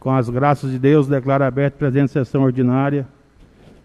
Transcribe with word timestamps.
Com 0.00 0.10
as 0.12 0.28
graças 0.28 0.70
de 0.70 0.78
Deus, 0.78 1.08
declaro 1.08 1.44
aberto 1.44 1.74
a 1.74 1.78
presente 1.78 2.12
sessão 2.12 2.42
ordinária. 2.42 3.06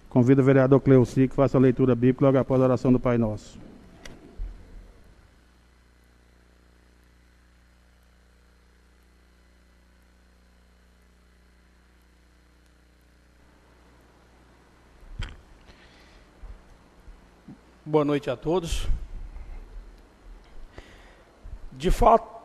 Convido 0.10 0.42
o 0.42 0.46
vereador 0.46 0.80
Cleuci 0.80 1.28
que 1.28 1.36
faça 1.36 1.58
a 1.58 1.62
leitura 1.62 1.96
bíblica 1.96 2.26
logo 2.26 2.38
após 2.38 2.62
a 2.62 2.66
oração 2.66 2.92
do 2.92 3.00
Pai 3.00 3.18
Nosso. 3.18 3.58
Boa 17.84 18.06
noite 18.06 18.30
a 18.30 18.36
todos. 18.36 18.88
De 21.72 21.92
fato, 21.92 22.43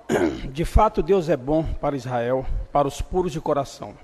de 0.52 0.64
fato, 0.64 1.02
Deus 1.02 1.28
é 1.28 1.36
bom 1.36 1.62
para 1.62 1.96
Israel, 1.96 2.46
para 2.72 2.88
os 2.88 3.00
puros 3.00 3.32
de 3.32 3.40
coração. 3.40 3.94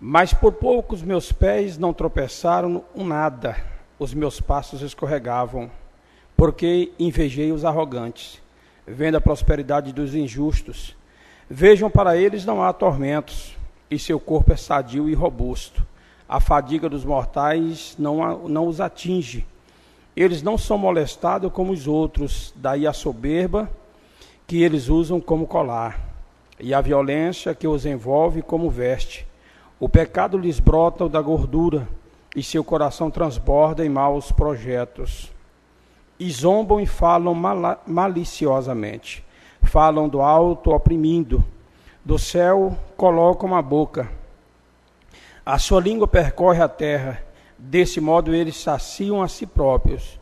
Mas 0.00 0.32
por 0.32 0.54
poucos 0.54 1.02
meus 1.02 1.30
pés 1.30 1.76
não 1.76 1.92
tropeçaram 1.92 2.84
um 2.94 3.04
nada, 3.04 3.56
os 3.98 4.14
meus 4.14 4.40
passos 4.40 4.80
escorregavam, 4.80 5.70
porque 6.36 6.92
invejei 6.98 7.52
os 7.52 7.64
arrogantes, 7.64 8.40
vendo 8.86 9.16
a 9.16 9.20
prosperidade 9.20 9.92
dos 9.92 10.14
injustos. 10.14 10.96
Vejam 11.48 11.90
para 11.90 12.16
eles 12.16 12.44
não 12.44 12.62
há 12.62 12.72
tormentos, 12.72 13.56
e 13.90 13.98
seu 13.98 14.18
corpo 14.18 14.52
é 14.52 14.56
sadio 14.56 15.08
e 15.08 15.14
robusto. 15.14 15.86
A 16.28 16.40
fadiga 16.40 16.88
dos 16.88 17.04
mortais 17.04 17.94
não, 17.98 18.48
não 18.48 18.66
os 18.68 18.80
atinge 18.80 19.46
eles 20.16 20.42
não 20.42 20.58
são 20.58 20.76
molestados 20.76 21.52
como 21.52 21.72
os 21.72 21.86
outros, 21.86 22.52
daí 22.56 22.86
a 22.86 22.92
soberba 22.92 23.70
que 24.50 24.64
eles 24.64 24.88
usam 24.88 25.20
como 25.20 25.46
colar, 25.46 26.00
e 26.58 26.74
a 26.74 26.80
violência 26.80 27.54
que 27.54 27.68
os 27.68 27.86
envolve 27.86 28.42
como 28.42 28.68
veste. 28.68 29.24
O 29.78 29.88
pecado 29.88 30.36
lhes 30.36 30.58
brota 30.58 31.08
da 31.08 31.22
gordura, 31.22 31.86
e 32.34 32.42
seu 32.42 32.64
coração 32.64 33.12
transborda 33.12 33.86
em 33.86 33.88
maus 33.88 34.32
projetos. 34.32 35.30
E 36.18 36.28
zombam 36.32 36.80
e 36.80 36.86
falam 36.86 37.32
mal 37.32 37.80
maliciosamente. 37.86 39.24
Falam 39.62 40.08
do 40.08 40.20
alto 40.20 40.72
oprimindo, 40.72 41.44
do 42.04 42.18
céu 42.18 42.76
colocam 42.96 43.54
a 43.54 43.62
boca. 43.62 44.10
A 45.46 45.60
sua 45.60 45.80
língua 45.80 46.08
percorre 46.08 46.60
a 46.60 46.68
terra 46.68 47.22
Desse 47.56 48.00
modo 48.00 48.34
eles 48.34 48.56
saciam 48.56 49.22
a 49.22 49.28
si 49.28 49.46
próprios, 49.46 50.18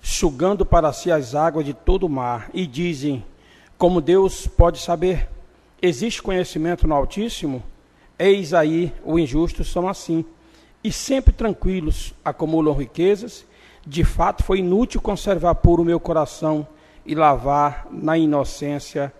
sugando 0.00 0.64
para 0.64 0.92
si 0.92 1.10
as 1.10 1.34
águas 1.34 1.64
de 1.64 1.74
todo 1.74 2.04
o 2.04 2.08
mar, 2.08 2.48
e 2.54 2.64
dizem: 2.64 3.24
Como 3.78 4.00
Deus 4.00 4.46
pode 4.46 4.78
saber? 4.78 5.28
Existe 5.80 6.22
conhecimento 6.22 6.86
no 6.86 6.94
Altíssimo? 6.94 7.62
Eis 8.18 8.54
aí, 8.54 8.92
os 9.04 9.20
injustos 9.20 9.70
são 9.70 9.88
assim, 9.88 10.24
e 10.84 10.92
sempre 10.92 11.32
tranquilos 11.32 12.14
acumulam 12.24 12.74
riquezas. 12.74 13.44
De 13.84 14.04
fato, 14.04 14.44
foi 14.44 14.58
inútil 14.58 15.00
conservar 15.00 15.56
puro 15.56 15.82
o 15.82 15.86
meu 15.86 15.98
coração 15.98 16.66
e 17.04 17.14
lavar 17.14 17.88
na 17.90 18.16
inocência 18.16 19.12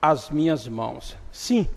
as 0.00 0.30
minhas 0.30 0.68
mãos. 0.68 1.16
Sim, 1.32 1.68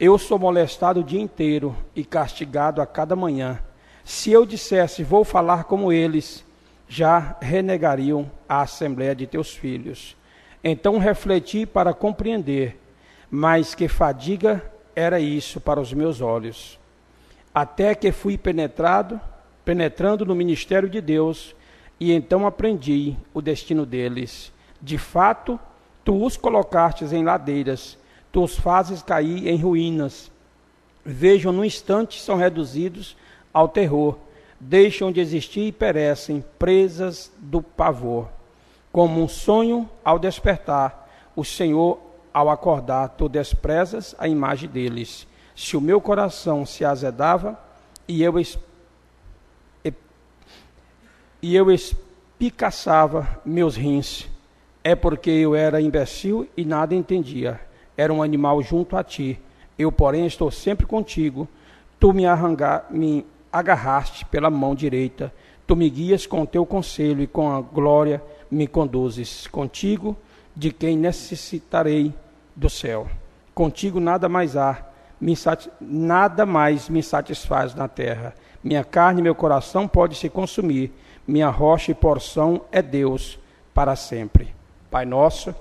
eu 0.00 0.18
sou 0.18 0.38
molestado 0.38 1.00
o 1.00 1.04
dia 1.04 1.20
inteiro 1.20 1.76
e 1.94 2.04
castigado 2.04 2.82
a 2.82 2.86
cada 2.86 3.14
manhã 3.14 3.60
se 4.08 4.32
eu 4.32 4.46
dissesse, 4.46 5.04
vou 5.04 5.22
falar 5.22 5.64
como 5.64 5.92
eles, 5.92 6.42
já 6.88 7.36
renegariam 7.42 8.30
a 8.48 8.62
assembléia 8.62 9.14
de 9.14 9.26
teus 9.26 9.54
filhos. 9.54 10.16
Então 10.62 10.98
refleti 10.98 11.64
para 11.64 11.94
compreender, 11.94 12.80
mas 13.30 13.74
que 13.74 13.88
fadiga 13.88 14.62
era 14.94 15.20
isso 15.20 15.60
para 15.60 15.80
os 15.80 15.92
meus 15.92 16.20
olhos. 16.20 16.78
Até 17.54 17.94
que 17.94 18.10
fui 18.10 18.36
penetrado, 18.36 19.20
penetrando 19.64 20.26
no 20.26 20.34
ministério 20.34 20.88
de 20.88 21.00
Deus, 21.00 21.54
e 22.00 22.12
então 22.12 22.46
aprendi 22.46 23.16
o 23.32 23.40
destino 23.40 23.84
deles. 23.86 24.52
De 24.80 24.98
fato, 24.98 25.58
tu 26.04 26.24
os 26.24 26.36
colocastes 26.36 27.12
em 27.12 27.24
ladeiras, 27.24 27.98
tu 28.32 28.42
os 28.42 28.56
fazes 28.56 29.02
cair 29.02 29.46
em 29.46 29.56
ruínas. 29.56 30.30
Vejam, 31.04 31.52
no 31.52 31.64
instante 31.64 32.20
são 32.20 32.36
reduzidos 32.36 33.16
ao 33.52 33.68
terror, 33.68 34.16
deixam 34.60 35.10
de 35.10 35.20
existir 35.20 35.68
e 35.68 35.72
perecem, 35.72 36.44
presas 36.58 37.32
do 37.38 37.62
pavor. 37.62 38.37
Como 38.90 39.22
um 39.22 39.28
sonho 39.28 39.88
ao 40.04 40.18
despertar, 40.18 41.08
o 41.36 41.44
Senhor, 41.44 41.98
ao 42.32 42.50
acordar, 42.50 43.10
tu 43.10 43.28
desprezas 43.28 44.14
a 44.18 44.26
imagem 44.26 44.68
deles. 44.68 45.26
Se 45.54 45.76
o 45.76 45.80
meu 45.80 46.00
coração 46.00 46.64
se 46.64 46.84
azedava 46.84 47.58
e 48.06 48.22
eu, 48.22 48.34
e 51.42 51.54
eu 51.54 51.70
espicaçava 51.70 53.40
meus 53.44 53.76
rins, 53.76 54.28
é 54.82 54.94
porque 54.94 55.30
eu 55.30 55.54
era 55.54 55.80
imbecil 55.80 56.48
e 56.56 56.64
nada 56.64 56.94
entendia. 56.94 57.60
Era 57.96 58.12
um 58.12 58.22
animal 58.22 58.62
junto 58.62 58.96
a 58.96 59.04
ti. 59.04 59.38
Eu, 59.78 59.92
porém, 59.92 60.26
estou 60.26 60.50
sempre 60.50 60.86
contigo. 60.86 61.48
Tu 62.00 62.12
me, 62.12 62.24
arrangar, 62.26 62.86
me 62.90 63.26
agarraste 63.52 64.24
pela 64.24 64.48
mão 64.48 64.74
direita. 64.74 65.32
Tu 65.66 65.76
me 65.76 65.90
guias 65.90 66.26
com 66.26 66.42
o 66.42 66.46
teu 66.46 66.64
conselho 66.64 67.22
e 67.22 67.26
com 67.26 67.50
a 67.50 67.60
glória 67.60 68.22
me 68.50 68.66
conduzes. 68.66 69.46
Contigo, 69.46 70.16
de 70.54 70.72
quem 70.72 70.96
necessitarei 70.96 72.12
do 72.54 72.68
céu. 72.68 73.06
Contigo 73.54 74.00
nada 74.00 74.28
mais 74.28 74.56
há, 74.56 74.86
nada 75.80 76.46
mais 76.46 76.88
me 76.88 77.02
satisfaz 77.02 77.74
na 77.74 77.88
terra. 77.88 78.34
Minha 78.62 78.84
carne 78.84 79.20
e 79.20 79.22
meu 79.22 79.34
coração 79.34 79.86
pode 79.86 80.14
se 80.16 80.28
consumir. 80.28 80.92
Minha 81.26 81.48
rocha 81.48 81.92
e 81.92 81.94
porção 81.94 82.62
é 82.72 82.82
Deus 82.82 83.38
para 83.72 83.94
sempre. 83.94 84.54
Pai 84.90 85.04
nosso, 85.04 85.54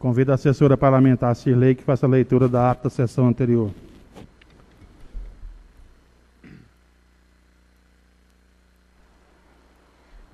Convido 0.00 0.32
a 0.32 0.34
assessora 0.34 0.78
parlamentar 0.78 1.36
Cirlei 1.36 1.74
que 1.74 1.82
faça 1.82 2.06
a 2.06 2.08
leitura 2.08 2.48
da 2.48 2.70
ata 2.70 2.84
da 2.84 2.90
sessão 2.90 3.26
anterior. 3.26 3.70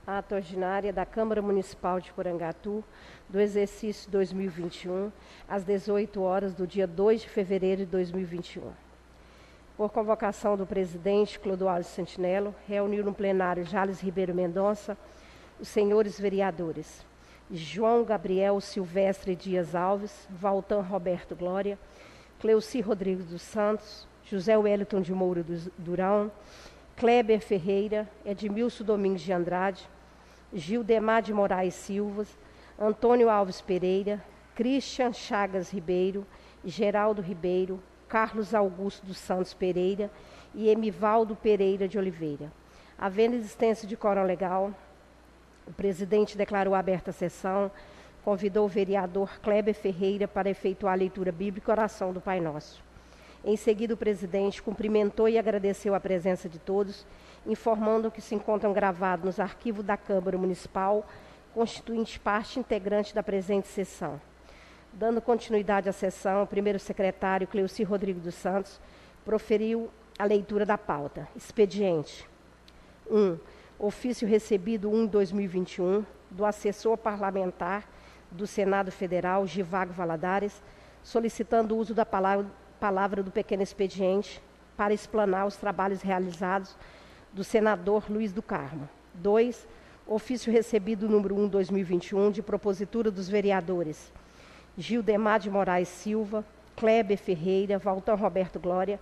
Ata 0.06 0.36
ordinária 0.36 0.92
da 0.92 1.04
Câmara 1.04 1.42
Municipal 1.42 1.98
de 1.98 2.12
Porangatu, 2.12 2.84
do 3.28 3.40
exercício 3.40 4.08
2021, 4.08 5.10
às 5.48 5.64
18 5.64 6.22
horas 6.22 6.54
do 6.54 6.64
dia 6.64 6.86
2 6.86 7.22
de 7.22 7.28
fevereiro 7.28 7.84
de 7.84 7.86
2021. 7.86 8.70
Por 9.76 9.90
convocação 9.90 10.56
do 10.56 10.64
presidente 10.64 11.40
Clodoaldo 11.40 11.86
Sentinelo, 11.86 12.54
reuniu 12.68 13.04
no 13.04 13.12
plenário 13.12 13.64
Jales 13.64 14.00
Ribeiro 14.00 14.32
Mendonça 14.32 14.96
os 15.58 15.66
senhores 15.66 16.20
vereadores. 16.20 17.05
João 17.50 18.04
Gabriel 18.04 18.60
Silvestre 18.60 19.36
Dias 19.36 19.74
Alves, 19.74 20.26
Valtan 20.30 20.80
Roberto 20.80 21.36
Glória, 21.36 21.78
Cleuci 22.40 22.80
Rodrigues 22.80 23.26
dos 23.26 23.42
Santos, 23.42 24.06
José 24.24 24.56
Wellington 24.56 25.00
de 25.00 25.12
Moura 25.12 25.44
Durão, 25.78 26.30
Kleber 26.96 27.40
Ferreira, 27.40 28.08
Edmilson 28.24 28.84
Domingos 28.84 29.20
de 29.20 29.32
Andrade, 29.32 29.88
Gildemar 30.52 31.22
de 31.22 31.32
Moraes 31.32 31.74
Silvas, 31.74 32.36
Antônio 32.78 33.30
Alves 33.30 33.60
Pereira, 33.60 34.22
Christian 34.54 35.12
Chagas 35.12 35.70
Ribeiro, 35.70 36.26
Geraldo 36.64 37.22
Ribeiro, 37.22 37.80
Carlos 38.08 38.54
Augusto 38.54 39.06
dos 39.06 39.18
Santos 39.18 39.54
Pereira 39.54 40.10
e 40.54 40.68
Emivaldo 40.68 41.36
Pereira 41.36 41.86
de 41.86 41.98
Oliveira. 41.98 42.52
Havendo 42.98 43.36
existência 43.36 43.86
de 43.86 43.96
quórum 43.96 44.24
legal, 44.24 44.72
o 45.66 45.72
presidente 45.72 46.36
declarou 46.36 46.74
aberta 46.74 47.10
a 47.10 47.12
sessão, 47.12 47.70
convidou 48.24 48.64
o 48.66 48.68
vereador 48.68 49.40
Kleber 49.40 49.74
Ferreira 49.74 50.26
para 50.26 50.50
efetuar 50.50 50.94
a 50.94 50.96
leitura 50.96 51.32
bíblica 51.32 51.70
e 51.70 51.72
oração 51.72 52.12
do 52.12 52.20
Pai 52.20 52.40
Nosso. 52.40 52.82
Em 53.44 53.56
seguida, 53.56 53.94
o 53.94 53.96
presidente 53.96 54.60
cumprimentou 54.60 55.28
e 55.28 55.38
agradeceu 55.38 55.94
a 55.94 56.00
presença 56.00 56.48
de 56.48 56.58
todos, 56.58 57.06
informando 57.46 58.10
que 58.10 58.20
se 58.20 58.34
encontram 58.34 58.72
gravados 58.72 59.24
nos 59.24 59.38
arquivos 59.38 59.84
da 59.84 59.96
Câmara 59.96 60.36
Municipal, 60.36 61.06
constituinte 61.54 62.18
parte 62.18 62.58
integrante 62.58 63.14
da 63.14 63.22
presente 63.22 63.68
sessão. 63.68 64.20
Dando 64.92 65.20
continuidade 65.20 65.88
à 65.88 65.92
sessão, 65.92 66.42
o 66.42 66.46
primeiro 66.46 66.78
secretário, 66.78 67.46
Cleuci 67.46 67.84
Rodrigues 67.84 68.22
dos 68.22 68.34
Santos, 68.34 68.80
proferiu 69.24 69.88
a 70.18 70.24
leitura 70.24 70.66
da 70.66 70.76
pauta. 70.76 71.28
Expediente. 71.36 72.28
1. 73.08 73.16
Um, 73.16 73.38
ofício 73.78 74.26
recebido 74.26 74.90
1 74.90 75.06
2021 75.06 76.04
do 76.30 76.44
assessor 76.44 76.96
parlamentar 76.96 77.88
do 78.30 78.46
Senado 78.46 78.90
Federal, 78.90 79.46
Givago 79.46 79.92
Valadares, 79.92 80.62
solicitando 81.02 81.74
o 81.74 81.78
uso 81.78 81.94
da 81.94 82.04
palavra 82.04 82.46
palavra 82.78 83.22
do 83.22 83.30
pequeno 83.30 83.62
expediente 83.62 84.42
para 84.76 84.92
explanar 84.92 85.46
os 85.46 85.56
trabalhos 85.56 86.02
realizados 86.02 86.76
do 87.32 87.42
senador 87.42 88.04
Luiz 88.10 88.32
do 88.32 88.42
Carmo. 88.42 88.88
2. 89.14 89.66
Ofício 90.06 90.52
recebido 90.52 91.08
número 91.08 91.34
1 91.34 91.48
2021 91.48 92.30
de 92.30 92.42
propositura 92.42 93.10
dos 93.10 93.28
vereadores 93.28 94.12
Gildemar 94.78 95.40
de 95.40 95.50
Moraes 95.50 95.88
Silva, 95.88 96.44
Kleber 96.76 97.16
Ferreira, 97.16 97.78
Valtão 97.78 98.14
Roberto 98.14 98.60
Glória, 98.60 99.00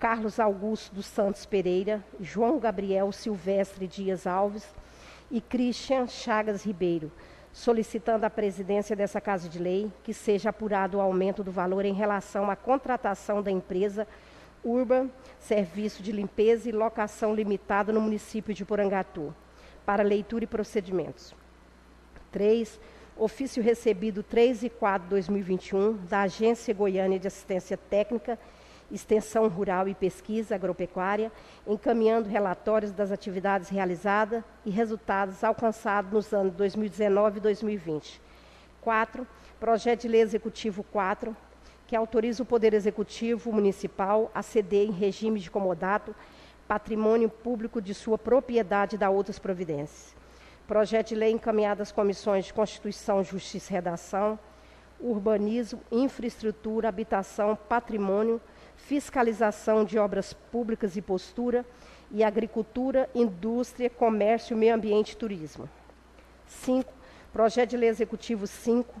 Carlos 0.00 0.40
Augusto 0.40 0.94
dos 0.94 1.04
Santos 1.04 1.44
Pereira, 1.44 2.02
João 2.18 2.58
Gabriel 2.58 3.12
Silvestre 3.12 3.86
Dias 3.86 4.26
Alves 4.26 4.66
e 5.30 5.42
Christian 5.42 6.06
Chagas 6.06 6.64
Ribeiro, 6.64 7.12
solicitando 7.52 8.24
à 8.24 8.30
presidência 8.30 8.96
dessa 8.96 9.20
Casa 9.20 9.46
de 9.46 9.58
Lei 9.58 9.92
que 10.02 10.14
seja 10.14 10.48
apurado 10.48 10.96
o 10.96 11.02
aumento 11.02 11.44
do 11.44 11.52
valor 11.52 11.84
em 11.84 11.92
relação 11.92 12.50
à 12.50 12.56
contratação 12.56 13.42
da 13.42 13.50
empresa 13.50 14.08
Urban 14.64 15.10
Serviço 15.38 16.02
de 16.02 16.12
Limpeza 16.12 16.70
e 16.70 16.72
Locação 16.72 17.34
Limitada 17.34 17.92
no 17.92 18.00
município 18.00 18.54
de 18.54 18.64
Porangatu, 18.64 19.34
para 19.84 20.02
leitura 20.02 20.44
e 20.44 20.46
procedimentos. 20.46 21.34
3. 22.32 22.80
Ofício 23.18 23.62
recebido 23.62 24.22
3 24.22 24.62
e 24.62 24.70
4 24.70 25.04
de 25.04 25.10
2021 25.10 25.98
da 26.08 26.22
Agência 26.22 26.72
Goiânia 26.72 27.18
de 27.18 27.26
Assistência 27.26 27.76
Técnica 27.76 28.38
Extensão 28.90 29.48
Rural 29.48 29.88
e 29.88 29.94
Pesquisa 29.94 30.54
Agropecuária, 30.54 31.30
encaminhando 31.66 32.28
relatórios 32.28 32.92
das 32.92 33.12
atividades 33.12 33.68
realizadas 33.68 34.42
e 34.64 34.70
resultados 34.70 35.44
alcançados 35.44 36.10
nos 36.12 36.32
anos 36.32 36.54
2019 36.54 37.38
e 37.38 37.40
2020. 37.40 38.20
4. 38.80 39.26
Projeto 39.58 40.02
de 40.02 40.08
Lei 40.08 40.22
Executivo 40.22 40.82
4, 40.84 41.36
que 41.86 41.94
autoriza 41.94 42.42
o 42.42 42.46
Poder 42.46 42.72
Executivo 42.72 43.52
Municipal 43.52 44.30
a 44.34 44.42
ceder 44.42 44.88
em 44.88 44.92
regime 44.92 45.38
de 45.38 45.50
comodato 45.50 46.14
patrimônio 46.66 47.28
público 47.28 47.82
de 47.82 47.92
sua 47.92 48.16
propriedade 48.16 48.96
da 48.96 49.10
outras 49.10 49.38
providências. 49.40 50.14
Projeto 50.68 51.08
de 51.08 51.14
lei 51.16 51.32
encaminhado 51.32 51.82
às 51.82 51.90
comissões 51.90 52.44
de 52.44 52.54
Constituição, 52.54 53.24
Justiça 53.24 53.72
e 53.72 53.74
Redação, 53.74 54.38
Urbanismo, 55.00 55.80
Infraestrutura, 55.90 56.88
Habitação, 56.88 57.58
Patrimônio, 57.68 58.40
fiscalização 58.86 59.84
de 59.84 59.98
obras 59.98 60.32
públicas 60.32 60.96
e 60.96 61.02
postura, 61.02 61.64
e 62.10 62.24
agricultura, 62.24 63.08
indústria, 63.14 63.88
comércio, 63.88 64.56
meio 64.56 64.74
ambiente 64.74 65.12
e 65.12 65.16
turismo. 65.16 65.68
5. 66.46 66.92
Projeto 67.32 67.70
de 67.70 67.76
Lei 67.76 67.88
Executivo 67.88 68.46
5, 68.46 68.92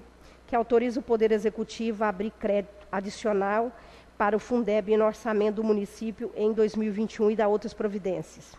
que 0.46 0.54
autoriza 0.54 1.00
o 1.00 1.02
Poder 1.02 1.32
Executivo 1.32 2.04
a 2.04 2.08
abrir 2.08 2.30
crédito 2.30 2.86
adicional 2.90 3.72
para 4.16 4.36
o 4.36 4.38
Fundeb 4.38 4.96
no 4.96 5.04
orçamento 5.04 5.56
do 5.56 5.64
município 5.64 6.30
em 6.36 6.52
2021 6.52 7.32
e 7.32 7.36
da 7.36 7.48
outras 7.48 7.74
providências. 7.74 8.54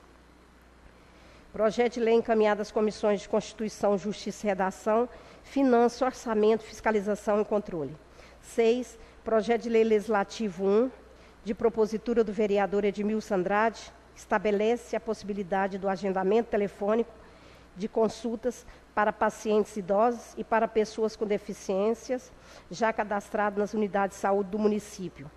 Projeto 1.53 1.95
de 1.95 1.99
lei 1.99 2.15
encaminhado 2.15 2.61
às 2.61 2.71
comissões 2.71 3.21
de 3.21 3.29
Constituição, 3.29 3.97
Justiça 3.97 4.45
e 4.45 4.49
Redação, 4.49 5.07
Finanças, 5.43 6.01
Orçamento, 6.01 6.63
Fiscalização 6.63 7.41
e 7.41 7.45
Controle. 7.45 7.95
6. 8.41 8.97
Projeto 9.23 9.63
de 9.63 9.69
lei 9.69 9.83
legislativo 9.83 10.65
1, 10.65 10.91
de 11.43 11.53
propositura 11.53 12.23
do 12.23 12.31
vereador 12.31 12.85
Edmilson 12.85 13.35
Andrade, 13.35 13.91
estabelece 14.15 14.95
a 14.95 14.99
possibilidade 14.99 15.77
do 15.77 15.89
agendamento 15.89 16.49
telefônico 16.49 17.11
de 17.75 17.87
consultas 17.87 18.65
para 18.93 19.13
pacientes 19.13 19.75
idosos 19.77 20.33
e 20.37 20.43
para 20.43 20.67
pessoas 20.67 21.15
com 21.15 21.25
deficiências, 21.25 22.31
já 22.69 22.91
cadastrados 22.91 23.57
nas 23.57 23.73
unidades 23.73 24.17
de 24.17 24.21
saúde 24.21 24.49
do 24.49 24.59
município. 24.59 25.31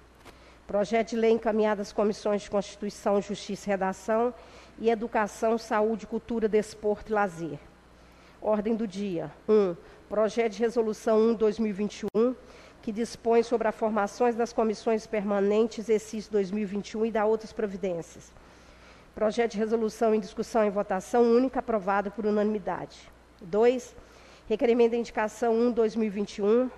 Projeto 0.66 1.10
de 1.10 1.16
lei 1.16 1.30
encaminhado 1.30 1.82
às 1.82 1.92
comissões 1.92 2.42
de 2.42 2.50
Constituição, 2.50 3.20
Justiça 3.20 3.68
e 3.68 3.70
Redação 3.70 4.34
e 4.78 4.90
Educação, 4.90 5.58
Saúde, 5.58 6.06
Cultura, 6.06 6.48
Desporto 6.48 7.12
e 7.12 7.14
Lazer. 7.14 7.58
Ordem 8.40 8.74
do 8.74 8.86
dia. 8.86 9.30
1. 9.48 9.52
Um, 9.52 9.76
projeto 10.08 10.52
de 10.52 10.60
Resolução 10.60 11.36
1-2021 11.36 12.34
que 12.84 12.92
dispõe 12.92 13.42
sobre 13.42 13.66
as 13.66 13.74
formações 13.74 14.34
das 14.34 14.52
comissões 14.52 15.06
permanentes 15.06 15.78
exercício 15.78 16.30
2021 16.30 17.06
e 17.06 17.10
da 17.10 17.24
outras 17.24 17.50
providências. 17.50 18.30
Projeto 19.14 19.52
de 19.52 19.58
resolução 19.58 20.14
em 20.14 20.20
discussão 20.20 20.66
e 20.66 20.70
votação 20.70 21.22
única 21.22 21.60
aprovado 21.60 22.10
por 22.10 22.26
unanimidade. 22.26 23.10
2. 23.40 23.96
Requerimento 24.46 24.90
de 24.90 24.98
indicação 24.98 25.54
1-2021 25.74 26.70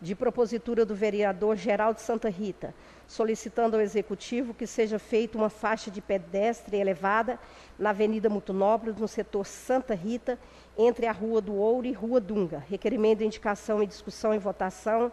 de 0.00 0.14
propositura 0.14 0.86
do 0.86 0.94
vereador 0.94 1.56
Geraldo 1.56 2.00
Santa 2.00 2.28
Rita, 2.28 2.72
solicitando 3.08 3.74
ao 3.74 3.82
Executivo 3.82 4.54
que 4.54 4.64
seja 4.64 4.96
feita 4.96 5.36
uma 5.36 5.50
faixa 5.50 5.90
de 5.90 6.00
pedestre 6.00 6.76
elevada 6.76 7.36
na 7.76 7.90
Avenida 7.90 8.30
Mutunópolis, 8.30 8.96
no 8.96 9.08
setor 9.08 9.44
Santa 9.44 9.92
Rita, 9.92 10.38
entre 10.78 11.06
a 11.06 11.12
Rua 11.12 11.40
do 11.40 11.54
Ouro 11.54 11.88
e 11.88 11.92
Rua 11.92 12.20
Dunga. 12.20 12.64
Requerimento 12.68 13.18
de 13.18 13.26
indicação 13.26 13.82
e 13.82 13.86
discussão 13.86 14.32
e 14.32 14.38
votação, 14.38 15.10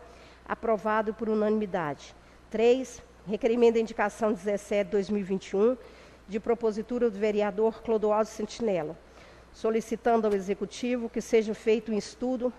aprovado 0.48 1.12
por 1.12 1.28
unanimidade. 1.28 2.16
3. 2.52 3.02
Requerimento 3.28 3.74
de 3.74 3.82
indicação 3.82 4.32
17-2021, 4.36 5.76
de 6.28 6.40
propositura 6.40 7.10
do 7.10 7.18
vereador 7.18 7.82
Clodoaldo 7.82 8.30
Sentinela, 8.30 8.96
solicitando 9.52 10.28
ao 10.28 10.34
Executivo 10.34 11.10
que 11.10 11.20
seja 11.20 11.56
feito 11.56 11.92
um 11.92 11.98
estudo 11.98 12.54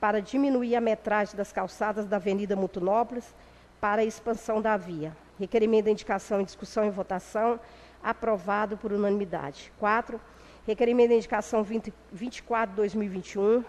para 0.00 0.22
diminuir 0.22 0.76
a 0.76 0.80
metragem 0.80 1.34
das 1.36 1.52
calçadas 1.52 2.06
da 2.06 2.16
Avenida 2.16 2.54
Mutunópolis 2.54 3.34
para 3.80 4.02
a 4.02 4.04
expansão 4.04 4.62
da 4.62 4.76
via. 4.76 5.16
Requerimento 5.40 5.86
de 5.86 5.90
indicação 5.90 6.40
em 6.40 6.44
discussão 6.44 6.84
e 6.84 6.90
votação, 6.90 7.58
aprovado 8.00 8.76
por 8.76 8.92
unanimidade. 8.92 9.72
4. 9.80 10.20
Requerimento 10.66 11.10
de 11.10 11.16
indicação 11.16 11.62
20, 11.62 11.92
24 12.12 12.76
2021, 12.76 13.64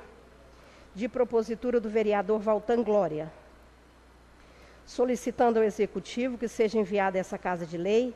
de 0.93 1.09
propositura 1.09 1.79
do 1.79 1.89
vereador 1.89 2.39
Valtan 2.39 2.83
Glória, 2.83 3.31
solicitando 4.85 5.59
ao 5.59 5.65
Executivo 5.65 6.37
que 6.37 6.47
seja 6.47 6.77
enviado 6.77 7.17
a 7.17 7.19
essa 7.19 7.37
Casa 7.37 7.65
de 7.65 7.77
Lei 7.77 8.13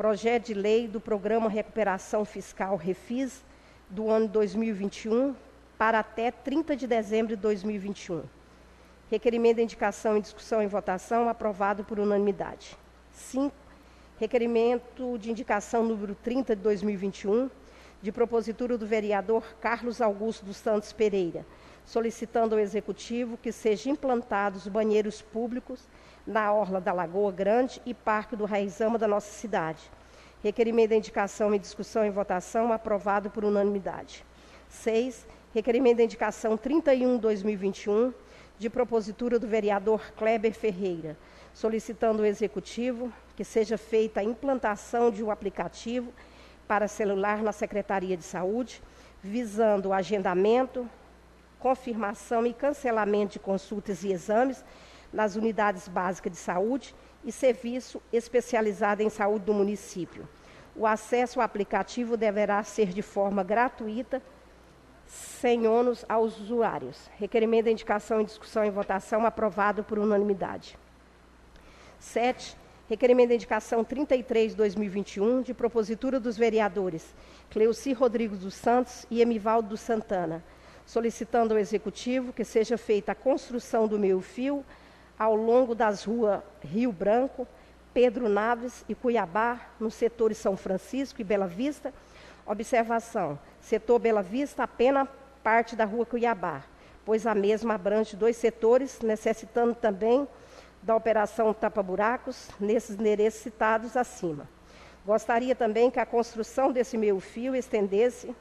projeto 0.00 0.46
de 0.46 0.54
lei 0.54 0.88
do 0.88 0.98
Programa 0.98 1.46
Recuperação 1.46 2.24
Fiscal 2.24 2.74
Refis 2.74 3.44
do 3.86 4.08
ano 4.08 4.26
2021 4.28 5.34
para 5.76 5.98
até 5.98 6.30
30 6.30 6.74
de 6.74 6.86
dezembro 6.86 7.36
de 7.36 7.42
2021. 7.42 8.22
Requerimento 9.10 9.56
de 9.56 9.62
indicação 9.64 10.16
em 10.16 10.22
discussão 10.22 10.62
e 10.62 10.66
votação 10.66 11.28
aprovado 11.28 11.84
por 11.84 11.98
unanimidade. 11.98 12.78
5. 13.12 13.54
Requerimento 14.18 15.18
de 15.18 15.30
indicação 15.30 15.84
número 15.84 16.14
30 16.14 16.56
de 16.56 16.62
2021, 16.62 17.50
de 18.02 18.10
propositura 18.10 18.78
do 18.78 18.86
vereador 18.86 19.44
Carlos 19.60 20.00
Augusto 20.00 20.44
dos 20.44 20.56
Santos 20.56 20.92
Pereira, 20.92 21.44
solicitando 21.84 22.54
ao 22.54 22.60
Executivo 22.60 23.36
que 23.36 23.52
sejam 23.52 23.92
implantados 23.92 24.66
banheiros 24.66 25.20
públicos 25.20 25.88
na 26.26 26.52
Orla 26.52 26.80
da 26.80 26.92
Lagoa 26.92 27.32
Grande 27.32 27.80
e 27.84 27.92
Parque 27.92 28.36
do 28.36 28.44
Raizama 28.44 28.98
da 28.98 29.08
nossa 29.08 29.30
cidade. 29.30 29.90
Requerimento 30.42 30.90
de 30.90 30.96
indicação 30.96 31.54
em 31.54 31.58
discussão 31.58 32.04
e 32.06 32.10
votação 32.10 32.72
aprovado 32.72 33.30
por 33.30 33.44
unanimidade. 33.44 34.24
6 34.68 35.26
Requerimento 35.52 35.96
de 35.96 36.04
indicação 36.04 36.56
31-2021, 36.56 38.14
de 38.56 38.70
propositura 38.70 39.36
do 39.36 39.48
vereador 39.48 40.00
Kleber 40.16 40.54
Ferreira, 40.54 41.16
solicitando 41.52 42.20
ao 42.20 42.26
Executivo 42.26 43.12
que 43.34 43.42
seja 43.42 43.76
feita 43.76 44.20
a 44.20 44.24
implantação 44.24 45.10
de 45.10 45.24
um 45.24 45.30
aplicativo 45.30 46.12
para 46.70 46.86
celular 46.86 47.42
na 47.42 47.50
Secretaria 47.50 48.16
de 48.16 48.22
Saúde, 48.22 48.80
visando 49.20 49.88
o 49.88 49.92
agendamento, 49.92 50.88
confirmação 51.58 52.46
e 52.46 52.54
cancelamento 52.54 53.32
de 53.32 53.38
consultas 53.40 54.04
e 54.04 54.12
exames 54.12 54.64
nas 55.12 55.34
unidades 55.34 55.88
básicas 55.88 56.30
de 56.30 56.38
saúde 56.38 56.94
e 57.24 57.32
serviço 57.32 58.00
especializado 58.12 59.02
em 59.02 59.10
saúde 59.10 59.46
do 59.46 59.52
município. 59.52 60.28
O 60.76 60.86
acesso 60.86 61.40
ao 61.40 61.44
aplicativo 61.44 62.16
deverá 62.16 62.62
ser 62.62 62.90
de 62.90 63.02
forma 63.02 63.42
gratuita 63.42 64.22
sem 65.08 65.66
ônus 65.66 66.04
aos 66.08 66.38
usuários. 66.38 67.10
Requerimento 67.18 67.64
de 67.64 67.72
indicação 67.72 68.20
em 68.20 68.24
discussão 68.24 68.64
e 68.64 68.70
votação 68.70 69.26
aprovado 69.26 69.82
por 69.82 69.98
unanimidade. 69.98 70.78
7. 71.98 72.59
Requerimento 72.90 73.28
de 73.28 73.36
indicação 73.36 73.84
33-2021, 73.84 75.44
de 75.44 75.54
propositura 75.54 76.18
dos 76.18 76.36
vereadores 76.36 77.14
Cleuci 77.48 77.92
Rodrigues 77.92 78.40
dos 78.40 78.54
Santos 78.54 79.06
e 79.08 79.22
Emivaldo 79.22 79.68
dos 79.68 79.80
Santana, 79.80 80.42
solicitando 80.84 81.54
ao 81.54 81.60
Executivo 81.60 82.32
que 82.32 82.44
seja 82.44 82.76
feita 82.76 83.12
a 83.12 83.14
construção 83.14 83.86
do 83.86 83.96
meio-fio 83.96 84.64
ao 85.16 85.36
longo 85.36 85.72
das 85.72 86.02
ruas 86.02 86.40
Rio 86.64 86.90
Branco, 86.90 87.46
Pedro 87.94 88.28
Naves 88.28 88.84
e 88.88 88.94
Cuiabá, 88.96 89.60
nos 89.78 89.94
setores 89.94 90.38
São 90.38 90.56
Francisco 90.56 91.20
e 91.20 91.24
Bela 91.24 91.46
Vista. 91.46 91.94
Observação: 92.44 93.38
setor 93.60 94.00
Bela 94.00 94.20
Vista, 94.20 94.64
apenas 94.64 95.06
parte 95.44 95.76
da 95.76 95.84
rua 95.84 96.04
Cuiabá, 96.04 96.64
pois 97.04 97.24
a 97.24 97.36
mesma 97.36 97.74
abrange 97.74 98.16
dois 98.16 98.36
setores, 98.36 98.98
necessitando 99.00 99.76
também 99.76 100.26
da 100.82 100.96
operação 100.96 101.52
tapa-buracos 101.52 102.48
nesses 102.58 102.98
endereços 102.98 103.42
citados 103.42 103.96
acima. 103.96 104.48
Gostaria 105.04 105.54
também 105.54 105.90
que 105.90 106.00
a 106.00 106.06
construção 106.06 106.72
desse 106.72 106.96
meio-fio 106.96 107.54
estendesse 107.54 108.34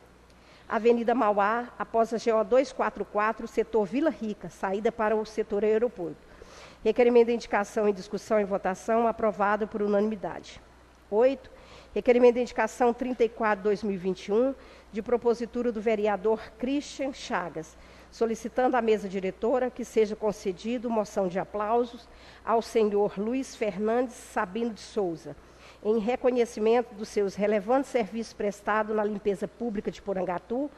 a 0.70 0.76
Avenida 0.76 1.16
Mauá, 1.16 1.68
após 1.80 2.14
a 2.14 2.18
GO 2.18 2.44
244, 2.44 3.48
setor 3.48 3.86
Vila 3.86 4.12
Rica, 4.12 4.50
saída 4.50 4.92
para 4.92 5.16
o 5.16 5.26
setor 5.26 5.64
aeroporto. 5.64 6.30
Requerimento 6.84 7.28
de 7.28 7.34
indicação 7.34 7.90
em 7.90 7.94
discussão 7.94 8.40
e 8.40 8.44
votação, 8.44 9.08
aprovado 9.08 9.68
por 9.68 9.82
unanimidade. 9.82 10.62
8. 11.10 11.50
Requerimento 11.96 12.36
de 12.36 12.42
indicação 12.42 12.94
34-2021, 12.94 14.54
de 14.92 15.02
propositura 15.02 15.72
do 15.72 15.82
vereador 15.82 16.40
Christian 16.60 17.14
Chagas, 17.14 17.76
solicitando 18.12 18.76
à 18.76 18.82
mesa 18.82 19.08
diretora 19.08 19.70
que 19.70 19.86
seja 19.86 20.16
concedido 20.16 20.90
moção 20.90 21.28
de 21.28 21.40
aplausos 21.40 22.08
ao 22.44 22.62
senhor 22.62 23.14
Luiz 23.18 23.56
Fernandes 23.56 24.16
Sabino 24.16 24.74
de 24.74 24.82
Souza, 24.82 25.36
em 25.84 26.00
reconhecimento 26.00 26.94
dos 26.96 27.10
seus 27.10 27.36
relevantes 27.36 27.90
serviços 27.90 28.34
prestados 28.34 28.96
na 28.96 29.04
limpeza 29.04 29.48
pública 29.48 29.92
de 29.92 30.02
Porangatu, 30.02 30.70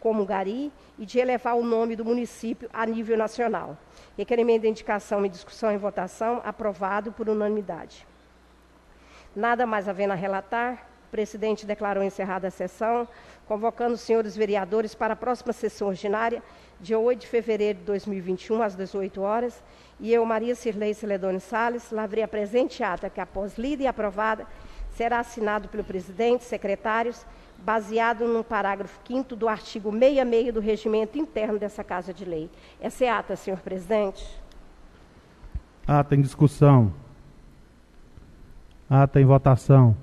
como 0.00 0.24
Gari, 0.24 0.72
e 0.98 1.04
de 1.04 1.18
elevar 1.18 1.56
o 1.56 1.62
nome 1.62 1.94
do 1.94 2.04
município 2.04 2.68
a 2.72 2.86
nível 2.86 3.16
nacional. 3.16 3.76
Requerimento 4.16 4.62
de 4.62 4.68
indicação 4.68 5.24
em 5.24 5.30
discussão 5.30 5.72
e 5.72 5.76
votação, 5.76 6.40
aprovado 6.44 7.12
por 7.12 7.28
unanimidade. 7.28 8.06
Nada 9.36 9.66
mais 9.66 9.88
havendo 9.88 10.12
a 10.12 10.16
relatar, 10.16 10.86
o 11.06 11.10
presidente 11.10 11.66
declarou 11.66 12.02
encerrada 12.02 12.48
a 12.48 12.50
sessão, 12.50 13.06
convocando 13.46 13.94
os 13.94 14.00
senhores 14.00 14.36
vereadores 14.36 14.94
para 14.94 15.12
a 15.12 15.16
próxima 15.16 15.52
sessão 15.52 15.88
ordinária, 15.88 16.42
dia 16.80 16.98
8 16.98 17.20
de 17.20 17.26
fevereiro 17.26 17.78
de 17.78 17.84
2021, 17.84 18.62
às 18.62 18.74
18 18.74 19.20
horas, 19.20 19.62
e 19.98 20.12
eu, 20.12 20.24
Maria 20.24 20.54
Cirlei 20.54 20.94
Celedone 20.94 21.40
Salles, 21.40 21.90
lavrei 21.90 22.22
a 22.22 22.28
presente 22.28 22.82
ata 22.82 23.10
que, 23.10 23.20
após 23.20 23.58
lida 23.58 23.82
e 23.82 23.86
aprovada, 23.86 24.46
será 24.90 25.20
assinado 25.20 25.68
pelo 25.68 25.84
presidente, 25.84 26.44
secretários, 26.44 27.26
baseado 27.58 28.26
no 28.26 28.42
parágrafo 28.42 28.98
5 29.06 29.36
do 29.36 29.46
artigo 29.46 29.92
66 29.92 30.54
do 30.54 30.60
regimento 30.60 31.18
interno 31.18 31.58
dessa 31.58 31.84
Casa 31.84 32.14
de 32.14 32.24
Lei. 32.24 32.50
Essa 32.80 33.04
é 33.04 33.08
a 33.10 33.18
ata, 33.18 33.36
senhor 33.36 33.60
presidente. 33.60 34.26
Ata 35.86 36.14
em 36.14 36.22
discussão. 36.22 36.92
Ata 38.88 39.20
em 39.20 39.24
votação. 39.24 39.94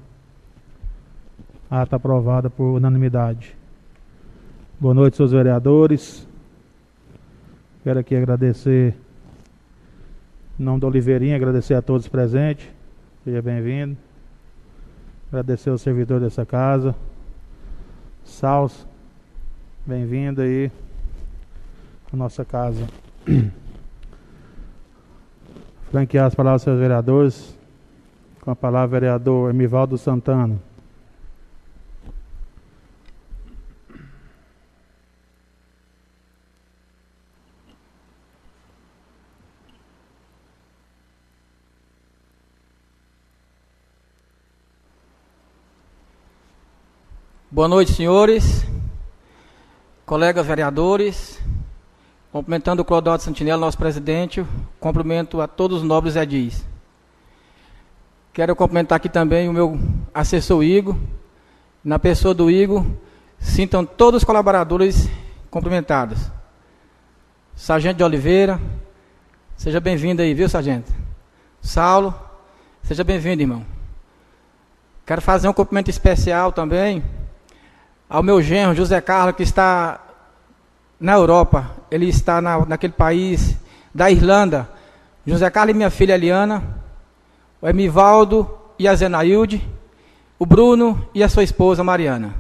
Ata 1.69 1.95
aprovada 1.95 2.49
por 2.49 2.75
unanimidade. 2.75 3.57
Boa 4.79 4.93
noite, 4.93 5.17
senhores 5.17 5.33
vereadores. 5.33 6.26
Quero 7.87 8.01
aqui 8.01 8.17
agradecer, 8.17 8.93
em 10.59 10.63
nome 10.63 10.81
do 10.81 10.87
Oliveirinha, 10.87 11.37
agradecer 11.37 11.73
a 11.73 11.81
todos 11.81 12.05
presentes. 12.05 12.67
Seja 13.23 13.41
bem-vindo. 13.41 13.95
Agradecer 15.29 15.69
ao 15.69 15.77
servidor 15.77 16.19
dessa 16.19 16.45
casa. 16.45 16.93
Salso, 18.25 18.85
bem-vindo 19.85 20.41
aí 20.41 20.69
à 22.11 22.17
nossa 22.17 22.43
casa. 22.43 22.85
Franquear 25.89 26.25
as 26.25 26.35
palavras 26.35 26.63
dos 26.63 26.65
seus 26.65 26.79
vereadores, 26.81 27.57
com 28.41 28.51
a 28.51 28.55
palavra 28.57 28.99
vereador 28.99 29.49
Emivaldo 29.49 29.97
Santana. 29.97 30.59
Boa 47.57 47.67
noite, 47.67 47.91
senhores, 47.91 48.63
colegas 50.05 50.45
vereadores, 50.45 51.41
cumprimentando 52.31 52.83
o 52.83 52.85
Clodoaldo 52.85 53.23
Santinella, 53.23 53.59
nosso 53.59 53.79
presidente, 53.79 54.45
cumprimento 54.79 55.41
a 55.41 55.47
todos 55.47 55.77
os 55.77 55.83
nobres 55.83 56.15
edis. 56.15 56.63
Quero 58.31 58.55
cumprimentar 58.55 58.97
aqui 58.97 59.09
também 59.09 59.49
o 59.49 59.53
meu 59.53 59.79
assessor 60.13 60.63
Igor, 60.63 60.95
na 61.83 61.97
pessoa 61.97 62.31
do 62.31 62.51
Igor, 62.51 62.85
sintam 63.39 63.83
todos 63.83 64.21
os 64.21 64.23
colaboradores 64.23 65.09
cumprimentados. 65.49 66.29
Sargento 67.55 67.97
de 67.97 68.03
Oliveira, 68.03 68.61
seja 69.55 69.79
bem-vindo 69.79 70.21
aí, 70.21 70.31
viu, 70.35 70.47
sargento? 70.47 70.93
Saulo, 71.59 72.13
seja 72.83 73.03
bem-vindo, 73.03 73.41
irmão. 73.41 73.65
Quero 75.03 75.23
fazer 75.23 75.47
um 75.47 75.53
cumprimento 75.53 75.89
especial 75.89 76.51
também 76.51 77.03
ao 78.09 78.23
meu 78.23 78.41
genro 78.41 78.73
José 78.75 79.01
Carlos, 79.01 79.35
que 79.35 79.43
está 79.43 79.99
na 80.99 81.13
Europa, 81.13 81.71
ele 81.91 82.07
está 82.07 82.41
na, 82.41 82.65
naquele 82.65 82.93
país 82.93 83.57
da 83.93 84.09
Irlanda. 84.09 84.69
José 85.25 85.49
Carlos 85.49 85.73
e 85.73 85.77
minha 85.77 85.89
filha 85.89 86.13
Eliana, 86.13 86.63
o 87.61 87.67
Emivaldo 87.67 88.49
e 88.79 88.87
a 88.87 88.95
Zenailde, 88.95 89.61
o 90.39 90.45
Bruno 90.45 91.07
e 91.13 91.23
a 91.23 91.29
sua 91.29 91.43
esposa 91.43 91.83
Mariana. 91.83 92.33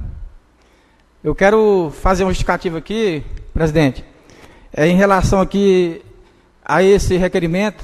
Eu 1.23 1.35
quero 1.35 1.91
fazer 2.01 2.23
um 2.23 2.29
justificativo 2.29 2.77
aqui, 2.77 3.23
presidente, 3.53 4.05
é, 4.71 4.87
em 4.87 4.95
relação 4.95 5.41
aqui 5.41 6.01
a 6.63 6.81
esse 6.81 7.17
requerimento, 7.17 7.83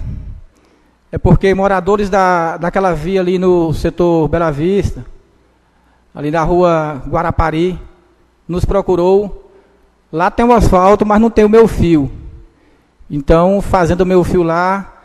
é 1.12 1.18
porque 1.18 1.54
moradores 1.54 2.10
da, 2.10 2.58
daquela 2.58 2.94
via 2.94 3.20
ali 3.20 3.38
no 3.38 3.74
setor 3.74 4.28
Bela 4.28 4.52
Vista, 4.52 5.06
ali 6.14 6.30
na 6.30 6.44
rua 6.44 7.02
Guarapari, 7.08 7.80
nos 8.48 8.66
procurou. 8.66 9.52
Lá 10.12 10.30
tem 10.30 10.46
o 10.46 10.54
asfalto, 10.54 11.06
mas 11.06 11.20
não 11.20 11.30
tem 11.30 11.44
o 11.44 11.50
meu 11.50 11.68
fio. 11.68 12.12
Então, 13.10 13.62
fazendo 13.62 14.02
o 14.02 14.06
meu 14.06 14.24
fio 14.24 14.44
lá, 14.44 15.02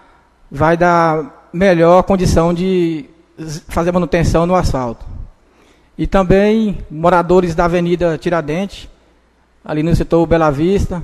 vai 0.50 0.77
dar 0.77 1.49
melhor 1.53 2.03
condição 2.03 2.53
de 2.53 3.07
fazer 3.69 3.93
manutenção 3.93 4.47
no 4.47 4.55
asfalto. 4.55 5.05
E 5.97 6.07
também 6.07 6.79
moradores 6.91 7.55
da 7.55 7.65
Avenida 7.65 8.19
Tiradentes, 8.19 8.88
ali 9.65 9.83
no 9.83 9.95
setor 9.97 10.27
Bela 10.27 10.50
Vista. 10.50 11.03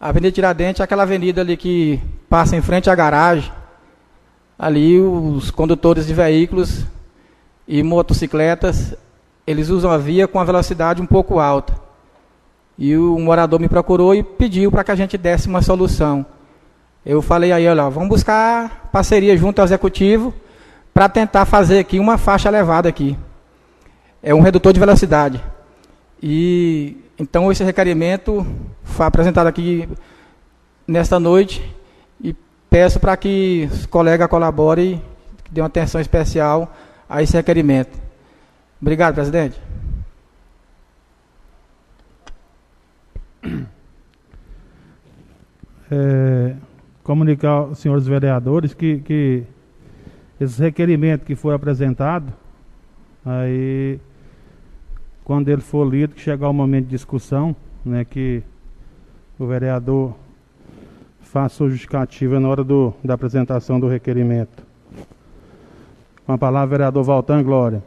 A 0.00 0.08
Avenida 0.08 0.32
Tiradentes 0.32 0.80
é 0.80 0.84
aquela 0.84 1.02
avenida 1.02 1.40
ali 1.40 1.56
que 1.56 2.00
passa 2.28 2.56
em 2.56 2.62
frente 2.62 2.88
à 2.88 2.94
garagem. 2.94 3.50
Ali 4.58 5.00
os 5.00 5.50
condutores 5.50 6.06
de 6.06 6.14
veículos 6.14 6.84
e 7.72 7.84
motocicletas, 7.84 8.96
eles 9.46 9.68
usam 9.68 9.92
a 9.92 9.96
via 9.96 10.26
com 10.26 10.40
a 10.40 10.44
velocidade 10.44 11.00
um 11.00 11.06
pouco 11.06 11.38
alta. 11.38 11.72
E 12.76 12.96
o 12.96 13.16
morador 13.20 13.60
me 13.60 13.68
procurou 13.68 14.12
e 14.12 14.24
pediu 14.24 14.72
para 14.72 14.82
que 14.82 14.90
a 14.90 14.96
gente 14.96 15.16
desse 15.16 15.46
uma 15.46 15.62
solução. 15.62 16.26
Eu 17.06 17.22
falei 17.22 17.52
aí, 17.52 17.68
olha, 17.68 17.88
vamos 17.88 18.08
buscar 18.08 18.90
parceria 18.90 19.36
junto 19.36 19.60
ao 19.60 19.64
executivo 19.64 20.34
para 20.92 21.08
tentar 21.08 21.44
fazer 21.44 21.78
aqui 21.78 22.00
uma 22.00 22.18
faixa 22.18 22.48
elevada 22.48 22.88
aqui. 22.88 23.16
É 24.20 24.34
um 24.34 24.40
redutor 24.40 24.72
de 24.72 24.80
velocidade. 24.80 25.40
E 26.20 26.96
então 27.16 27.52
esse 27.52 27.62
requerimento 27.62 28.44
foi 28.82 29.06
apresentado 29.06 29.46
aqui 29.46 29.88
nesta 30.88 31.20
noite 31.20 31.62
e 32.20 32.34
peço 32.68 32.98
para 32.98 33.16
que 33.16 33.68
os 33.72 33.86
colegas 33.86 34.26
colaborem, 34.26 35.00
que 35.44 35.52
dêem 35.52 35.62
uma 35.62 35.68
atenção 35.68 36.00
especial 36.00 36.68
a 37.10 37.22
esse 37.24 37.36
requerimento. 37.36 37.98
Obrigado, 38.80 39.16
presidente. 39.16 39.60
É, 45.92 46.54
comunicar 47.02 47.50
aos 47.50 47.80
senhores 47.80 48.06
vereadores 48.06 48.72
que, 48.72 49.00
que 49.00 49.42
esse 50.40 50.62
requerimento 50.62 51.24
que 51.24 51.34
foi 51.34 51.52
apresentado, 51.52 52.32
aí 53.26 53.98
quando 55.24 55.48
ele 55.48 55.62
for 55.62 55.84
lido, 55.84 56.14
que 56.14 56.20
chegar 56.20 56.48
o 56.48 56.52
momento 56.52 56.84
de 56.84 56.90
discussão, 56.90 57.56
né, 57.84 58.04
que 58.04 58.40
o 59.36 59.48
vereador 59.48 60.14
faça 61.22 61.64
a 61.64 61.68
justificativa 61.68 62.38
na 62.38 62.48
hora 62.48 62.62
do, 62.62 62.94
da 63.02 63.14
apresentação 63.14 63.80
do 63.80 63.88
requerimento. 63.88 64.69
Com 66.26 66.32
a 66.32 66.38
palavra, 66.38 66.68
vereador 66.68 67.02
Valtan 67.02 67.42
Glória. 67.42 67.82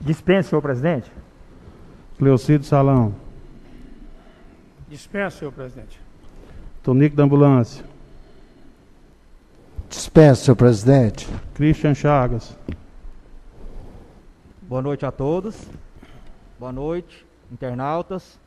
Dispense, 0.00 0.50
senhor 0.50 0.60
presidente. 0.60 1.10
Cleocido 2.18 2.64
Salão. 2.64 3.14
Dispensa, 4.88 5.38
senhor 5.38 5.52
presidente. 5.52 6.00
Tonico 6.82 7.16
da 7.16 7.24
Ambulância. 7.24 7.84
Dispensa, 9.88 10.44
senhor 10.44 10.56
presidente. 10.56 11.28
Christian 11.54 11.94
Chagas. 11.94 12.56
Boa 14.62 14.82
noite 14.82 15.06
a 15.06 15.10
todos. 15.10 15.56
Boa 16.58 16.72
noite, 16.72 17.26
internautas. 17.50 18.38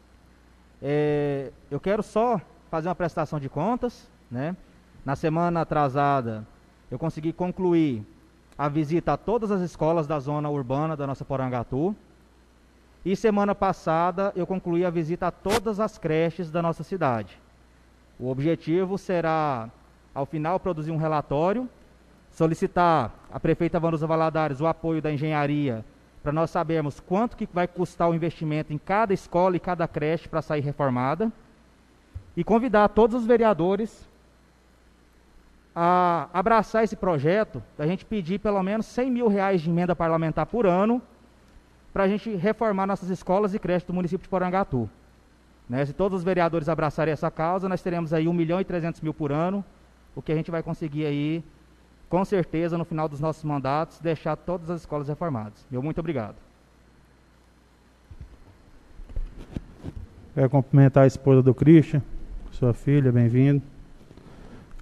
É, 0.81 1.51
eu 1.69 1.79
quero 1.79 2.03
só 2.03 2.39
fazer 2.69 2.87
uma 2.87 2.95
prestação 2.95 3.39
de 3.39 3.49
contas, 3.49 4.07
né? 4.29 4.55
Na 5.03 5.15
semana 5.15 5.61
atrasada, 5.61 6.45
eu 6.89 6.99
consegui 6.99 7.33
concluir 7.33 8.03
a 8.57 8.69
visita 8.69 9.13
a 9.13 9.17
todas 9.17 9.51
as 9.51 9.61
escolas 9.61 10.07
da 10.07 10.19
zona 10.19 10.49
urbana 10.49 10.95
da 10.95 11.05
nossa 11.05 11.25
Porangatu. 11.25 11.95
E 13.03 13.15
semana 13.15 13.53
passada 13.53 14.31
eu 14.35 14.47
concluí 14.47 14.85
a 14.85 14.89
visita 14.89 15.27
a 15.27 15.31
todas 15.31 15.79
as 15.79 15.97
creches 15.97 16.49
da 16.49 16.61
nossa 16.61 16.83
cidade. 16.83 17.37
O 18.19 18.29
objetivo 18.29 18.97
será, 18.97 19.69
ao 20.13 20.25
final, 20.25 20.59
produzir 20.59 20.91
um 20.91 20.97
relatório, 20.97 21.69
solicitar 22.31 23.13
à 23.31 23.39
prefeita 23.39 23.79
Vanusa 23.79 24.07
Valadares 24.07 24.61
o 24.61 24.67
apoio 24.67 25.01
da 25.01 25.11
engenharia 25.11 25.83
para 26.23 26.31
nós 26.31 26.49
sabermos 26.49 26.99
quanto 26.99 27.37
que 27.37 27.47
vai 27.53 27.67
custar 27.67 28.09
o 28.09 28.15
investimento 28.15 28.73
em 28.73 28.79
cada 28.79 29.13
escola 29.13 29.55
e 29.55 29.59
cada 29.59 29.87
creche 29.87 30.27
para 30.27 30.41
sair 30.41 30.61
reformada. 30.61 31.31
E 32.35 32.43
convidar 32.43 32.89
todos 32.89 33.15
os 33.15 33.27
vereadores 33.27 34.09
a 35.75 36.29
abraçar 36.33 36.83
esse 36.83 36.95
projeto, 36.95 37.61
da 37.77 37.85
gente 37.85 38.05
pedir 38.05 38.39
pelo 38.39 38.63
menos 38.63 38.85
100 38.85 39.11
mil 39.11 39.27
reais 39.27 39.61
de 39.61 39.69
emenda 39.69 39.95
parlamentar 39.95 40.45
por 40.45 40.65
ano 40.65 41.01
para 41.91 42.03
a 42.03 42.07
gente 42.07 42.33
reformar 42.35 42.85
nossas 42.87 43.09
escolas 43.09 43.53
e 43.53 43.59
creches 43.59 43.85
do 43.85 43.93
município 43.93 44.23
de 44.23 44.29
Porangatu. 44.29 44.89
Né? 45.69 45.85
Se 45.85 45.93
todos 45.93 46.19
os 46.19 46.23
vereadores 46.23 46.69
abraçarem 46.69 47.11
essa 47.11 47.29
causa, 47.29 47.67
nós 47.67 47.81
teremos 47.81 48.13
aí 48.13 48.27
1 48.27 48.33
milhão 48.33 48.61
e 48.61 48.65
300 48.65 49.01
mil 49.01 49.13
por 49.13 49.31
ano, 49.31 49.63
o 50.15 50.21
que 50.21 50.31
a 50.31 50.35
gente 50.35 50.49
vai 50.49 50.63
conseguir 50.63 51.05
aí, 51.05 51.43
com 52.09 52.23
certeza, 52.23 52.77
no 52.77 52.85
final 52.85 53.09
dos 53.09 53.19
nossos 53.19 53.43
mandatos, 53.43 53.99
deixar 53.99 54.35
todas 54.35 54.69
as 54.69 54.81
escolas 54.81 55.07
reformadas. 55.07 55.65
Meu 55.69 55.81
muito 55.81 55.99
obrigado. 55.99 56.35
Quero 60.33 60.49
cumprimentar 60.49 61.03
a 61.03 61.07
esposa 61.07 61.41
do 61.41 61.53
Christian, 61.53 62.01
sua 62.51 62.73
filha, 62.73 63.11
bem-vindo. 63.11 63.74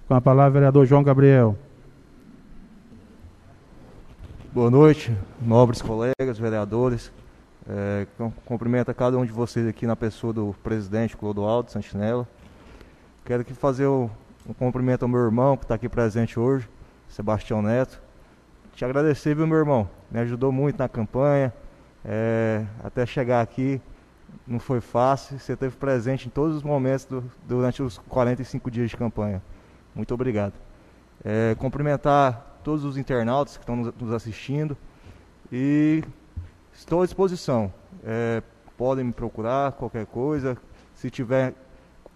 Com 0.06 0.12
a 0.12 0.20
palavra, 0.20 0.52
vereador 0.52 0.84
João 0.84 1.02
Gabriel. 1.02 1.56
Boa 4.52 4.70
noite, 4.70 5.16
nobres 5.40 5.80
colegas, 5.80 6.38
vereadores. 6.38 7.10
É, 7.66 8.06
cumprimento 8.44 8.90
a 8.90 8.94
cada 8.94 9.16
um 9.16 9.24
de 9.24 9.32
vocês 9.32 9.66
aqui 9.66 9.86
na 9.86 9.96
pessoa 9.96 10.30
do 10.30 10.54
presidente 10.62 11.16
Clodoaldo 11.16 11.70
Santinella. 11.70 12.28
Quero 13.24 13.40
aqui 13.40 13.54
fazer 13.54 13.86
um, 13.86 14.10
um 14.46 14.52
cumprimento 14.52 15.04
ao 15.04 15.08
meu 15.08 15.20
irmão 15.20 15.56
que 15.56 15.64
está 15.64 15.74
aqui 15.74 15.88
presente 15.88 16.38
hoje, 16.38 16.68
Sebastião 17.08 17.62
Neto. 17.62 17.98
Te 18.74 18.84
agradecer, 18.84 19.34
viu, 19.34 19.46
meu 19.46 19.56
irmão? 19.56 19.88
Me 20.10 20.20
ajudou 20.20 20.52
muito 20.52 20.78
na 20.78 20.86
campanha. 20.86 21.50
É, 22.04 22.62
até 22.84 23.06
chegar 23.06 23.40
aqui 23.40 23.80
não 24.46 24.58
foi 24.58 24.82
fácil. 24.82 25.38
Você 25.38 25.54
esteve 25.54 25.74
presente 25.76 26.26
em 26.26 26.30
todos 26.30 26.58
os 26.58 26.62
momentos 26.62 27.06
do, 27.06 27.24
durante 27.48 27.82
os 27.82 27.96
45 27.96 28.70
dias 28.70 28.90
de 28.90 28.98
campanha. 28.98 29.40
Muito 29.94 30.12
obrigado. 30.12 30.54
É, 31.24 31.54
cumprimentar 31.58 32.58
todos 32.64 32.84
os 32.84 32.96
internautas 32.96 33.56
que 33.56 33.62
estão 33.62 33.76
nos 33.76 34.12
assistindo 34.12 34.76
e 35.52 36.02
estou 36.72 37.02
à 37.02 37.04
disposição. 37.04 37.72
É, 38.02 38.42
podem 38.76 39.04
me 39.04 39.12
procurar, 39.12 39.72
qualquer 39.72 40.06
coisa. 40.06 40.56
Se 40.94 41.10
tiver 41.10 41.54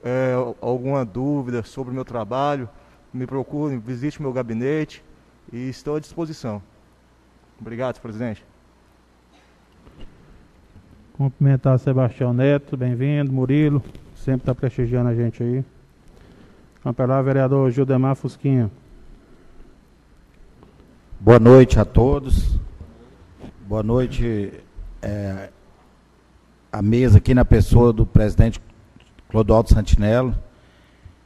é, 0.02 0.32
alguma 0.60 1.04
dúvida 1.04 1.62
sobre 1.62 1.92
o 1.92 1.94
meu 1.94 2.04
trabalho, 2.04 2.68
me 3.12 3.26
procurem, 3.26 3.78
visite 3.78 4.20
meu 4.20 4.32
gabinete 4.32 5.04
e 5.52 5.68
estou 5.68 5.96
à 5.96 6.00
disposição. 6.00 6.62
Obrigado, 7.60 8.00
presidente. 8.00 8.44
Cumprimentar 11.14 11.78
Sebastião 11.80 12.32
Neto, 12.32 12.76
bem-vindo, 12.76 13.32
Murilo, 13.32 13.82
sempre 14.14 14.42
está 14.42 14.54
prestigiando 14.54 15.08
a 15.08 15.14
gente 15.14 15.42
aí. 15.42 15.64
Campelar, 16.82 17.24
vereador 17.24 17.70
Gildemar 17.72 18.14
Fusquinha. 18.14 18.70
Boa 21.18 21.40
noite 21.40 21.80
a 21.80 21.84
todos. 21.84 22.56
Boa 23.66 23.82
noite 23.82 24.52
é, 25.02 25.50
a 26.70 26.80
mesa 26.80 27.18
aqui 27.18 27.34
na 27.34 27.44
pessoa 27.44 27.92
do 27.92 28.06
presidente 28.06 28.60
Clodoaldo 29.28 29.70
Santinello 29.70 30.32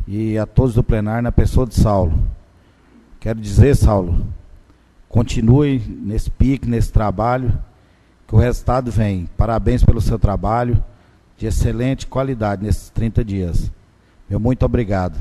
e 0.08 0.38
a 0.38 0.46
todos 0.46 0.74
do 0.74 0.82
plenário 0.82 1.22
na 1.22 1.30
pessoa 1.30 1.66
de 1.66 1.74
Saulo. 1.74 2.18
Quero 3.20 3.38
dizer, 3.38 3.76
Saulo, 3.76 4.26
continue 5.06 5.78
nesse 5.78 6.30
pique, 6.30 6.66
nesse 6.66 6.90
trabalho, 6.90 7.52
que 8.26 8.34
o 8.34 8.38
resultado 8.38 8.90
vem. 8.90 9.28
Parabéns 9.36 9.84
pelo 9.84 10.00
seu 10.00 10.18
trabalho 10.18 10.82
de 11.36 11.46
excelente 11.46 12.06
qualidade 12.06 12.64
nesses 12.64 12.88
30 12.88 13.22
dias. 13.22 13.70
Meu 14.30 14.40
muito 14.40 14.64
obrigado. 14.64 15.18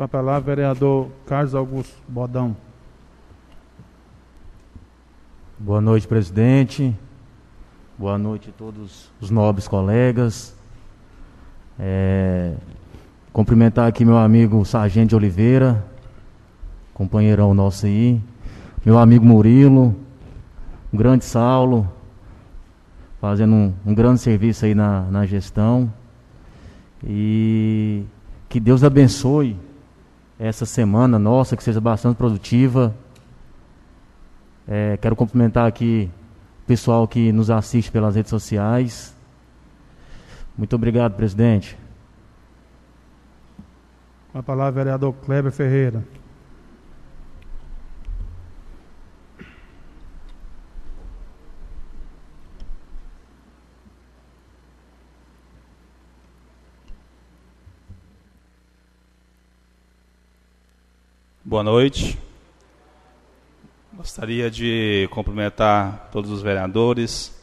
Com 0.00 0.04
a 0.04 0.08
palavra, 0.08 0.40
vereador 0.40 1.10
Carlos 1.26 1.54
Augusto 1.54 1.94
Bodão. 2.08 2.56
Boa 5.58 5.78
noite, 5.78 6.08
presidente. 6.08 6.96
Boa 7.98 8.16
noite 8.16 8.48
a 8.48 8.52
todos 8.56 9.12
os 9.20 9.30
nobres 9.30 9.68
colegas. 9.68 10.56
É, 11.78 12.54
cumprimentar 13.30 13.88
aqui 13.88 14.02
meu 14.02 14.16
amigo 14.16 14.64
Sargento 14.64 15.14
Oliveira, 15.14 15.84
companheirão 16.94 17.52
nosso 17.52 17.84
aí. 17.84 18.18
Meu 18.82 18.98
amigo 18.98 19.26
Murilo, 19.26 19.94
um 20.90 20.96
grande 20.96 21.26
Saulo, 21.26 21.86
fazendo 23.20 23.52
um, 23.52 23.74
um 23.84 23.94
grande 23.94 24.22
serviço 24.22 24.64
aí 24.64 24.74
na, 24.74 25.02
na 25.10 25.26
gestão. 25.26 25.92
E 27.04 28.02
que 28.48 28.58
Deus 28.58 28.82
abençoe 28.82 29.58
essa 30.40 30.64
semana 30.64 31.18
nossa, 31.18 31.54
que 31.54 31.62
seja 31.62 31.82
bastante 31.82 32.16
produtiva. 32.16 32.96
É, 34.66 34.96
quero 34.96 35.14
cumprimentar 35.14 35.66
aqui 35.66 36.10
o 36.64 36.66
pessoal 36.66 37.06
que 37.06 37.30
nos 37.30 37.50
assiste 37.50 37.92
pelas 37.92 38.16
redes 38.16 38.30
sociais. 38.30 39.14
Muito 40.56 40.74
obrigado, 40.74 41.14
presidente. 41.14 41.76
Com 44.32 44.38
a 44.38 44.42
palavra, 44.42 44.72
vereador 44.72 45.12
Kleber 45.12 45.52
Ferreira. 45.52 46.02
Boa 61.42 61.62
noite. 61.62 62.18
Gostaria 63.94 64.50
de 64.50 65.08
cumprimentar 65.10 66.10
todos 66.12 66.30
os 66.30 66.42
vereadores, 66.42 67.34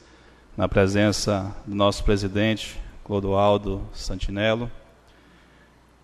na 0.55 0.69
presença 0.69 1.51
do 1.65 1.73
nosso 1.73 2.03
presidente, 2.03 2.79
Clodoaldo 3.03 3.83
Santinello. 3.93 4.69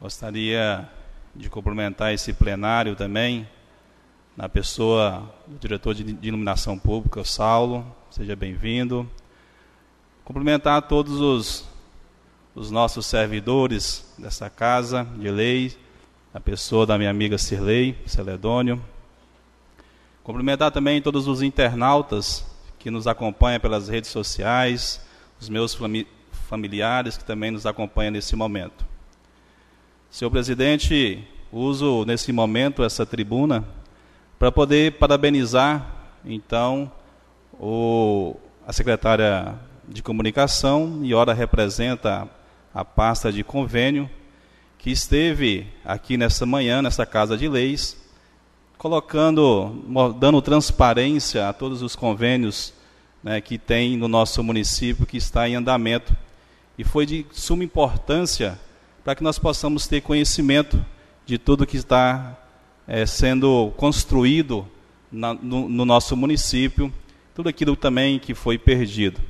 Gostaria 0.02 0.90
de 1.36 1.52
cumprimentar 1.52 2.12
esse 2.12 2.34
plenário 2.34 2.96
também, 2.96 3.48
na 4.36 4.50
pessoa 4.50 5.32
do 5.46 5.60
diretor 5.60 5.94
de 5.94 6.18
iluminação 6.28 6.80
pública, 6.80 7.22
o 7.22 7.26
Saulo, 7.26 7.86
seja 8.10 8.36
bem-vindo. 8.36 9.08
Cumprimentar 10.26 10.82
todos 10.82 11.22
os, 11.22 11.70
os 12.56 12.72
nossos 12.72 13.06
servidores 13.06 14.16
dessa 14.18 14.50
casa 14.50 15.04
de 15.16 15.30
lei, 15.30 15.83
a 16.34 16.40
pessoa 16.40 16.84
da 16.84 16.98
minha 16.98 17.12
amiga 17.12 17.38
Cirlei 17.38 17.96
Celedônio. 18.08 18.84
Cumprimentar 20.24 20.72
também 20.72 21.00
todos 21.00 21.28
os 21.28 21.44
internautas 21.44 22.44
que 22.80 22.90
nos 22.90 23.06
acompanham 23.06 23.60
pelas 23.60 23.88
redes 23.88 24.10
sociais, 24.10 25.06
os 25.40 25.48
meus 25.48 25.78
familiares 26.50 27.18
que 27.18 27.24
também 27.24 27.52
nos 27.52 27.68
acompanham 27.68 28.12
nesse 28.14 28.36
momento. 28.36 28.84
Senhor 30.10 30.32
presidente, 30.32 31.24
uso 31.52 32.04
nesse 32.04 32.34
momento 32.34 32.84
essa 32.84 33.06
tribuna 33.06 33.64
para 34.40 34.52
poder 34.52 34.94
parabenizar, 34.94 35.88
então, 36.26 36.92
o, 37.60 38.36
a 38.66 38.74
secretária 38.74 39.54
de 39.88 40.02
comunicação, 40.02 41.02
e 41.04 41.14
ora 41.14 41.32
representa 41.32 42.28
a 42.74 42.84
pasta 42.84 43.32
de 43.32 43.44
convênio, 43.44 44.10
que 44.84 44.92
esteve 44.92 45.66
aqui 45.86 46.18
nessa 46.18 46.46
manhã, 46.46 46.82
nessa 46.82 47.06
Casa 47.06 47.38
de 47.38 47.48
Leis, 47.48 47.96
colocando, 48.78 49.82
dando 50.20 50.42
transparência 50.42 51.48
a 51.48 51.54
todos 51.54 51.82
os 51.82 51.96
convênios 51.96 52.74
né, 53.24 53.40
que 53.40 53.58
tem 53.58 53.96
no 53.96 54.10
nosso 54.10 54.44
município, 54.44 55.06
que 55.06 55.16
está 55.16 55.48
em 55.48 55.56
andamento. 55.56 56.14
E 56.78 56.84
foi 56.84 57.06
de 57.06 57.26
suma 57.32 57.64
importância 57.64 58.60
para 59.06 59.16
que 59.16 59.24
nós 59.24 59.40
possamos 59.40 59.88
ter 59.88 60.02
conhecimento 60.02 60.86
de 61.26 61.38
tudo 61.38 61.66
que 61.66 61.78
está 61.78 62.38
é, 62.86 63.06
sendo 63.06 63.72
construído 63.78 64.68
na, 65.10 65.34
no, 65.34 65.70
no 65.70 65.86
nosso 65.86 66.18
município, 66.18 66.94
tudo 67.34 67.48
aquilo 67.48 67.78
também 67.78 68.20
que 68.20 68.34
foi 68.34 68.58
perdido. 68.58 69.22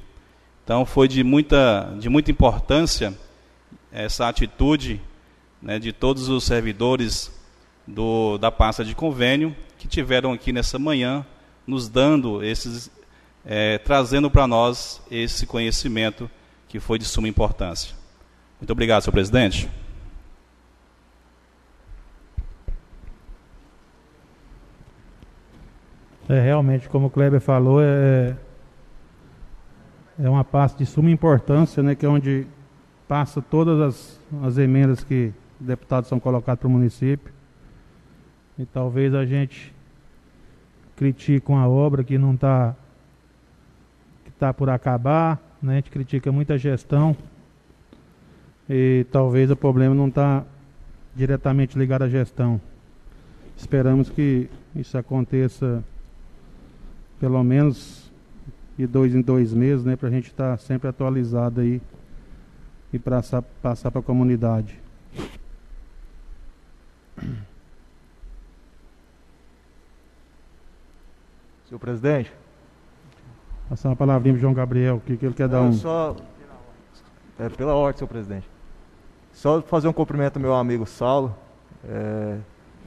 Então 0.64 0.84
foi 0.84 1.08
de 1.08 1.24
muita, 1.24 1.96
de 2.00 2.10
muita 2.10 2.32
importância 2.32 3.14
essa 3.92 4.28
atitude 4.28 5.00
né, 5.64 5.80
de 5.80 5.94
todos 5.94 6.28
os 6.28 6.44
servidores 6.44 7.32
do, 7.88 8.38
da 8.38 8.52
pasta 8.52 8.84
de 8.84 8.94
convênio 8.94 9.56
que 9.78 9.88
tiveram 9.88 10.34
aqui 10.34 10.52
nessa 10.52 10.78
manhã 10.78 11.26
nos 11.66 11.88
dando 11.88 12.44
esses, 12.44 12.92
é, 13.46 13.78
trazendo 13.78 14.30
para 14.30 14.46
nós 14.46 15.02
esse 15.10 15.48
conhecimento 15.48 16.30
que 16.68 16.80
foi 16.80 17.00
de 17.00 17.06
suma 17.06 17.30
importância. 17.30 17.96
Muito 18.60 18.72
obrigado, 18.72 19.02
senhor 19.02 19.14
presidente. 19.14 19.70
É, 26.28 26.42
realmente, 26.42 26.90
como 26.90 27.08
o 27.08 27.10
Kleber 27.10 27.40
falou, 27.40 27.82
é, 27.82 28.36
é 30.22 30.30
uma 30.30 30.44
pasta 30.44 30.78
de 30.78 30.86
suma 30.86 31.10
importância, 31.10 31.82
né, 31.82 31.96
que 31.96 32.06
é 32.06 32.10
onde 32.10 32.48
passa 33.08 33.42
todas 33.42 33.80
as, 33.80 34.20
as 34.46 34.58
emendas 34.58 35.04
que 35.04 35.34
deputados 35.64 36.10
são 36.10 36.20
colocados 36.20 36.60
para 36.60 36.68
o 36.68 36.72
município. 36.72 37.34
E 38.58 38.66
talvez 38.66 39.14
a 39.16 39.26
gente 39.26 39.74
critique 40.96 41.50
uma 41.50 41.68
obra 41.68 42.04
que 42.04 42.18
não 42.18 42.36
está 42.36 42.76
que 44.26 44.32
tá 44.32 44.54
por 44.54 44.70
acabar, 44.70 45.42
né? 45.62 45.74
a 45.74 45.76
gente 45.78 45.90
critica 45.90 46.32
muita 46.32 46.58
gestão 46.58 47.16
e 48.70 49.06
talvez 49.12 49.50
o 49.52 49.56
problema 49.56 49.94
não 49.94 50.08
está 50.08 50.44
diretamente 51.16 51.78
ligado 51.78 52.04
à 52.04 52.10
gestão. 52.10 52.60
Esperamos 53.58 54.10
que 54.10 54.50
isso 54.76 54.98
aconteça 54.98 55.84
pelo 57.20 57.44
menos 57.44 58.12
de 58.78 58.88
dois 58.88 59.14
em 59.14 59.22
dois 59.22 59.54
meses, 59.54 59.86
né, 59.86 59.96
para 59.96 60.10
a 60.10 60.12
gente 60.12 60.28
estar 60.28 60.52
tá 60.52 60.58
sempre 60.58 60.90
atualizado 60.90 61.62
aí 61.62 61.82
e 62.92 63.00
passar 63.00 63.42
passar 63.42 63.92
para 63.92 64.00
a 64.00 64.04
comunidade. 64.04 64.80
Senhor 71.68 71.80
presidente. 71.80 72.32
Passar 73.70 73.90
uma 73.90 73.96
palavrinha 73.96 74.34
para 74.34 74.42
João 74.42 74.54
Gabriel, 74.54 75.02
que, 75.06 75.18
que 75.18 75.26
ele 75.26 75.34
quer 75.34 75.48
dar 75.48 75.62
um. 75.62 75.74
Só, 75.74 76.16
é, 77.40 77.50
pela 77.50 77.74
ordem, 77.74 77.98
senhor 77.98 78.08
presidente. 78.08 78.48
Só 79.32 79.62
fazer 79.62 79.88
um 79.88 79.94
cumprimento 79.94 80.38
ao 80.38 80.42
meu 80.42 80.54
amigo 80.54 80.86
Saulo. 80.86 81.36
É, 81.88 82.38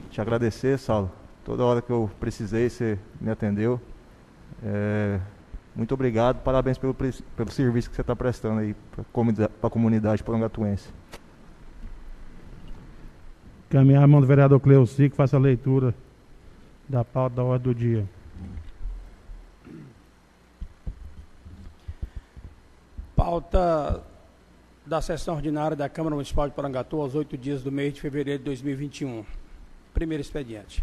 te 0.09 0.21
agradecer, 0.21 0.79
Saulo. 0.79 1.11
Toda 1.43 1.63
hora 1.63 1.81
que 1.81 1.91
eu 1.91 2.09
precisei, 2.19 2.69
você 2.69 2.97
me 3.19 3.29
atendeu. 3.29 3.79
É, 4.63 5.19
muito 5.75 5.93
obrigado, 5.93 6.41
parabéns 6.41 6.77
pelo, 6.77 6.93
pelo 6.93 7.51
serviço 7.51 7.89
que 7.89 7.95
você 7.95 8.01
está 8.01 8.15
prestando 8.15 8.61
aí 8.61 8.75
para 8.91 9.67
a 9.67 9.69
comunidade 9.69 10.23
porangatuense. 10.23 10.89
Caminhar 13.69 14.03
a 14.03 14.07
mão 14.07 14.21
do 14.21 14.27
vereador 14.27 14.59
Cleuci, 14.59 15.09
que 15.09 15.15
faça 15.15 15.35
a 15.35 15.39
leitura 15.39 15.93
da 16.87 17.03
pauta 17.03 17.35
da 17.35 17.43
ordem 17.43 17.73
do 17.73 17.77
dia. 17.77 18.07
Pauta 23.13 24.01
da 24.85 25.01
sessão 25.01 25.35
ordinária 25.35 25.75
da 25.75 25.89
Câmara 25.89 26.15
Municipal 26.15 26.47
de 26.47 26.55
Porangatu 26.55 27.01
aos 27.01 27.13
oito 27.13 27.37
dias 27.37 27.61
do 27.61 27.69
mês 27.69 27.93
de 27.93 27.99
fevereiro 27.99 28.39
de 28.39 28.45
2021. 28.45 29.25
Primeiro 29.93 30.21
expediente. 30.21 30.81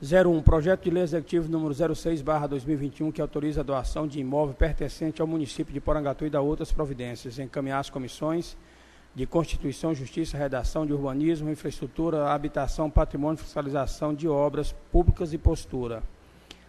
01, 0.00 0.40
projeto 0.42 0.84
de 0.84 0.90
lei 0.90 1.02
executivo 1.02 1.50
número 1.50 1.74
06, 1.74 2.22
barra 2.22 2.46
2021, 2.46 3.10
que 3.10 3.20
autoriza 3.20 3.62
a 3.62 3.64
doação 3.64 4.06
de 4.06 4.20
imóvel 4.20 4.54
pertencente 4.54 5.20
ao 5.20 5.26
município 5.26 5.74
de 5.74 5.80
Porangatu 5.80 6.24
e 6.24 6.30
da 6.30 6.40
outras 6.40 6.70
providências, 6.70 7.40
encaminhar 7.40 7.80
as 7.80 7.90
comissões 7.90 8.56
de 9.18 9.26
Constituição, 9.26 9.92
Justiça, 9.92 10.38
Redação 10.38 10.86
de 10.86 10.92
Urbanismo, 10.92 11.50
Infraestrutura, 11.50 12.30
Habitação, 12.30 12.88
Patrimônio, 12.88 13.36
Fiscalização 13.36 14.14
de 14.14 14.28
Obras 14.28 14.72
Públicas 14.92 15.32
e 15.32 15.38
Postura. 15.38 16.04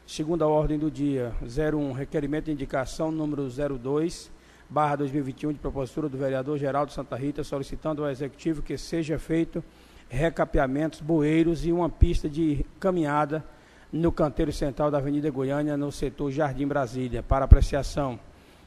Segunda 0.08 0.48
ordem 0.48 0.80
do 0.80 0.90
dia, 0.90 1.32
01, 1.44 1.92
requerimento 1.92 2.46
de 2.46 2.52
indicação 2.54 3.12
número 3.12 3.48
02, 3.48 4.32
barra 4.68 4.96
2021, 4.96 5.54
de 5.54 5.60
propositura 5.60 6.10
do 6.10 6.18
vereador 6.18 6.58
Geraldo 6.58 6.92
Santa 6.92 7.16
Rita, 7.16 7.44
solicitando 7.44 8.04
ao 8.04 8.10
Executivo 8.10 8.64
que 8.64 8.80
seja 8.80 9.20
feito 9.20 9.64
recapeamentos, 10.10 11.02
bueiros 11.02 11.68
e 11.68 11.72
uma 11.72 11.88
pista 11.88 12.28
de 12.28 12.66
caminhada 12.80 13.46
no 13.94 14.12
canteiro 14.12 14.52
central 14.52 14.90
da 14.90 14.98
Avenida 14.98 15.30
Goiânia, 15.30 15.78
no 15.78 15.92
setor 15.92 16.32
Jardim 16.32 16.66
Brasília, 16.66 17.22
para 17.22 17.46
apreciação. 17.46 18.20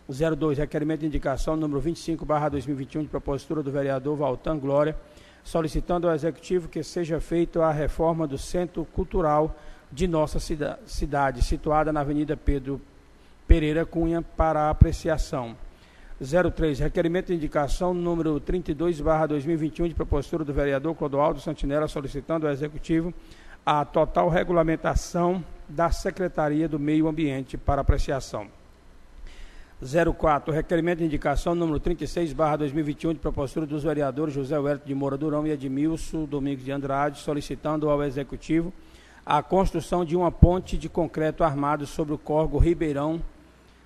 02, 0.09 0.59
requerimento 0.59 1.01
de 1.01 1.07
indicação 1.07 1.57
número 1.57 1.81
25, 1.81 2.25
barra 2.25 2.49
2021, 2.49 3.03
de 3.03 3.09
propositura 3.09 3.62
do 3.62 3.71
vereador 3.71 4.17
Valtan 4.17 4.59
Glória, 4.59 4.97
solicitando 5.45 6.09
ao 6.09 6.15
Executivo 6.15 6.69
que 6.69 6.83
seja 6.83 7.21
feita 7.21 7.65
a 7.65 7.73
reforma 7.73 8.27
do 8.27 8.37
Centro 8.38 8.85
Cultural 8.85 9.57
de 9.91 10.09
nossa 10.09 10.38
cidade, 10.87 11.43
situada 11.43 11.93
na 11.93 12.01
Avenida 12.01 12.37
Pedro 12.37 12.81
Pereira 13.47 13.85
Cunha, 13.85 14.23
para 14.23 14.71
apreciação. 14.71 15.57
03, 16.19 16.79
requerimento 16.79 17.27
de 17.27 17.35
indicação 17.35 17.93
número 17.93 18.38
32, 18.38 19.01
barra 19.01 19.27
2021, 19.27 19.88
de 19.88 19.95
propositura 19.95 20.45
do 20.45 20.53
vereador 20.53 20.95
Clodoaldo 20.95 21.41
Santinella, 21.41 21.88
solicitando 21.88 22.47
ao 22.47 22.53
Executivo 22.53 23.12
a 23.67 23.85
total 23.85 24.29
regulamentação 24.29 25.45
da 25.69 25.91
Secretaria 25.91 26.69
do 26.69 26.79
Meio 26.79 27.09
Ambiente 27.09 27.57
para 27.57 27.81
apreciação. 27.81 28.62
04, 29.83 30.55
requerimento 30.55 31.01
de 31.01 31.07
indicação 31.07 31.57
número 31.57 31.81
36, 31.81 32.33
barra 32.33 32.57
2021, 32.57 33.14
de 33.14 33.18
propositura 33.18 33.66
dos 33.66 33.83
vereadores 33.83 34.33
José 34.33 34.57
Huerto 34.57 34.87
de 34.87 34.95
Moura 34.95 35.16
Durão 35.16 35.45
e 35.45 35.51
Edmilson 35.51 36.25
Domingos 36.25 36.64
de 36.64 36.71
Andrade, 36.71 37.18
solicitando 37.18 37.90
ao 37.90 38.03
Executivo 38.03 38.73
a 39.27 39.42
construção 39.42 40.05
de 40.05 40.16
uma 40.16 40.31
ponte 40.31 40.79
de 40.79 40.88
concreto 40.88 41.42
armado 41.42 41.85
sobre 41.85 42.14
o 42.14 42.18
córrego 42.18 42.59
Ribeirão 42.59 43.21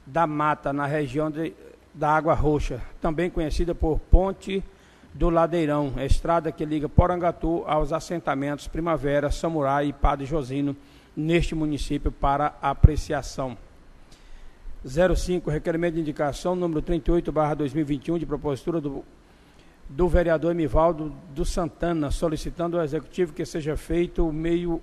da 0.04 0.26
Mata, 0.26 0.70
na 0.70 0.84
região 0.84 1.30
de 1.30 1.54
da 1.94 2.10
Água 2.10 2.34
Roxa, 2.34 2.82
também 3.00 3.30
conhecida 3.30 3.74
por 3.74 3.98
Ponte 3.98 4.62
do 5.14 5.30
Ladeirão, 5.30 5.94
estrada 6.04 6.52
que 6.52 6.62
liga 6.62 6.90
Porangatu 6.90 7.64
aos 7.66 7.90
assentamentos 7.90 8.68
Primavera, 8.68 9.30
Samurai 9.30 9.86
e 9.86 9.92
Padre 9.94 10.26
Josino, 10.26 10.76
neste 11.16 11.54
município, 11.54 12.12
para 12.12 12.54
apreciação. 12.60 13.56
05, 14.86 15.50
requerimento 15.50 15.94
de 15.94 16.00
indicação 16.00 16.54
número 16.54 16.80
38, 16.80 17.32
barra 17.32 17.54
2021, 17.54 18.18
de 18.18 18.26
propositura 18.26 18.80
do, 18.80 19.04
do 19.88 20.08
vereador 20.08 20.52
Emivaldo 20.52 21.12
do 21.34 21.44
Santana, 21.44 22.12
solicitando 22.12 22.78
ao 22.78 22.84
Executivo 22.84 23.32
que 23.32 23.44
seja 23.44 23.76
feito 23.76 24.26
o 24.26 24.32
meio 24.32 24.80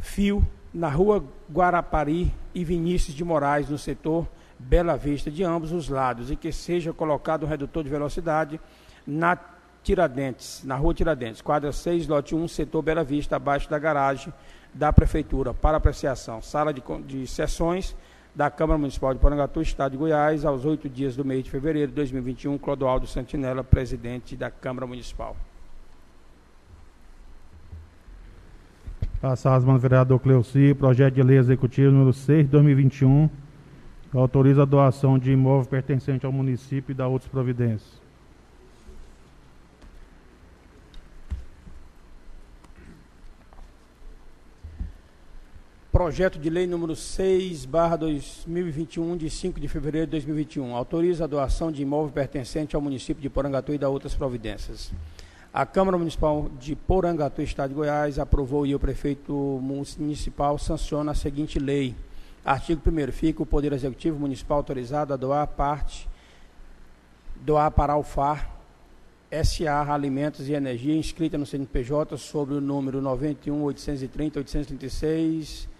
fio 0.00 0.44
na 0.74 0.88
rua 0.88 1.24
Guarapari 1.50 2.34
e 2.52 2.64
Vinícius 2.64 3.16
de 3.16 3.24
Moraes, 3.24 3.70
no 3.70 3.78
setor 3.78 4.26
Bela 4.58 4.96
Vista 4.96 5.30
de 5.30 5.44
ambos 5.44 5.70
os 5.70 5.88
lados 5.88 6.30
e 6.30 6.36
que 6.36 6.50
seja 6.50 6.92
colocado 6.92 7.44
um 7.46 7.48
redutor 7.48 7.84
de 7.84 7.90
velocidade 7.90 8.60
na 9.06 9.38
Tiradentes, 9.84 10.64
na 10.64 10.74
rua 10.74 10.92
Tiradentes, 10.92 11.40
quadra 11.40 11.70
6, 11.70 12.08
lote 12.08 12.34
1, 12.34 12.48
setor 12.48 12.82
Bela 12.82 13.04
Vista, 13.04 13.36
abaixo 13.36 13.70
da 13.70 13.78
garagem 13.78 14.34
da 14.74 14.92
Prefeitura, 14.92 15.54
para 15.54 15.76
apreciação. 15.76 16.42
Sala 16.42 16.74
de, 16.74 16.82
de 17.06 17.24
sessões 17.28 17.94
da 18.36 18.50
Câmara 18.50 18.78
Municipal 18.78 19.14
de 19.14 19.18
Porangatu, 19.18 19.62
Estado 19.62 19.92
de 19.92 19.98
Goiás, 19.98 20.44
aos 20.44 20.64
oito 20.64 20.88
dias 20.88 21.16
do 21.16 21.24
mês 21.24 21.42
de 21.42 21.50
fevereiro 21.50 21.88
de 21.88 21.94
2021, 21.94 22.58
Clodoaldo 22.58 23.06
Santinella, 23.06 23.64
presidente 23.64 24.36
da 24.36 24.50
Câmara 24.50 24.86
Municipal. 24.86 25.34
Passar 29.20 29.56
as 29.56 29.64
mãos 29.64 29.78
do 29.78 29.80
vereador 29.80 30.20
Cleuci, 30.20 30.74
projeto 30.74 31.14
de 31.14 31.22
lei 31.22 31.38
executivo 31.38 31.90
número 31.90 32.12
6 32.12 32.44
de 32.44 32.50
2021 32.50 33.28
Autoriza 34.14 34.62
a 34.62 34.64
doação 34.64 35.18
de 35.18 35.32
imóvel 35.32 35.68
pertencente 35.68 36.24
ao 36.24 36.32
município 36.32 36.92
e 36.92 36.94
da 36.94 37.06
outras 37.06 37.30
providências. 37.30 38.05
Projeto 45.96 46.38
de 46.38 46.50
Lei 46.50 46.66
número 46.66 46.94
6, 46.94 47.64
barra 47.64 47.96
2021, 47.96 49.16
de 49.16 49.30
5 49.30 49.58
de 49.58 49.66
fevereiro 49.66 50.06
de 50.06 50.10
2021. 50.10 50.76
Autoriza 50.76 51.24
a 51.24 51.26
doação 51.26 51.72
de 51.72 51.80
imóvel 51.80 52.12
pertencente 52.12 52.76
ao 52.76 52.82
município 52.82 53.22
de 53.22 53.30
Porangatu 53.30 53.72
e 53.72 53.78
da 53.78 53.88
outras 53.88 54.14
providências. 54.14 54.92
A 55.54 55.64
Câmara 55.64 55.96
Municipal 55.96 56.50
de 56.60 56.76
Porangatu, 56.76 57.40
Estado 57.40 57.70
de 57.70 57.76
Goiás, 57.76 58.18
aprovou 58.18 58.66
e 58.66 58.74
o 58.74 58.78
prefeito 58.78 59.32
municipal 59.62 60.58
sanciona 60.58 61.12
a 61.12 61.14
seguinte 61.14 61.58
lei. 61.58 61.94
Artigo 62.44 62.82
1 62.86 63.10
Fica 63.10 63.42
o 63.42 63.46
Poder 63.46 63.72
Executivo 63.72 64.18
Municipal 64.18 64.58
autorizado 64.58 65.14
a 65.14 65.16
doar 65.16 65.46
parte, 65.46 66.06
doar 67.36 67.70
para 67.70 67.94
a 67.94 69.42
SA 69.42 69.94
Alimentos 69.94 70.46
e 70.46 70.52
Energia, 70.52 70.94
inscrita 70.94 71.38
no 71.38 71.46
CNPJ 71.46 72.18
sobre 72.18 72.54
o 72.54 72.60
número 72.60 73.00
91 73.00 73.62
830 73.62 74.40
836 74.40 75.74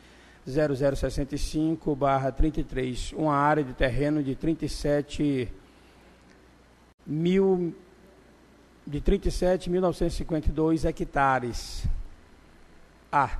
0065/33, 0.47 3.15
uma 3.17 3.35
área 3.35 3.65
de 3.65 3.73
terreno 3.73 4.23
de 4.23 4.37
37 4.37 5.51
mil 7.07 7.75
de 8.87 9.01
37.952 9.01 10.85
hectares. 10.85 11.87
A. 13.11 13.39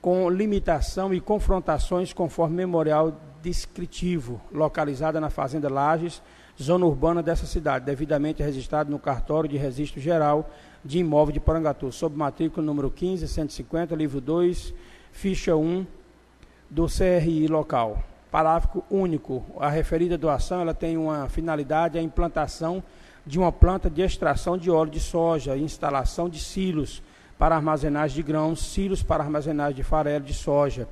Com 0.00 0.28
limitação 0.28 1.14
e 1.14 1.20
confrontações 1.20 2.12
conforme 2.12 2.56
memorial 2.56 3.16
descritivo, 3.40 4.40
localizada 4.52 5.20
na 5.20 5.30
Fazenda 5.30 5.72
Lages, 5.72 6.20
zona 6.60 6.86
urbana 6.86 7.22
dessa 7.22 7.46
cidade, 7.46 7.84
devidamente 7.84 8.42
registrado 8.42 8.90
no 8.90 8.98
cartório 8.98 9.48
de 9.48 9.56
registro 9.56 10.00
geral 10.00 10.50
de 10.84 10.98
imóvel 10.98 11.32
de 11.32 11.40
Parangatu, 11.40 11.92
sob 11.92 12.16
matrícula 12.16 12.64
número 12.64 12.90
15150, 12.90 13.94
livro 13.94 14.20
2, 14.20 14.74
ficha 15.12 15.56
1 15.56 15.86
do 16.74 16.88
CRI 16.88 17.46
local. 17.46 18.02
Parágrafo 18.32 18.82
único. 18.90 19.44
A 19.60 19.70
referida 19.70 20.18
doação 20.18 20.60
ela 20.60 20.74
tem 20.74 20.96
uma 20.96 21.28
finalidade 21.28 21.96
a 21.96 22.02
implantação 22.02 22.82
de 23.24 23.38
uma 23.38 23.52
planta 23.52 23.88
de 23.88 24.02
extração 24.02 24.58
de 24.58 24.72
óleo 24.72 24.90
de 24.90 24.98
soja, 24.98 25.56
instalação 25.56 26.28
de 26.28 26.40
silos 26.40 27.00
para 27.38 27.54
armazenagem 27.54 28.16
de 28.16 28.22
grãos, 28.24 28.60
silos 28.60 29.04
para 29.04 29.22
armazenagem 29.22 29.76
de 29.76 29.84
farelo 29.84 30.24
de 30.24 30.34
soja, 30.34 30.88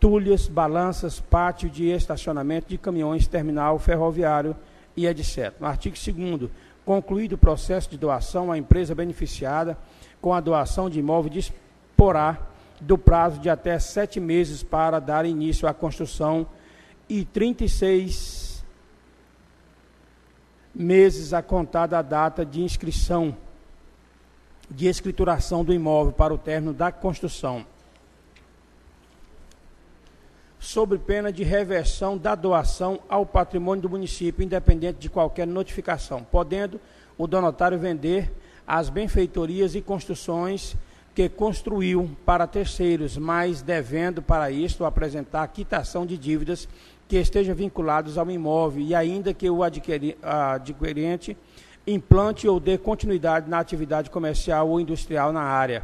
tulhas, 0.00 0.48
balanças, 0.48 1.20
pátio 1.20 1.68
de 1.68 1.88
estacionamento 1.90 2.66
de 2.66 2.78
caminhões, 2.78 3.26
terminal 3.26 3.78
ferroviário 3.78 4.56
e 4.96 5.06
etc. 5.06 5.52
No 5.60 5.66
artigo 5.66 5.94
2 5.94 6.50
concluído 6.86 7.34
o 7.34 7.38
processo 7.38 7.90
de 7.90 7.98
doação 7.98 8.50
à 8.50 8.56
empresa 8.56 8.94
beneficiada 8.94 9.76
com 10.22 10.32
a 10.32 10.40
doação 10.40 10.88
de 10.88 10.98
imóvel 10.98 11.30
disporá 11.30 12.48
do 12.80 12.96
prazo 12.96 13.40
de 13.40 13.50
até 13.50 13.78
sete 13.78 14.20
meses 14.20 14.62
para 14.62 14.98
dar 15.00 15.26
início 15.26 15.66
à 15.66 15.74
construção 15.74 16.46
e 17.08 17.24
36 17.24 18.64
meses 20.74 21.32
a 21.32 21.42
contar 21.42 21.86
da 21.86 22.02
data 22.02 22.44
de 22.44 22.62
inscrição, 22.62 23.36
de 24.70 24.86
escrituração 24.86 25.64
do 25.64 25.72
imóvel 25.72 26.12
para 26.12 26.32
o 26.32 26.38
término 26.38 26.72
da 26.72 26.92
construção, 26.92 27.66
sob 30.60 30.98
pena 30.98 31.32
de 31.32 31.42
reversão 31.42 32.16
da 32.16 32.34
doação 32.34 33.00
ao 33.08 33.24
patrimônio 33.24 33.82
do 33.82 33.90
município, 33.90 34.44
independente 34.44 34.98
de 34.98 35.08
qualquer 35.08 35.46
notificação, 35.46 36.22
podendo 36.22 36.80
o 37.16 37.26
donatário 37.26 37.78
vender 37.78 38.30
as 38.66 38.88
benfeitorias 38.88 39.74
e 39.74 39.80
construções 39.80 40.76
que 41.18 41.28
construiu 41.28 42.08
para 42.24 42.46
terceiros, 42.46 43.16
mas 43.16 43.60
devendo 43.60 44.22
para 44.22 44.52
isto 44.52 44.84
apresentar 44.84 45.48
quitação 45.48 46.06
de 46.06 46.16
dívidas 46.16 46.68
que 47.08 47.16
estejam 47.16 47.56
vinculados 47.56 48.16
ao 48.16 48.30
imóvel 48.30 48.84
e 48.84 48.94
ainda 48.94 49.34
que 49.34 49.50
o 49.50 49.64
adquirente 49.64 51.36
implante 51.84 52.46
ou 52.46 52.60
dê 52.60 52.78
continuidade 52.78 53.50
na 53.50 53.58
atividade 53.58 54.10
comercial 54.10 54.68
ou 54.68 54.80
industrial 54.80 55.32
na 55.32 55.42
área. 55.42 55.82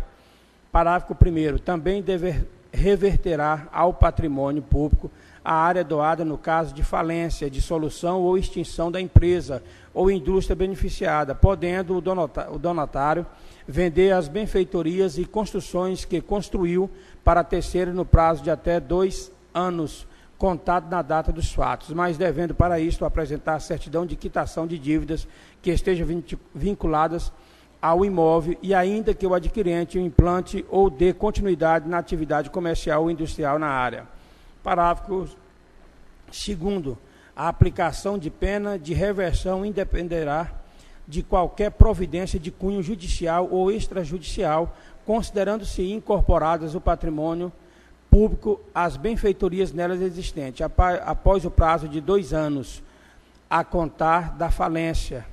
Parágrafo 0.70 1.14
1 1.14 1.58
também 1.58 2.00
deve 2.00 2.46
reverterá 2.72 3.66
ao 3.72 3.92
patrimônio 3.92 4.62
público 4.62 5.10
a 5.44 5.52
área 5.52 5.82
doada 5.82 6.24
no 6.24 6.38
caso 6.38 6.72
de 6.72 6.84
falência, 6.84 7.50
dissolução 7.50 8.22
ou 8.22 8.38
extinção 8.38 8.88
da 8.88 9.00
empresa 9.00 9.64
ou 9.94 10.10
indústria 10.10 10.56
beneficiada, 10.56 11.34
podendo 11.34 11.96
o 11.96 12.58
donatário 12.58 13.24
vender 13.66 14.12
as 14.12 14.28
benfeitorias 14.28 15.16
e 15.16 15.24
construções 15.24 16.04
que 16.04 16.20
construiu 16.20 16.90
para 17.22 17.44
terceiro 17.44 17.94
no 17.94 18.04
prazo 18.04 18.42
de 18.42 18.50
até 18.50 18.80
dois 18.80 19.32
anos, 19.54 20.06
contado 20.36 20.90
na 20.90 21.00
data 21.00 21.32
dos 21.32 21.52
fatos, 21.52 21.90
mas 21.90 22.18
devendo 22.18 22.54
para 22.54 22.80
isto 22.80 23.04
apresentar 23.04 23.60
certidão 23.60 24.04
de 24.04 24.16
quitação 24.16 24.66
de 24.66 24.78
dívidas 24.78 25.26
que 25.62 25.70
estejam 25.70 26.06
vinculadas 26.52 27.32
ao 27.80 28.04
imóvel 28.04 28.56
e 28.60 28.74
ainda 28.74 29.14
que 29.14 29.26
o 29.26 29.32
adquirente 29.32 29.96
o 29.96 30.00
implante 30.00 30.64
ou 30.68 30.90
dê 30.90 31.12
continuidade 31.12 31.88
na 31.88 31.98
atividade 31.98 32.50
comercial 32.50 33.02
ou 33.02 33.10
industrial 33.10 33.58
na 33.58 33.68
área. 33.68 34.06
Parágrafo 34.62 35.28
segundo, 36.32 36.98
a 37.36 37.48
aplicação 37.48 38.18
de 38.18 38.30
pena 38.30 38.78
de 38.78 38.94
reversão 38.94 39.64
independerá 39.64 40.52
de 41.06 41.22
qualquer 41.22 41.70
providência 41.70 42.38
de 42.38 42.50
cunho 42.50 42.82
judicial 42.82 43.48
ou 43.50 43.70
extrajudicial, 43.70 44.74
considerando-se 45.04 45.82
incorporadas 45.92 46.74
o 46.74 46.80
patrimônio 46.80 47.52
público 48.10 48.60
as 48.74 48.96
benfeitorias 48.96 49.72
nelas 49.72 50.00
existentes, 50.00 50.64
após 51.04 51.44
o 51.44 51.50
prazo 51.50 51.88
de 51.88 52.00
dois 52.00 52.32
anos 52.32 52.82
a 53.50 53.64
contar 53.64 54.36
da 54.36 54.50
falência, 54.50 55.26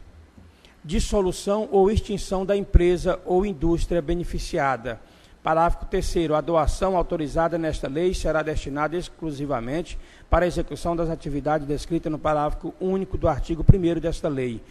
dissolução 0.84 1.70
ou 1.72 1.92
extinção 1.92 2.46
da 2.46 2.58
empresa 2.58 3.20
ou 3.24 3.46
indústria 3.46 4.02
beneficiada. 4.02 5.00
Parágrafo 5.44 5.86
3 5.86 6.32
A 6.32 6.42
doação 6.42 6.98
autorizada 6.98 7.58
nesta 7.58 7.88
lei 7.88 8.14
será 8.14 8.44
destinada 8.44 8.98
exclusivamente 8.98 9.98
para 10.32 10.46
a 10.46 10.48
execução 10.48 10.96
das 10.96 11.10
atividades 11.10 11.68
descritas 11.68 12.10
no 12.10 12.18
parágrafo 12.18 12.74
único 12.80 13.18
do 13.18 13.28
artigo 13.28 13.66
1 13.68 14.00
desta 14.00 14.30
lei. 14.30 14.64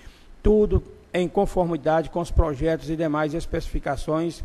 Tudo 0.42 0.82
em 1.12 1.28
conformidade 1.28 2.08
com 2.08 2.18
os 2.18 2.30
projetos 2.30 2.88
e 2.88 2.96
demais 2.96 3.34
especificações 3.34 4.42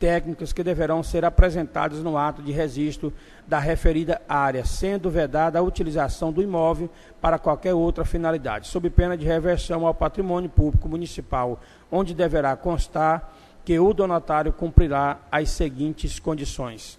técnicas 0.00 0.52
que 0.52 0.64
deverão 0.64 1.04
ser 1.04 1.24
apresentadas 1.24 2.00
no 2.00 2.18
ato 2.18 2.42
de 2.42 2.50
registro 2.50 3.12
da 3.46 3.60
referida 3.60 4.20
área, 4.28 4.64
sendo 4.64 5.08
vedada 5.08 5.56
a 5.56 5.62
utilização 5.62 6.32
do 6.32 6.42
imóvel 6.42 6.90
para 7.20 7.38
qualquer 7.38 7.72
outra 7.72 8.04
finalidade, 8.04 8.66
sob 8.66 8.90
pena 8.90 9.16
de 9.16 9.24
reversão 9.24 9.86
ao 9.86 9.94
patrimônio 9.94 10.50
público 10.50 10.88
municipal, 10.88 11.60
onde 11.92 12.12
deverá 12.12 12.56
constar 12.56 13.32
que 13.64 13.78
o 13.78 13.94
donatário 13.94 14.52
cumprirá 14.52 15.18
as 15.30 15.48
seguintes 15.50 16.18
condições. 16.18 16.98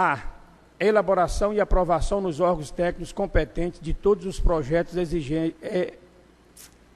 A. 0.00 0.18
Elaboração 0.78 1.52
e 1.52 1.60
aprovação 1.60 2.22
nos 2.22 2.40
órgãos 2.40 2.70
técnicos 2.70 3.12
competentes 3.12 3.78
de 3.82 3.92
todos 3.92 4.24
os 4.24 4.40
projetos 4.40 4.96
exigentes 4.96 5.58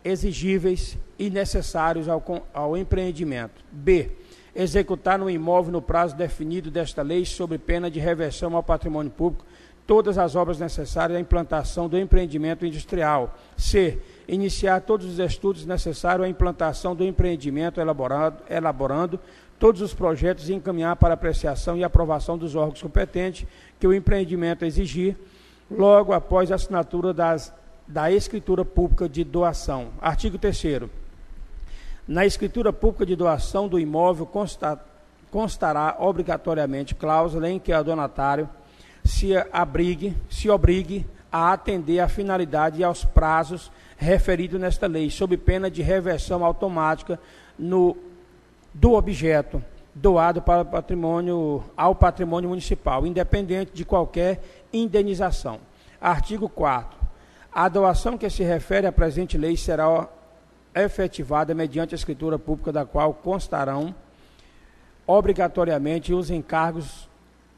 exigíveis 0.02 0.96
e 1.18 1.28
necessários 1.28 2.08
ao, 2.08 2.24
ao 2.54 2.74
empreendimento. 2.78 3.62
B. 3.70 4.10
Executar 4.56 5.18
no 5.18 5.28
imóvel 5.28 5.70
no 5.70 5.82
prazo 5.82 6.16
definido 6.16 6.70
desta 6.70 7.02
lei, 7.02 7.26
sob 7.26 7.58
pena 7.58 7.90
de 7.90 8.00
reversão 8.00 8.56
ao 8.56 8.62
patrimônio 8.62 9.10
público, 9.10 9.44
todas 9.86 10.16
as 10.16 10.34
obras 10.34 10.58
necessárias 10.58 11.18
à 11.18 11.20
implantação 11.20 11.90
do 11.90 11.98
empreendimento 11.98 12.64
industrial. 12.64 13.36
C. 13.54 13.98
Iniciar 14.26 14.80
todos 14.80 15.04
os 15.04 15.18
estudos 15.18 15.66
necessários 15.66 16.24
à 16.24 16.28
implantação 16.30 16.96
do 16.96 17.04
empreendimento, 17.04 17.78
elaborado, 17.82 18.42
elaborando 18.48 19.20
todos 19.58 19.80
os 19.80 19.94
projetos 19.94 20.48
e 20.48 20.54
encaminhar 20.54 20.96
para 20.96 21.14
apreciação 21.14 21.76
e 21.76 21.84
aprovação 21.84 22.36
dos 22.36 22.54
órgãos 22.54 22.82
competentes 22.82 23.46
que 23.78 23.86
o 23.86 23.94
empreendimento 23.94 24.64
exigir, 24.64 25.16
logo 25.70 26.12
após 26.12 26.50
a 26.52 26.56
assinatura 26.56 27.12
das 27.12 27.52
da 27.86 28.10
escritura 28.10 28.64
pública 28.64 29.08
de 29.08 29.22
doação. 29.24 29.88
Artigo 30.00 30.38
3 30.38 30.88
Na 32.08 32.24
escritura 32.24 32.72
pública 32.72 33.04
de 33.04 33.14
doação 33.14 33.68
do 33.68 33.78
imóvel 33.78 34.26
consta, 34.26 34.80
constará 35.30 35.96
obrigatoriamente 35.98 36.94
cláusula 36.94 37.50
em 37.50 37.58
que 37.58 37.72
o 37.74 37.84
donatário 37.84 38.48
se 39.04 39.32
abrigue, 39.52 40.16
se 40.30 40.48
obrigue 40.48 41.06
a 41.30 41.52
atender 41.52 42.00
à 42.00 42.08
finalidade 42.08 42.80
e 42.80 42.84
aos 42.84 43.04
prazos 43.04 43.70
referidos 43.96 44.60
nesta 44.60 44.86
lei, 44.86 45.10
sob 45.10 45.36
pena 45.36 45.70
de 45.70 45.82
reversão 45.82 46.44
automática 46.44 47.20
no, 47.58 47.96
do 48.74 48.92
objeto 48.92 49.64
doado 49.94 50.42
para 50.42 50.62
o 50.62 50.66
patrimônio, 50.66 51.64
ao 51.76 51.94
patrimônio 51.94 52.48
municipal, 52.50 53.06
independente 53.06 53.72
de 53.72 53.84
qualquer 53.84 54.42
indenização. 54.72 55.60
Artigo 56.00 56.48
4 56.48 57.04
a 57.54 57.68
doação 57.68 58.18
que 58.18 58.28
se 58.28 58.42
refere 58.42 58.84
à 58.84 58.90
presente 58.90 59.38
lei 59.38 59.56
será 59.56 60.08
efetivada 60.74 61.54
mediante 61.54 61.94
a 61.94 61.96
escritura 61.96 62.36
pública 62.36 62.72
da 62.72 62.84
qual 62.84 63.14
constarão 63.14 63.94
obrigatoriamente 65.06 66.12
os 66.12 66.30
encargos 66.30 67.08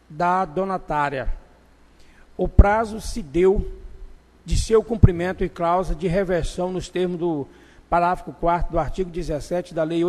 da 0.07 0.45
donatária. 0.45 1.33
O 2.37 2.47
prazo 2.47 3.01
se 3.01 3.23
deu 3.23 3.67
de 4.45 4.59
seu 4.59 4.85
cumprimento 4.85 5.43
e 5.43 5.49
cláusula 5.49 5.99
de 5.99 6.07
reversão 6.07 6.71
nos 6.71 6.91
termos 6.91 7.19
do 7.19 7.49
parágrafo 7.89 8.35
4 8.35 8.73
do 8.73 8.79
artigo 8.79 9.11
17 9.11 9.73
da 9.73 9.83
Lei 9.83 10.05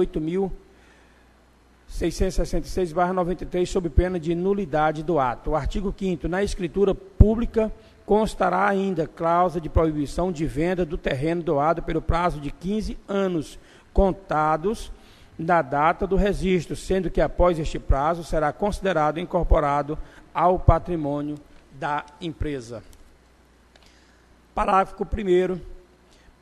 8.666-93, 1.89 3.65
sob 3.65 3.89
pena 3.89 4.19
de 4.19 4.35
nulidade 4.35 5.03
do 5.03 5.19
ato. 5.19 5.51
O 5.51 5.55
artigo 5.55 5.93
5 5.97 6.27
na 6.27 6.43
escritura 6.43 6.93
pública 6.93 7.71
constará 8.05 8.67
ainda 8.67 9.07
cláusula 9.07 9.61
de 9.61 9.69
proibição 9.69 10.31
de 10.31 10.45
venda 10.45 10.85
do 10.85 10.97
terreno 10.97 11.41
doado 11.41 11.83
pelo 11.83 12.01
prazo 12.01 12.39
de 12.39 12.51
15 12.51 12.97
anos 13.07 13.59
contados 13.91 14.91
da 15.37 15.61
data 15.61 16.07
do 16.07 16.15
registro, 16.15 16.75
sendo 16.75 17.09
que 17.09 17.21
após 17.21 17.59
este 17.59 17.77
prazo 17.77 18.23
será 18.23 18.51
considerado 18.51 19.19
incorporado 19.19 19.97
ao 20.33 20.57
patrimônio 20.59 21.35
da 21.71 22.05
empresa. 22.19 22.83
Parágrafo 24.55 25.03
1 25.03 25.76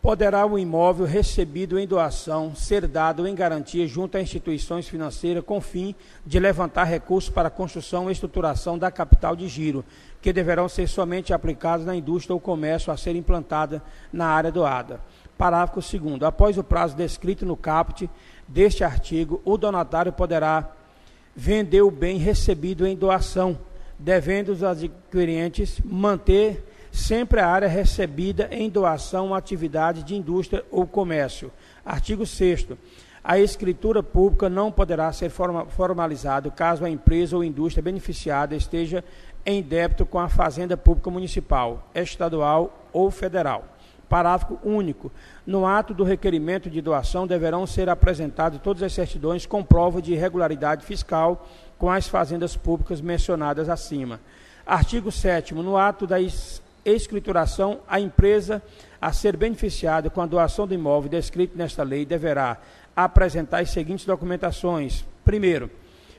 poderá 0.05 0.45
o 0.45 0.59
imóvel 0.59 1.07
recebido 1.07 1.79
em 1.79 1.87
doação 1.87 2.53
ser 2.53 2.85
dado 2.87 3.27
em 3.27 3.33
garantia 3.33 3.87
junto 3.87 4.15
a 4.15 4.21
instituições 4.21 4.87
financeiras 4.87 5.43
com 5.43 5.59
fim 5.59 5.95
de 6.23 6.39
levantar 6.39 6.83
recursos 6.83 7.31
para 7.31 7.47
a 7.47 7.51
construção 7.51 8.07
e 8.07 8.13
estruturação 8.13 8.77
da 8.77 8.91
capital 8.91 9.35
de 9.35 9.47
giro, 9.47 9.83
que 10.21 10.31
deverão 10.31 10.69
ser 10.69 10.87
somente 10.87 11.33
aplicados 11.33 11.87
na 11.87 11.95
indústria 11.95 12.35
ou 12.35 12.39
comércio 12.39 12.93
a 12.93 12.97
ser 12.97 13.15
implantada 13.15 13.81
na 14.13 14.27
área 14.27 14.51
doada. 14.51 15.01
Parágrafo 15.35 15.81
2 15.81 16.21
Após 16.21 16.55
o 16.59 16.63
prazo 16.63 16.95
descrito 16.95 17.43
no 17.43 17.57
caput 17.57 18.07
deste 18.47 18.83
artigo, 18.83 19.41
o 19.43 19.57
donatário 19.57 20.13
poderá 20.13 20.69
vender 21.35 21.81
o 21.81 21.89
bem 21.89 22.19
recebido 22.19 22.85
em 22.85 22.95
doação, 22.95 23.57
devendo 23.97 24.49
os 24.49 24.61
adquirentes 24.61 25.81
manter 25.83 26.74
sempre 26.95 27.39
a 27.39 27.47
área 27.47 27.67
recebida 27.67 28.47
em 28.51 28.69
doação 28.69 29.27
uma 29.27 29.37
atividade 29.37 30.03
de 30.03 30.15
indústria 30.15 30.65
ou 30.71 30.87
comércio. 30.87 31.51
Artigo 31.85 32.25
6 32.25 32.67
a 33.27 33.39
escritura 33.39 34.03
pública 34.03 34.47
não 34.47 34.71
poderá 34.71 35.11
ser 35.11 35.31
formalizada 35.31 36.51
caso 36.51 36.85
a 36.85 36.89
empresa 36.91 37.35
ou 37.35 37.43
indústria 37.43 37.81
beneficiada 37.81 38.55
esteja 38.55 39.03
em 39.43 39.63
débito 39.63 40.05
com 40.05 40.19
a 40.19 40.29
Fazenda 40.29 40.77
Pública 40.77 41.09
Municipal, 41.09 41.89
estadual 41.95 42.87
ou 42.93 43.09
federal. 43.09 43.65
Parágrafo 44.07 44.59
único. 44.63 45.11
No 45.43 45.65
ato 45.65 45.91
do 45.91 46.03
requerimento 46.03 46.69
de 46.69 46.81
doação 46.81 47.25
deverão 47.25 47.65
ser 47.65 47.89
apresentadas 47.89 48.61
todas 48.61 48.83
as 48.83 48.93
certidões 48.93 49.47
com 49.47 49.63
prova 49.63 50.03
de 50.03 50.13
irregularidade 50.13 50.85
fiscal 50.85 51.47
com 51.79 51.89
as 51.89 52.07
fazendas 52.07 52.55
públicas 52.55 53.01
mencionadas 53.01 53.69
acima. 53.69 54.19
Artigo 54.63 55.11
7 55.11 55.55
No 55.55 55.77
ato 55.77 56.05
da 56.05 56.19
escrituração, 56.85 57.79
a 57.87 57.99
empresa 57.99 58.61
a 59.01 59.11
ser 59.11 59.35
beneficiada 59.35 60.09
com 60.09 60.21
a 60.21 60.25
doação 60.25 60.67
do 60.67 60.73
imóvel 60.73 61.09
descrito 61.09 61.57
nesta 61.57 61.83
lei 61.83 62.05
deverá 62.05 62.57
apresentar 62.95 63.59
as 63.59 63.71
seguintes 63.71 64.05
documentações. 64.05 65.05
Primeiro, 65.23 65.69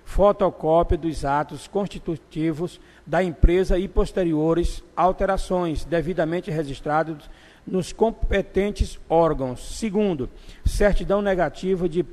fotocópia 0.05 0.97
dos 0.97 1.25
atos 1.25 1.67
constitutivos 1.67 2.81
da 3.07 3.23
empresa 3.23 3.79
e 3.79 3.89
posteriores 3.89 4.83
alterações 4.97 5.85
devidamente 5.85 6.51
registrados 6.51 7.29
nos 7.67 7.93
competentes 7.93 8.99
órgãos. 9.09 9.79
Segundo, 9.79 10.31
certidão 10.65 11.21
negativa 11.21 11.89
de 11.89 12.05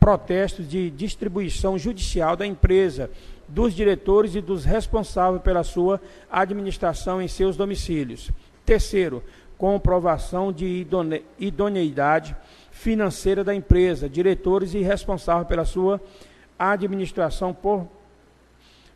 protestos 0.00 0.66
de 0.66 0.90
distribuição 0.90 1.78
judicial 1.78 2.34
da 2.34 2.46
empresa, 2.46 3.10
dos 3.50 3.74
diretores 3.74 4.34
e 4.34 4.40
dos 4.40 4.64
responsáveis 4.64 5.42
pela 5.42 5.64
sua 5.64 6.00
administração 6.30 7.20
em 7.20 7.28
seus 7.28 7.56
domicílios. 7.56 8.30
Terceiro, 8.64 9.22
comprovação 9.58 10.52
de 10.52 10.86
idoneidade 11.38 12.34
financeira 12.70 13.44
da 13.44 13.54
empresa, 13.54 14.08
diretores 14.08 14.72
e 14.72 14.80
responsáveis 14.80 15.48
pela 15.48 15.64
sua 15.64 16.00
administração 16.58 17.52
por, 17.52 17.86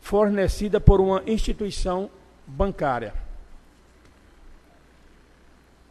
fornecida 0.01 0.81
por 0.81 1.01
uma 1.01 1.23
instituição 1.27 2.09
bancária. 2.47 3.13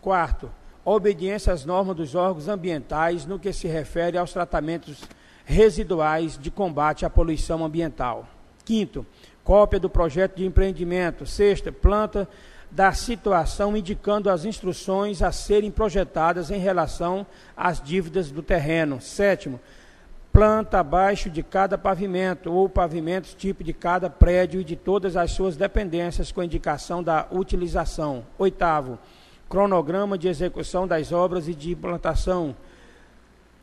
Quarto, 0.01 0.49
obediência 0.85 1.53
às 1.53 1.65
normas 1.65 1.95
dos 1.95 2.15
órgãos 2.15 2.47
ambientais 2.47 3.25
no 3.25 3.37
que 3.37 3.53
se 3.53 3.67
refere 3.67 4.17
aos 4.17 4.33
tratamentos 4.33 5.03
residuais 5.45 6.37
de 6.37 6.49
combate 6.49 7.05
à 7.05 7.09
poluição 7.09 7.63
ambiental. 7.63 8.27
Quinto, 8.65 9.05
cópia 9.43 9.79
do 9.79 9.89
projeto 9.89 10.37
de 10.37 10.45
empreendimento. 10.45 11.25
Sexta, 11.25 11.71
planta 11.71 12.27
da 12.71 12.91
situação 12.91 13.77
indicando 13.77 14.29
as 14.29 14.45
instruções 14.45 15.21
a 15.21 15.31
serem 15.31 15.69
projetadas 15.69 16.49
em 16.49 16.57
relação 16.57 17.25
às 17.55 17.81
dívidas 17.81 18.31
do 18.31 18.41
terreno. 18.41 18.99
Sétimo, 18.99 19.59
planta 20.31 20.79
abaixo 20.79 21.29
de 21.29 21.43
cada 21.43 21.77
pavimento 21.77 22.51
ou 22.51 22.67
pavimentos 22.67 23.35
tipo 23.35 23.63
de 23.63 23.73
cada 23.73 24.09
prédio 24.09 24.59
e 24.59 24.63
de 24.63 24.75
todas 24.75 25.15
as 25.15 25.31
suas 25.31 25.55
dependências 25.55 26.31
com 26.31 26.41
indicação 26.41 27.03
da 27.03 27.27
utilização. 27.29 28.25
Oitavo, 28.39 28.97
cronograma 29.47 30.17
de 30.17 30.27
execução 30.27 30.87
das 30.87 31.11
obras 31.11 31.47
e 31.47 31.53
de 31.53 31.73
implantação. 31.73 32.55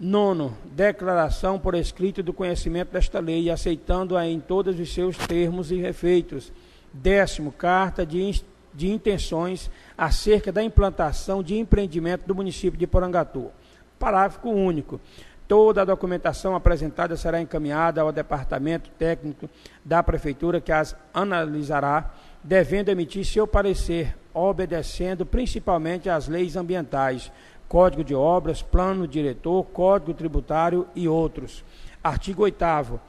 Nono, 0.02 0.56
declaração 0.64 1.58
por 1.58 1.74
escrito 1.74 2.22
do 2.22 2.32
conhecimento 2.32 2.90
desta 2.90 3.20
lei, 3.20 3.50
aceitando-a 3.50 4.26
em 4.26 4.40
todos 4.40 4.80
os 4.80 4.94
seus 4.94 5.14
termos 5.14 5.70
e 5.70 5.80
efeitos. 5.80 6.50
Décimo, 6.90 7.52
carta 7.52 8.06
de, 8.06 8.42
de 8.72 8.90
intenções 8.90 9.70
acerca 9.98 10.50
da 10.50 10.62
implantação 10.62 11.42
de 11.42 11.58
empreendimento 11.58 12.26
do 12.26 12.34
município 12.34 12.80
de 12.80 12.86
Porangatu. 12.86 13.50
Parágrafo 13.98 14.48
único. 14.48 14.98
Toda 15.46 15.82
a 15.82 15.84
documentação 15.84 16.54
apresentada 16.54 17.14
será 17.14 17.38
encaminhada 17.38 18.00
ao 18.00 18.10
departamento 18.10 18.88
técnico 18.98 19.50
da 19.84 20.02
Prefeitura, 20.02 20.62
que 20.62 20.72
as 20.72 20.96
analisará, 21.12 22.14
devendo 22.42 22.88
emitir 22.88 23.26
seu 23.26 23.46
parecer 23.46 24.16
obedecendo 24.32 25.26
principalmente 25.26 26.08
às 26.08 26.28
leis 26.28 26.56
ambientais, 26.56 27.32
Código 27.70 28.02
de 28.02 28.16
Obras, 28.16 28.62
Plano 28.62 29.06
Diretor, 29.06 29.62
Código 29.66 30.12
Tributário 30.12 30.88
e 30.92 31.06
outros. 31.06 31.64
Artigo 32.02 32.42
8 32.42 33.00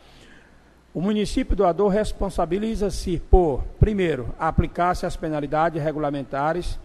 o 0.93 1.01
município 1.01 1.55
doador 1.55 1.87
responsabiliza-se 1.87 3.17
por, 3.17 3.63
primeiro, 3.79 4.35
aplicar-se 4.37 5.05
as 5.05 5.15
penalidades 5.15 5.81
regulamentares 5.81 6.77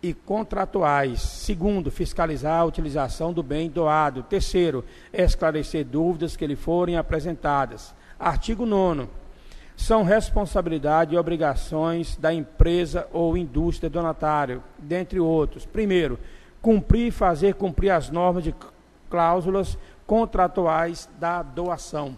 e 0.00 0.14
contratuais. 0.14 1.20
Segundo, 1.20 1.90
fiscalizar 1.90 2.60
a 2.60 2.64
utilização 2.64 3.32
do 3.32 3.42
bem 3.42 3.68
doado. 3.68 4.22
Terceiro, 4.22 4.84
esclarecer 5.12 5.84
dúvidas 5.84 6.34
que 6.34 6.46
lhe 6.46 6.56
forem 6.56 6.96
apresentadas. 6.96 7.94
Artigo 8.18 8.64
9 8.64 9.06
são 9.76 10.04
responsabilidade 10.04 11.14
e 11.14 11.18
obrigações 11.18 12.16
da 12.16 12.32
empresa 12.32 13.08
ou 13.12 13.36
indústria 13.36 13.90
donatário, 13.90 14.62
dentre 14.78 15.18
outros. 15.18 15.66
Primeiro, 15.66 16.16
cumprir 16.64 17.08
e 17.08 17.10
fazer 17.10 17.56
cumprir 17.56 17.90
as 17.90 18.08
normas 18.08 18.42
de 18.42 18.54
cláusulas 19.10 19.76
contratuais 20.06 21.10
da 21.20 21.42
doação. 21.42 22.16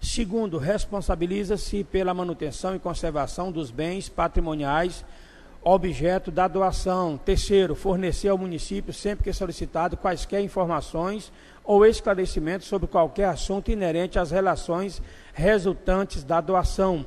Segundo, 0.00 0.56
responsabiliza-se 0.56 1.82
pela 1.82 2.14
manutenção 2.14 2.76
e 2.76 2.78
conservação 2.78 3.50
dos 3.50 3.72
bens 3.72 4.08
patrimoniais 4.08 5.04
objeto 5.64 6.30
da 6.30 6.46
doação. 6.46 7.18
Terceiro, 7.18 7.74
fornecer 7.74 8.28
ao 8.28 8.38
município, 8.38 8.92
sempre 8.92 9.24
que 9.24 9.32
solicitado, 9.32 9.96
quaisquer 9.96 10.40
informações 10.40 11.32
ou 11.64 11.84
esclarecimentos 11.84 12.68
sobre 12.68 12.86
qualquer 12.86 13.24
assunto 13.24 13.72
inerente 13.72 14.16
às 14.16 14.30
relações 14.30 15.02
resultantes 15.34 16.22
da 16.22 16.40
doação. 16.40 17.04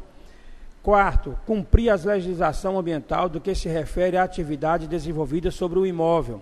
Quarto, 0.84 1.38
cumprir 1.46 1.90
a 1.90 1.96
legislação 1.96 2.78
ambiental 2.78 3.30
do 3.30 3.40
que 3.40 3.54
se 3.54 3.70
refere 3.70 4.18
à 4.18 4.24
atividade 4.24 4.88
desenvolvida 4.88 5.52
sobre 5.52 5.78
o 5.78 5.86
imóvel. 5.86 6.42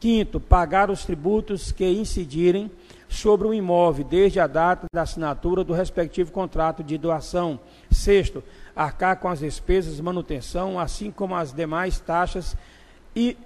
Quinto, 0.00 0.40
pagar 0.40 0.90
os 0.90 1.04
tributos 1.04 1.72
que 1.72 1.86
incidirem 1.86 2.70
sobre 3.08 3.46
o 3.46 3.54
imóvel 3.54 4.04
desde 4.04 4.40
a 4.40 4.46
data 4.46 4.86
da 4.92 5.02
assinatura 5.02 5.62
do 5.62 5.74
respectivo 5.74 6.32
contrato 6.32 6.82
de 6.82 6.96
doação. 6.96 7.60
Sexto, 7.90 8.42
arcar 8.74 9.18
com 9.18 9.28
as 9.28 9.40
despesas 9.40 9.96
de 9.96 10.02
manutenção, 10.02 10.78
assim 10.80 11.10
como 11.10 11.34
as 11.34 11.52
demais 11.52 12.00
taxas 12.00 12.56
e 13.14 13.36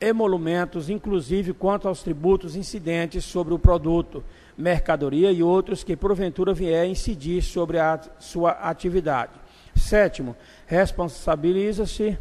emolumentos, 0.00 0.90
inclusive 0.90 1.52
quanto 1.52 1.88
aos 1.88 2.02
tributos 2.02 2.56
incidentes 2.56 3.24
sobre 3.24 3.54
o 3.54 3.58
produto, 3.58 4.22
mercadoria 4.56 5.32
e 5.32 5.42
outros 5.42 5.82
que 5.82 5.96
porventura 5.96 6.52
vier 6.52 6.86
incidir 6.86 7.42
sobre 7.42 7.78
a 7.78 8.00
sua 8.18 8.50
atividade. 8.50 9.32
Sétimo, 9.74 10.36
responsabiliza-se 10.66 12.18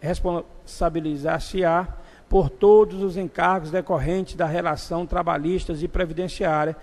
responsabilizar-se-á 0.00 1.88
por 2.28 2.48
todos 2.48 3.02
os 3.02 3.16
encargos 3.16 3.70
decorrentes 3.70 4.34
da 4.34 4.46
relação 4.46 5.06
trabalhistas 5.06 5.82
e 5.82 5.88
previdenciária 5.88 6.76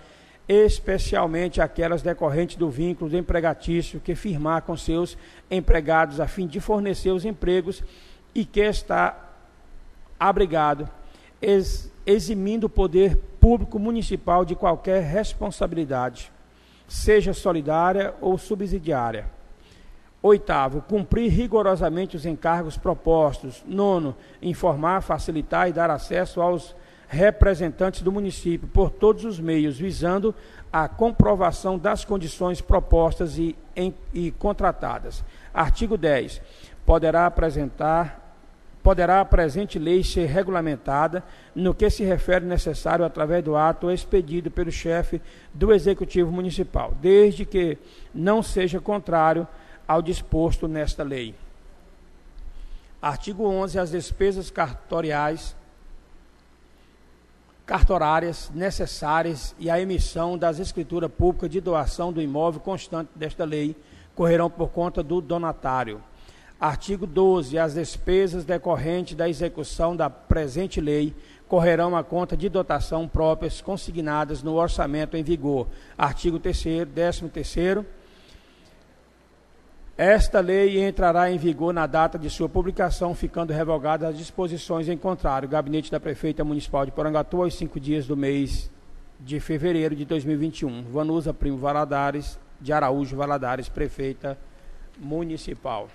especialmente 0.48 1.60
aquelas 1.60 2.00
decorrentes 2.00 2.56
do 2.56 2.70
vínculo 2.70 3.14
empregatício 3.14 4.00
que 4.00 4.14
firmar 4.14 4.62
com 4.62 4.74
seus 4.76 5.18
empregados 5.50 6.20
a 6.20 6.26
fim 6.26 6.46
de 6.46 6.58
fornecer 6.58 7.10
os 7.10 7.26
empregos 7.26 7.84
e 8.34 8.46
que 8.46 8.60
está 8.60 9.27
abrigado, 10.18 10.88
ex, 11.40 11.92
eximindo 12.06 12.66
o 12.66 12.70
poder 12.70 13.16
público 13.38 13.78
municipal 13.78 14.44
de 14.44 14.54
qualquer 14.54 15.02
responsabilidade, 15.02 16.32
seja 16.86 17.32
solidária 17.32 18.14
ou 18.20 18.38
subsidiária. 18.38 19.26
Oitavo, 20.20 20.82
cumprir 20.82 21.30
rigorosamente 21.30 22.16
os 22.16 22.26
encargos 22.26 22.76
propostos. 22.76 23.62
Nono, 23.66 24.16
informar, 24.42 25.00
facilitar 25.00 25.68
e 25.68 25.72
dar 25.72 25.90
acesso 25.90 26.40
aos 26.40 26.74
representantes 27.06 28.02
do 28.02 28.12
município 28.12 28.68
por 28.68 28.90
todos 28.90 29.24
os 29.24 29.38
meios, 29.38 29.78
visando 29.78 30.34
a 30.72 30.88
comprovação 30.88 31.78
das 31.78 32.04
condições 32.04 32.60
propostas 32.60 33.38
e, 33.38 33.56
em, 33.74 33.94
e 34.12 34.30
contratadas. 34.32 35.24
Artigo 35.54 35.96
10. 35.96 36.42
Poderá 36.84 37.26
apresentar 37.26 38.27
poderá 38.82 39.20
a 39.20 39.24
presente 39.24 39.78
lei 39.78 40.02
ser 40.02 40.26
regulamentada 40.26 41.22
no 41.54 41.74
que 41.74 41.90
se 41.90 42.04
refere 42.04 42.44
necessário 42.44 43.04
através 43.04 43.44
do 43.44 43.56
ato 43.56 43.90
expedido 43.90 44.50
pelo 44.50 44.70
chefe 44.70 45.20
do 45.52 45.72
Executivo 45.72 46.30
Municipal, 46.30 46.94
desde 47.00 47.44
que 47.44 47.76
não 48.14 48.42
seja 48.42 48.80
contrário 48.80 49.46
ao 49.86 50.00
disposto 50.00 50.68
nesta 50.68 51.02
lei. 51.02 51.34
Artigo 53.00 53.44
11. 53.46 53.78
As 53.78 53.90
despesas 53.90 54.50
cartoriais 54.50 55.56
cartorárias 57.68 58.50
necessárias 58.54 59.54
e 59.58 59.68
a 59.68 59.78
emissão 59.78 60.38
das 60.38 60.58
escrituras 60.58 61.12
públicas 61.12 61.50
de 61.50 61.60
doação 61.60 62.10
do 62.10 62.22
imóvel 62.22 62.62
constante 62.62 63.10
desta 63.14 63.44
lei 63.44 63.76
correrão 64.14 64.48
por 64.48 64.70
conta 64.70 65.02
do 65.02 65.20
donatário. 65.20 66.02
Artigo 66.60 67.06
12. 67.06 67.58
As 67.58 67.74
despesas 67.74 68.44
decorrentes 68.44 69.14
da 69.14 69.28
execução 69.28 69.94
da 69.94 70.10
presente 70.10 70.80
lei 70.80 71.14
correrão 71.46 71.96
à 71.96 72.04
conta 72.04 72.36
de 72.36 72.48
dotação 72.48 73.08
próprias 73.08 73.60
consignadas 73.60 74.42
no 74.42 74.54
orçamento 74.54 75.16
em 75.16 75.22
vigor. 75.22 75.68
Artigo 75.96 76.38
3 76.38 76.86
13 76.92 77.28
terceiro 77.28 77.86
esta 79.98 80.38
lei 80.38 80.80
entrará 80.86 81.28
em 81.28 81.36
vigor 81.36 81.74
na 81.74 81.84
data 81.84 82.16
de 82.16 82.30
sua 82.30 82.48
publicação, 82.48 83.16
ficando 83.16 83.52
revogadas 83.52 84.10
as 84.10 84.16
disposições 84.16 84.88
em 84.88 84.96
contrário. 84.96 85.48
Gabinete 85.48 85.90
da 85.90 85.98
Prefeita 85.98 86.44
Municipal 86.44 86.86
de 86.86 86.92
Porangatu, 86.92 87.42
aos 87.42 87.56
cinco 87.56 87.80
dias 87.80 88.06
do 88.06 88.16
mês 88.16 88.70
de 89.18 89.40
fevereiro 89.40 89.96
de 89.96 90.04
2021. 90.04 90.84
Vanusa 90.84 91.34
Primo 91.34 91.58
Valadares, 91.58 92.38
de 92.60 92.72
Araújo 92.72 93.16
Valadares, 93.16 93.68
Prefeita 93.68 94.38
Municipal. 95.00 95.88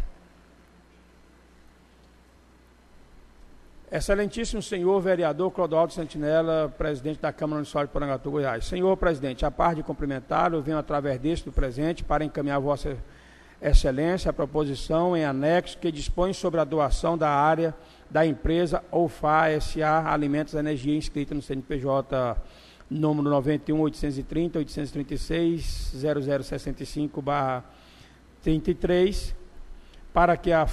Excelentíssimo 3.96 4.60
senhor 4.60 5.00
vereador 5.02 5.52
Clodoaldo 5.52 5.94
Santinella, 5.94 6.74
presidente 6.76 7.22
da 7.22 7.32
Câmara 7.32 7.58
Municipal 7.58 7.86
de 7.86 7.92
Porangatu, 7.92 8.32
Goiás. 8.32 8.66
Senhor 8.66 8.98
presidente, 8.98 9.46
a 9.46 9.52
par 9.52 9.76
de 9.76 9.84
cumprimentá-lo, 9.84 10.64
venho 10.64 10.80
através 10.80 11.20
deste 11.20 11.46
do 11.46 11.52
presente 11.52 12.04
para 12.04 12.26
encaminhar 12.26 12.60
vossa 12.60 12.98
Excelência 13.62 14.32
a 14.32 14.34
proposição 14.34 15.16
em 15.16 15.24
anexo 15.24 15.78
que 15.78 15.92
dispõe 15.92 16.34
sobre 16.34 16.60
a 16.60 16.64
doação 16.64 17.16
da 17.16 17.30
área 17.30 17.72
da 18.10 18.26
empresa 18.26 18.84
OFA 18.92 19.62
SA 19.62 20.12
Alimentos 20.12 20.56
e 20.56 20.58
Energia 20.58 20.98
inscrita 20.98 21.36
no 21.36 21.42
CNPJ 21.44 22.36
número 22.90 23.30
91 23.30 23.80
830 23.80 24.58
836 24.58 25.94
0065 25.94 27.24
33 28.42 29.36
para 30.12 30.36
que 30.36 30.52
a, 30.52 30.68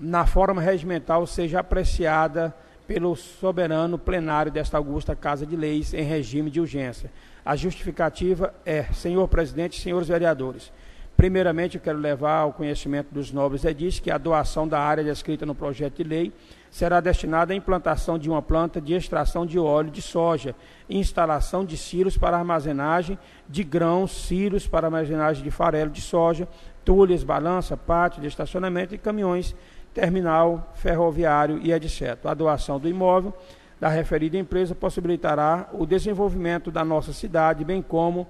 na 0.00 0.24
forma 0.24 0.62
regimental 0.62 1.26
seja 1.26 1.60
apreciada 1.60 2.54
pelo 2.86 3.14
soberano 3.14 3.98
plenário 3.98 4.50
desta 4.50 4.76
augusta 4.76 5.14
Casa 5.14 5.46
de 5.46 5.54
Leis 5.54 5.94
em 5.94 6.02
regime 6.02 6.50
de 6.50 6.60
urgência. 6.60 7.10
A 7.44 7.54
justificativa 7.54 8.52
é, 8.64 8.84
senhor 8.84 9.28
presidente 9.28 9.78
e 9.78 9.80
senhores 9.80 10.08
vereadores, 10.08 10.72
Primeiramente, 11.20 11.74
eu 11.74 11.82
quero 11.82 11.98
levar 11.98 12.38
ao 12.38 12.52
conhecimento 12.54 13.12
dos 13.12 13.30
nobres 13.30 13.62
edis 13.66 14.00
que 14.00 14.10
a 14.10 14.16
doação 14.16 14.66
da 14.66 14.80
área 14.80 15.04
descrita 15.04 15.44
no 15.44 15.54
projeto 15.54 15.96
de 15.96 16.02
lei 16.02 16.32
será 16.70 16.98
destinada 16.98 17.52
à 17.52 17.56
implantação 17.56 18.18
de 18.18 18.30
uma 18.30 18.40
planta 18.40 18.80
de 18.80 18.94
extração 18.94 19.44
de 19.44 19.58
óleo 19.58 19.90
de 19.90 20.00
soja, 20.00 20.54
instalação 20.88 21.62
de 21.62 21.76
silos 21.76 22.16
para 22.16 22.38
armazenagem 22.38 23.18
de 23.46 23.62
grãos, 23.62 24.12
silos 24.12 24.66
para 24.66 24.86
armazenagem 24.86 25.44
de 25.44 25.50
farelo 25.50 25.90
de 25.90 26.00
soja, 26.00 26.48
tulhas, 26.86 27.22
balança, 27.22 27.76
pátio 27.76 28.22
de 28.22 28.26
estacionamento 28.26 28.94
e 28.94 28.98
caminhões, 28.98 29.54
terminal 29.92 30.72
ferroviário 30.74 31.58
e 31.62 31.72
etc. 31.72 32.24
A 32.24 32.34
doação 32.34 32.78
do 32.78 32.88
imóvel 32.88 33.34
da 33.80 33.88
referida 33.88 34.36
empresa 34.36 34.74
possibilitará 34.74 35.68
o 35.72 35.86
desenvolvimento 35.86 36.70
da 36.70 36.84
nossa 36.84 37.12
cidade, 37.12 37.64
bem 37.64 37.80
como 37.80 38.26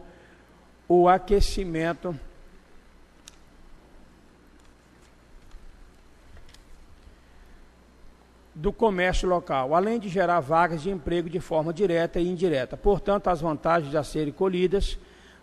o 0.88 1.08
aquecimento 1.08 2.14
do 8.54 8.72
comércio 8.72 9.28
local, 9.28 9.74
além 9.74 9.98
de 9.98 10.08
gerar 10.08 10.40
vagas 10.40 10.82
de 10.82 10.90
emprego 10.90 11.28
de 11.30 11.40
forma 11.40 11.72
direta 11.72 12.20
e 12.20 12.28
indireta. 12.28 12.76
Portanto, 12.76 13.28
as 13.28 13.40
vantagens 13.40 13.94
a 13.94 14.04
serem 14.04 14.32
colhidas 14.32 14.98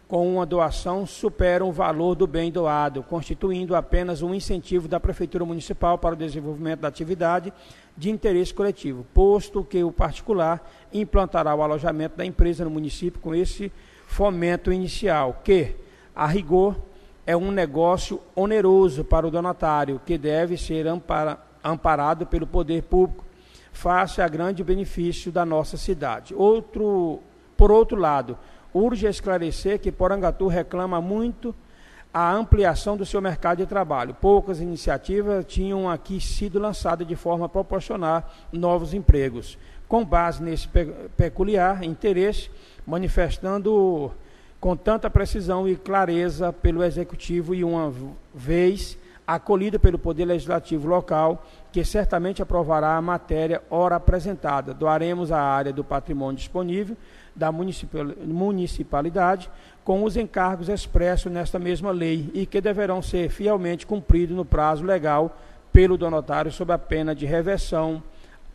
com 0.08 0.36
uma 0.36 0.45
doação 0.45 1.05
superam 1.05 1.70
o 1.70 1.72
valor 1.72 2.16
do 2.16 2.26
bem 2.26 2.51
doado, 2.51 3.03
constituindo 3.03 3.76
apenas 3.76 4.22
um 4.22 4.34
incentivo 4.34 4.88
da 4.88 4.99
Prefeitura 4.99 5.43
Municipal 5.43 5.97
para 5.97 6.16
o 6.16 6.18
desenvolvimento 6.18 6.82
da 6.82 6.88
atividade 6.88 7.51
de 7.95 8.10
interesse 8.10 8.53
coletivo, 8.53 9.05
posto 9.14 9.64
que 9.64 9.84
o 9.84 9.91
particular 9.91 10.70
implantará 10.93 11.53
o 11.53 11.62
alojamento 11.62 12.16
da 12.16 12.26
empresa 12.26 12.64
no 12.64 12.70
município 12.70 13.20
com 13.20 13.36
esse 13.36 13.72
fomento 14.08 14.72
inicial, 14.72 15.41
que, 15.43 15.76
a 16.16 16.26
rigor, 16.26 16.76
é 17.26 17.36
um 17.36 17.51
negócio 17.51 18.22
oneroso 18.34 19.03
para 19.03 19.28
o 19.28 19.32
donatário, 19.32 19.99
que 20.05 20.18
deve 20.18 20.58
ser 20.58 20.88
amparado 20.88 21.47
amparado 21.64 22.26
pelo 22.26 22.47
poder 22.47 22.84
público, 22.84 23.26
face 23.72 24.22
a 24.22 24.28
grande 24.28 24.64
benefício 24.64 25.32
da 25.32 25.45
nossa 25.45 25.78
cidade. 25.78 26.34
Outro, 26.34 27.20
por 27.55 27.72
outro 27.72 27.99
lado, 27.99 28.38
urge 28.74 29.07
esclarecer 29.07 29.80
que 29.80 29.91
Porangatu 29.91 30.47
reclama 30.47 31.01
muito 31.01 31.53
a 32.13 32.32
ampliação 32.34 32.97
do 32.97 33.05
seu 33.05 33.22
mercado 33.22 33.59
de 33.59 33.65
trabalho. 33.65 34.13
Poucas 34.13 34.59
iniciativas 34.59 35.45
tinham 35.45 35.89
aqui 35.89 36.20
sido 36.20 36.57
lançadas 36.57 37.07
de 37.07 37.15
forma 37.15 37.45
a 37.45 37.49
proporcionar 37.49 38.28
novos 38.51 38.93
empregos. 38.93 39.57
Com 39.88 40.03
base 40.03 40.41
nesse 40.41 40.68
peculiar 41.15 41.84
interesse, 41.84 42.49
manifestando 42.86 44.11
com 44.59 44.76
tanta 44.76 45.09
precisão 45.09 45.68
e 45.68 45.76
clareza 45.76 46.51
pelo 46.51 46.84
Executivo 46.84 47.53
e 47.53 47.63
uma 47.63 47.93
vez 48.34 48.97
acolhida 49.26 49.78
pelo 49.78 49.99
Poder 49.99 50.26
Legislativo 50.26 50.88
local, 50.88 51.45
que 51.72 51.84
certamente 51.84 52.41
aprovará 52.41 52.95
a 52.95 53.01
matéria 53.01 53.61
ora 53.70 53.97
apresentada. 53.97 54.74
Doaremos 54.74 55.32
a 55.32 55.39
área 55.39 55.74
do 55.74 55.84
patrimônio 55.84 56.38
disponível 56.38 56.97
da 57.38 57.52
municipalidade 57.52 59.50
com 59.84 60.04
os 60.04 60.18
encargos 60.18 60.68
expressos 60.68 61.32
nesta 61.32 61.60
mesma 61.60 61.92
lei 61.92 62.30
e 62.34 62.46
que 62.46 62.60
deverão 62.60 63.02
ser 63.02 63.30
fielmente 63.30 63.86
cumpridos 63.86 64.36
no 64.36 64.44
prazo 64.44 64.84
legal 64.84 65.38
pelo 65.72 65.98
donatário 65.98 66.52
sob 66.52 66.74
a 66.74 66.78
pena 66.78 67.14
de 67.16 67.26
reversão 67.26 68.02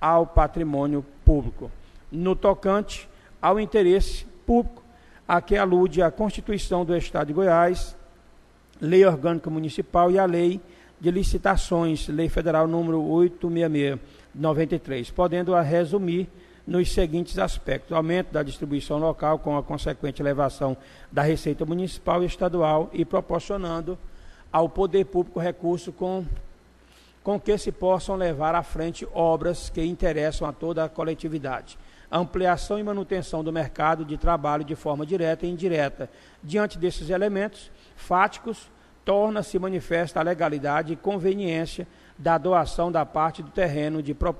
ao 0.00 0.26
patrimônio 0.26 1.04
público. 1.24 1.70
No 2.10 2.34
tocante 2.34 3.08
ao 3.40 3.58
interesse 3.60 4.26
público, 4.44 4.82
a 5.26 5.40
que 5.40 5.56
alude 5.56 6.02
a 6.02 6.10
Constituição 6.10 6.84
do 6.84 6.96
Estado 6.96 7.28
de 7.28 7.32
Goiás, 7.32 7.96
Lei 8.80 9.06
Orgânica 9.06 9.48
Municipal 9.48 10.10
e 10.10 10.18
a 10.18 10.24
Lei 10.24 10.60
de 11.00 11.10
Licitações, 11.10 12.08
Lei 12.08 12.28
Federal 12.28 12.66
número 12.66 13.00
866 13.00 13.98
93, 14.34 15.10
podendo 15.10 15.54
a 15.54 15.60
resumir 15.60 16.28
nos 16.66 16.92
seguintes 16.92 17.38
aspectos: 17.38 17.92
aumento 17.92 18.32
da 18.32 18.42
distribuição 18.42 18.98
local 18.98 19.38
com 19.38 19.56
a 19.56 19.62
consequente 19.62 20.22
elevação 20.22 20.76
da 21.10 21.22
receita 21.22 21.64
municipal 21.64 22.22
e 22.22 22.26
estadual 22.26 22.90
e 22.92 23.04
proporcionando 23.04 23.98
ao 24.52 24.68
poder 24.68 25.04
público 25.06 25.40
recurso 25.40 25.92
com 25.92 26.24
com 27.22 27.38
que 27.38 27.56
se 27.56 27.70
possam 27.70 28.16
levar 28.16 28.54
à 28.54 28.62
frente 28.62 29.06
obras 29.14 29.70
que 29.70 29.84
interessam 29.84 30.46
a 30.48 30.52
toda 30.52 30.84
a 30.84 30.88
coletividade. 30.88 31.78
Ampliação 32.10 32.78
e 32.78 32.82
manutenção 32.82 33.42
do 33.44 33.52
mercado 33.52 34.04
de 34.04 34.18
trabalho 34.18 34.64
de 34.64 34.74
forma 34.74 35.06
direta 35.06 35.46
e 35.46 35.50
indireta. 35.50 36.10
Diante 36.42 36.78
desses 36.78 37.10
elementos, 37.10 37.70
fáticos, 37.96 38.70
torna-se 39.04 39.58
manifesta 39.58 40.20
a 40.20 40.22
legalidade 40.22 40.92
e 40.92 40.96
conveniência 40.96 41.86
da 42.18 42.36
doação 42.36 42.92
da 42.92 43.06
parte 43.06 43.42
do 43.42 43.50
terreno 43.50 44.02
de 44.02 44.14
pro 44.14 44.34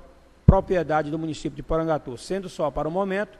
propriedade 0.45 1.09
do 1.09 1.19
município 1.19 1.55
de 1.55 1.63
Porangatu, 1.63 2.17
sendo 2.17 2.49
só 2.49 2.69
para 2.69 2.87
o 2.87 2.91
momento 2.91 3.37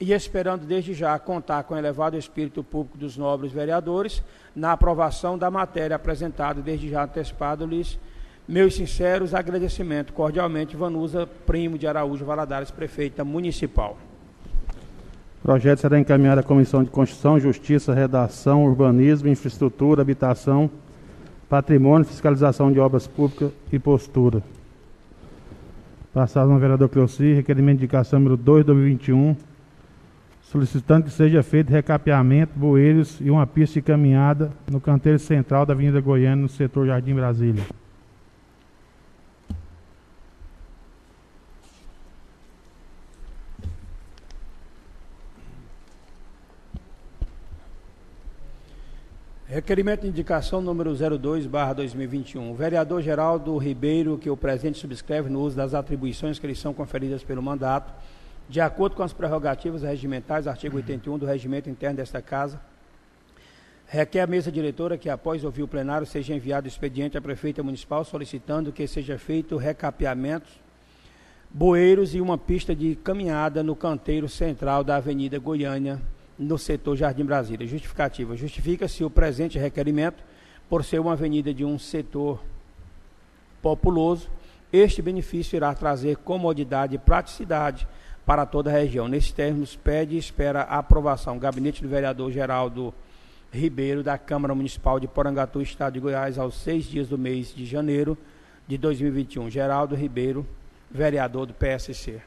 e 0.00 0.12
esperando 0.12 0.66
desde 0.66 0.92
já 0.92 1.18
contar 1.18 1.64
com 1.64 1.74
o 1.74 1.78
elevado 1.78 2.16
espírito 2.16 2.62
público 2.62 2.98
dos 2.98 3.16
nobres 3.16 3.52
vereadores 3.52 4.22
na 4.54 4.72
aprovação 4.72 5.38
da 5.38 5.50
matéria 5.50 5.96
apresentada 5.96 6.60
desde 6.60 6.88
já 6.88 7.04
antecipado-lhes 7.04 7.98
meus 8.46 8.76
sinceros 8.76 9.34
agradecimentos. 9.34 10.14
Cordialmente, 10.14 10.76
Vanusa 10.76 11.26
Primo 11.46 11.76
de 11.76 11.86
Araújo 11.86 12.24
Valadares, 12.24 12.70
prefeita 12.70 13.24
municipal. 13.24 13.96
O 15.40 15.42
projeto 15.42 15.80
será 15.80 15.98
encaminhado 15.98 16.40
à 16.40 16.44
Comissão 16.44 16.82
de 16.82 16.90
Constituição, 16.90 17.38
Justiça, 17.38 17.94
Redação, 17.94 18.64
Urbanismo, 18.64 19.28
Infraestrutura, 19.28 20.02
Habitação, 20.02 20.70
Patrimônio, 21.48 22.06
Fiscalização 22.06 22.72
de 22.72 22.80
Obras 22.80 23.06
Públicas 23.06 23.50
e 23.72 23.78
Postura. 23.78 24.42
Passado 26.16 26.50
no 26.50 26.58
vereador 26.58 26.88
Cleuci, 26.88 27.34
requerimento 27.34 27.76
de 27.76 27.84
indicação 27.84 28.18
número 28.18 28.38
2 28.38 28.62
de 28.62 28.68
2021, 28.68 29.36
solicitando 30.40 31.04
que 31.04 31.10
seja 31.10 31.42
feito 31.42 31.68
recapeamento, 31.68 32.58
bueiros 32.58 33.18
e 33.20 33.30
uma 33.30 33.46
pista 33.46 33.74
de 33.74 33.82
caminhada 33.82 34.50
no 34.72 34.80
canteiro 34.80 35.18
central 35.18 35.66
da 35.66 35.74
Avenida 35.74 36.00
Goiânia, 36.00 36.36
no 36.36 36.48
setor 36.48 36.86
Jardim 36.86 37.14
Brasília. 37.14 37.62
Requerimento 49.48 50.00
de 50.00 50.08
indicação 50.08 50.60
número 50.60 50.92
02, 50.92 51.46
barra 51.46 51.72
2021. 51.74 52.50
O 52.50 52.54
vereador 52.56 53.00
Geraldo 53.00 53.56
Ribeiro, 53.56 54.18
que 54.18 54.28
o 54.28 54.36
presidente 54.36 54.76
subscreve 54.76 55.30
no 55.30 55.40
uso 55.40 55.54
das 55.54 55.72
atribuições 55.72 56.36
que 56.36 56.48
lhe 56.48 56.54
são 56.56 56.74
conferidas 56.74 57.22
pelo 57.22 57.40
mandato, 57.40 57.94
de 58.48 58.60
acordo 58.60 58.96
com 58.96 59.04
as 59.04 59.12
prerrogativas 59.12 59.82
regimentais, 59.82 60.48
artigo 60.48 60.78
81 60.78 61.16
do 61.16 61.26
regimento 61.26 61.70
interno 61.70 61.98
desta 61.98 62.20
Casa, 62.20 62.60
requer 63.86 64.22
a 64.22 64.26
mesa 64.26 64.50
diretora 64.50 64.98
que, 64.98 65.08
após 65.08 65.44
ouvir 65.44 65.62
o 65.62 65.68
plenário, 65.68 66.08
seja 66.08 66.34
enviado 66.34 66.66
expediente 66.66 67.16
à 67.16 67.20
prefeita 67.20 67.62
municipal 67.62 68.04
solicitando 68.04 68.72
que 68.72 68.84
seja 68.88 69.16
feito 69.16 69.56
recapeamentos, 69.56 70.50
bueiros 71.48 72.16
e 72.16 72.20
uma 72.20 72.36
pista 72.36 72.74
de 72.74 72.96
caminhada 72.96 73.62
no 73.62 73.76
canteiro 73.76 74.28
central 74.28 74.82
da 74.82 74.96
Avenida 74.96 75.38
Goiânia, 75.38 76.02
no 76.38 76.58
setor 76.58 76.96
Jardim 76.96 77.24
Brasília. 77.24 77.66
Justificativa. 77.66 78.36
Justifica-se 78.36 79.04
o 79.04 79.10
presente 79.10 79.58
requerimento 79.58 80.22
por 80.68 80.84
ser 80.84 80.98
uma 80.98 81.12
avenida 81.12 81.52
de 81.52 81.64
um 81.64 81.78
setor 81.78 82.42
populoso. 83.62 84.28
Este 84.72 85.00
benefício 85.00 85.56
irá 85.56 85.74
trazer 85.74 86.16
comodidade 86.18 86.94
e 86.94 86.98
praticidade 86.98 87.86
para 88.24 88.44
toda 88.44 88.70
a 88.70 88.72
região. 88.72 89.06
Nesses 89.08 89.32
termos, 89.32 89.76
pede 89.76 90.16
e 90.16 90.18
espera 90.18 90.62
a 90.62 90.78
aprovação. 90.78 91.38
Gabinete 91.38 91.82
do 91.82 91.88
vereador 91.88 92.30
Geraldo 92.32 92.92
Ribeiro, 93.52 94.02
da 94.02 94.18
Câmara 94.18 94.54
Municipal 94.54 94.98
de 94.98 95.06
Porangatu, 95.06 95.62
Estado 95.62 95.94
de 95.94 96.00
Goiás, 96.00 96.38
aos 96.38 96.56
seis 96.56 96.84
dias 96.84 97.08
do 97.08 97.16
mês 97.16 97.54
de 97.54 97.64
janeiro 97.64 98.18
de 98.66 98.76
2021. 98.76 99.48
Geraldo 99.48 99.94
Ribeiro, 99.94 100.46
vereador 100.90 101.46
do 101.46 101.54
PSC. 101.54 102.20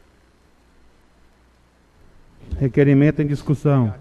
Requerimento 2.59 3.21
em 3.21 3.27
discussão. 3.27 3.93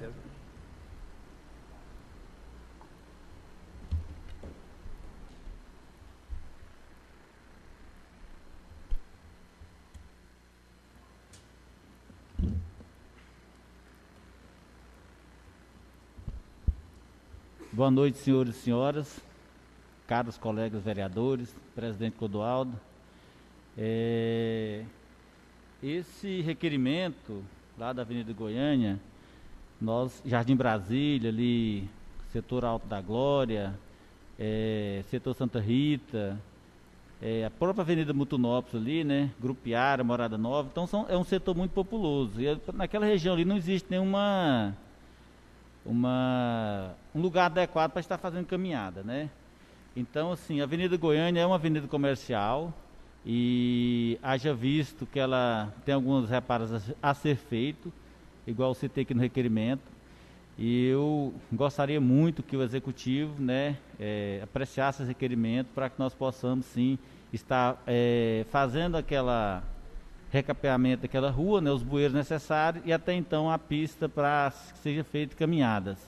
Boa 17.78 17.92
noite, 17.92 18.18
senhores 18.18 18.56
e 18.56 18.58
senhoras, 18.58 19.20
caros 20.04 20.36
colegas 20.36 20.82
vereadores, 20.82 21.54
presidente 21.76 22.16
Codoaldo. 22.16 22.76
É, 23.76 24.82
esse 25.80 26.40
requerimento 26.40 27.44
lá 27.78 27.92
da 27.92 28.02
Avenida 28.02 28.32
Goiânia, 28.32 28.98
nós, 29.80 30.20
Jardim 30.26 30.56
Brasília, 30.56 31.30
ali, 31.30 31.88
setor 32.32 32.64
Alto 32.64 32.88
da 32.88 33.00
Glória, 33.00 33.72
é, 34.36 35.04
setor 35.08 35.32
Santa 35.34 35.60
Rita, 35.60 36.36
é, 37.22 37.44
a 37.44 37.50
própria 37.50 37.82
Avenida 37.82 38.12
Mutunópolis 38.12 38.74
ali, 38.74 39.04
né, 39.04 39.30
Grupiara, 39.40 40.02
Morada 40.02 40.36
Nova, 40.36 40.68
então 40.70 40.86
são, 40.88 41.06
é 41.08 41.16
um 41.16 41.22
setor 41.22 41.56
muito 41.56 41.70
populoso. 41.70 42.40
E 42.40 42.60
naquela 42.74 43.06
região 43.06 43.34
ali 43.34 43.44
não 43.44 43.56
existe 43.56 43.88
nenhuma 43.88 44.76
uma, 45.86 46.94
um 47.14 47.20
lugar 47.20 47.46
adequado 47.46 47.92
para 47.92 48.00
estar 48.00 48.18
fazendo 48.18 48.46
caminhada, 48.46 49.02
né? 49.04 49.30
Então, 49.96 50.32
assim, 50.32 50.60
a 50.60 50.64
Avenida 50.64 50.96
Goiânia 50.96 51.40
é 51.40 51.46
uma 51.46 51.54
avenida 51.54 51.86
comercial 51.86 52.74
e 53.24 54.18
haja 54.22 54.54
visto 54.54 55.06
que 55.06 55.18
ela 55.18 55.72
tem 55.84 55.94
algumas 55.94 56.30
reparos 56.30 56.72
a, 56.72 56.80
a 57.02 57.14
ser 57.14 57.36
feito, 57.36 57.92
igual 58.46 58.74
citei 58.74 59.02
aqui 59.02 59.14
no 59.14 59.20
requerimento. 59.20 59.82
E 60.58 60.86
eu 60.88 61.32
gostaria 61.52 62.00
muito 62.00 62.42
que 62.42 62.56
o 62.56 62.62
executivo, 62.62 63.40
né, 63.40 63.76
é, 63.98 64.40
apreciasse 64.42 65.02
esse 65.02 65.08
requerimento 65.08 65.68
para 65.74 65.88
que 65.88 65.98
nós 65.98 66.14
possamos 66.14 66.66
sim 66.66 66.98
estar 67.32 67.80
é, 67.86 68.44
fazendo 68.50 68.96
aquela 68.96 69.62
recapeamento 70.30 71.02
daquela 71.02 71.30
rua, 71.30 71.60
né, 71.60 71.70
os 71.70 71.82
bueiros 71.82 72.12
necessários 72.12 72.82
e 72.84 72.92
até 72.92 73.14
então 73.14 73.50
a 73.50 73.58
pista 73.58 74.08
para 74.08 74.52
que 74.72 74.78
seja 74.78 75.04
feita 75.04 75.36
caminhadas. 75.36 75.98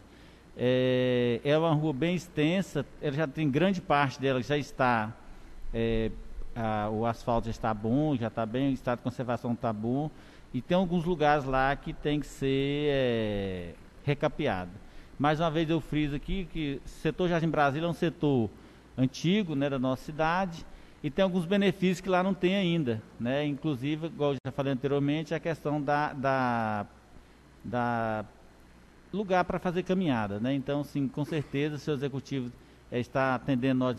É, 0.57 1.41
é 1.45 1.57
uma 1.57 1.73
rua 1.73 1.93
bem 1.93 2.15
extensa, 2.15 2.85
ela 3.01 3.15
já 3.15 3.27
tem 3.27 3.49
grande 3.51 3.81
parte 3.81 4.21
dela 4.21 4.43
já 4.43 4.59
está 4.59 5.13
é, 5.73 6.11
a, 6.61 6.91
o 6.91 7.07
asfalto 7.07 7.47
já 7.47 7.51
está 7.51 7.73
bom, 7.73 8.17
já 8.17 8.29
está 8.29 8.45
bem, 8.45 8.71
o 8.71 8.73
estado 8.73 8.99
de 8.99 9.05
conservação 9.05 9.53
está 9.53 9.73
bom 9.73 10.11
e 10.53 10.61
tem 10.61 10.77
alguns 10.77 11.05
lugares 11.05 11.45
lá 11.45 11.75
que 11.75 11.93
tem 11.93 12.21
que 12.21 12.27
ser 12.27 12.89
é, 12.91 13.75
recapeado. 14.05 14.71
Mais 15.19 15.41
uma 15.41 15.51
vez 15.51 15.69
eu 15.69 15.81
friso 15.81 16.15
aqui 16.17 16.47
que 16.53 16.81
o 16.85 16.89
setor 16.89 17.29
Jardim 17.29 17.49
Brasília 17.49 17.87
é 17.87 17.91
um 17.91 17.95
setor 17.95 18.51
antigo 18.97 19.55
né, 19.55 19.71
da 19.71 19.79
nossa 19.79 20.05
cidade 20.05 20.65
e 21.03 21.11
tem 21.11 21.23
alguns 21.23 21.47
benefícios 21.47 22.01
que 22.01 22.09
lá 22.09 22.23
não 22.23 22.35
tem 22.35 22.57
ainda, 22.57 23.03
né? 23.19 23.47
Inclusive, 23.47 24.07
igual 24.07 24.33
eu 24.33 24.37
já 24.45 24.53
falei 24.53 24.73
anteriormente, 24.73 25.35
a 25.35 25.41
questão 25.41 25.81
da, 25.81 26.13
da, 26.13 26.87
da 27.65 28.25
lugar 29.11 29.45
para 29.45 29.59
fazer 29.59 29.83
caminhada, 29.83 30.39
né? 30.39 30.53
Então, 30.53 30.85
sim, 30.85 31.09
com 31.09 31.25
certeza, 31.25 31.79
se 31.79 31.91
o 31.91 31.95
executivo 31.95 32.53
é, 32.93 33.01
está 33.01 33.35
atendendo 33.35 33.79
nós 33.79 33.97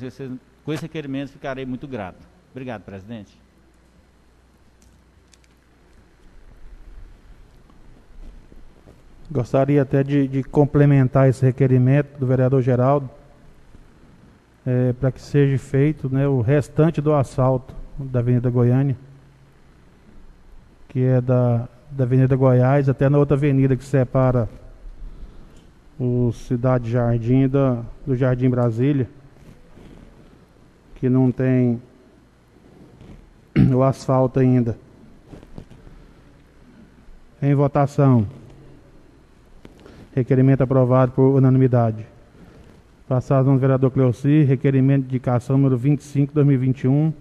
com 0.64 0.74
esse 0.74 0.84
requerimento, 0.84 1.32
ficarei 1.32 1.66
muito 1.66 1.88
grato. 1.88 2.31
Obrigado, 2.52 2.84
presidente. 2.84 3.40
Gostaria 9.32 9.82
até 9.82 10.04
de, 10.04 10.28
de 10.28 10.44
complementar 10.44 11.30
esse 11.30 11.46
requerimento 11.46 12.20
do 12.20 12.28
vereador 12.28 12.62
Geraldo 12.62 13.10
é, 14.66 14.92
para 14.94 15.12
que 15.12 15.22
seja 15.22 15.58
feito 15.58 16.10
né, 16.14 16.28
o 16.28 16.42
restante 16.42 17.00
do 17.00 17.14
asfalto 17.14 17.74
da 17.98 18.20
Avenida 18.20 18.50
Goiânia, 18.50 18.98
que 20.90 21.02
é 21.02 21.22
da, 21.22 21.70
da 21.90 22.04
Avenida 22.04 22.36
Goiás 22.36 22.90
até 22.90 23.08
na 23.08 23.18
outra 23.18 23.38
avenida 23.38 23.76
que 23.76 23.84
separa 23.86 24.50
o 26.00 26.32
Cidade 26.34 26.92
Jardim 26.92 27.48
da, 27.48 27.84
do 28.06 28.16
Jardim 28.16 28.50
Brasília, 28.50 29.08
que 30.96 31.08
não 31.08 31.32
tem 31.32 31.82
o 33.74 33.84
asfalto 33.84 34.40
ainda. 34.40 34.78
Em 37.42 37.54
votação. 37.54 38.28
Requerimento 40.14 40.62
aprovado 40.62 41.12
por 41.14 41.36
unanimidade. 41.36 42.06
Passado 43.08 43.52
no 43.52 43.58
vereador 43.58 43.92
Cleoci, 43.92 44.44
requerimento 44.44 45.02
de 45.02 45.10
indicação 45.10 45.58
número 45.58 45.78
25, 45.78 46.34
2021, 46.34 47.14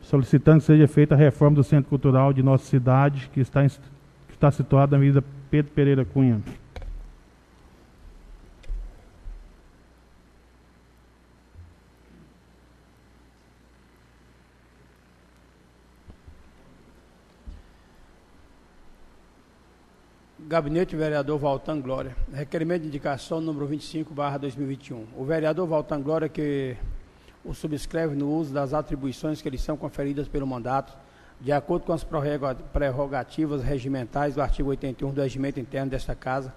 solicitando 0.00 0.60
que 0.60 0.66
seja 0.66 0.86
feita 0.86 1.14
a 1.14 1.18
reforma 1.18 1.56
do 1.56 1.64
Centro 1.64 1.88
Cultural 1.88 2.32
de 2.32 2.42
nossa 2.42 2.64
cidade, 2.66 3.28
que 3.32 3.40
está, 3.40 3.66
que 3.66 4.34
está 4.34 4.50
situado 4.50 4.92
na 4.92 4.98
Avenida 4.98 5.24
Pedro 5.50 5.72
Pereira 5.72 6.04
Cunha. 6.04 6.40
Gabinete 20.50 20.96
Vereador 20.96 21.38
Valtan 21.38 21.80
Glória. 21.80 22.16
Requerimento 22.32 22.82
de 22.82 22.88
indicação 22.88 23.40
número 23.40 23.66
25, 23.66 24.12
barra 24.12 24.36
2021. 24.36 25.06
O 25.16 25.24
vereador 25.24 25.64
Valtan 25.64 26.02
Glória, 26.02 26.28
que 26.28 26.76
o 27.44 27.54
subscreve 27.54 28.16
no 28.16 28.28
uso 28.28 28.52
das 28.52 28.74
atribuições 28.74 29.40
que 29.40 29.48
lhe 29.48 29.56
são 29.56 29.76
conferidas 29.76 30.26
pelo 30.26 30.44
mandato, 30.48 30.92
de 31.40 31.52
acordo 31.52 31.86
com 31.86 31.92
as 31.92 32.04
prerrogativas 32.72 33.62
regimentais 33.62 34.34
do 34.34 34.42
artigo 34.42 34.70
81 34.70 35.12
do 35.12 35.20
regimento 35.20 35.60
interno 35.60 35.92
desta 35.92 36.16
Casa, 36.16 36.52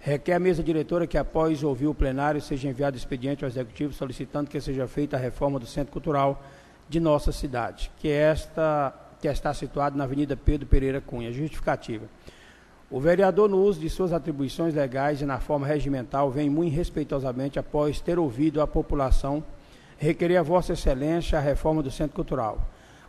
requer 0.00 0.32
a 0.32 0.40
mesa 0.40 0.60
diretora 0.60 1.06
que, 1.06 1.16
após 1.16 1.62
ouvir 1.62 1.86
o 1.86 1.94
plenário, 1.94 2.40
seja 2.40 2.68
enviado 2.68 2.96
expediente 2.96 3.44
ao 3.44 3.48
Executivo 3.48 3.92
solicitando 3.92 4.50
que 4.50 4.60
seja 4.60 4.88
feita 4.88 5.16
a 5.16 5.20
reforma 5.20 5.60
do 5.60 5.66
Centro 5.66 5.92
Cultural 5.92 6.42
de 6.88 6.98
nossa 6.98 7.30
cidade, 7.30 7.92
que, 8.00 8.08
é 8.08 8.22
esta, 8.22 8.92
que 9.20 9.28
está 9.28 9.54
situado 9.54 9.96
na 9.96 10.02
Avenida 10.02 10.36
Pedro 10.36 10.66
Pereira 10.66 11.00
Cunha. 11.00 11.30
Justificativa. 11.30 12.08
O 12.88 13.00
vereador, 13.00 13.48
no 13.48 13.60
uso 13.62 13.80
de 13.80 13.90
suas 13.90 14.12
atribuições 14.12 14.72
legais 14.72 15.20
e 15.20 15.26
na 15.26 15.40
forma 15.40 15.66
regimental, 15.66 16.30
vem 16.30 16.48
muito 16.48 16.72
respeitosamente, 16.72 17.58
após 17.58 18.00
ter 18.00 18.16
ouvido 18.16 18.60
a 18.60 18.66
população, 18.66 19.42
requerer 19.98 20.38
a 20.38 20.42
Vossa 20.42 20.72
Excelência 20.72 21.36
a 21.36 21.40
reforma 21.40 21.82
do 21.82 21.90
Centro 21.90 22.14
Cultural. 22.14 22.64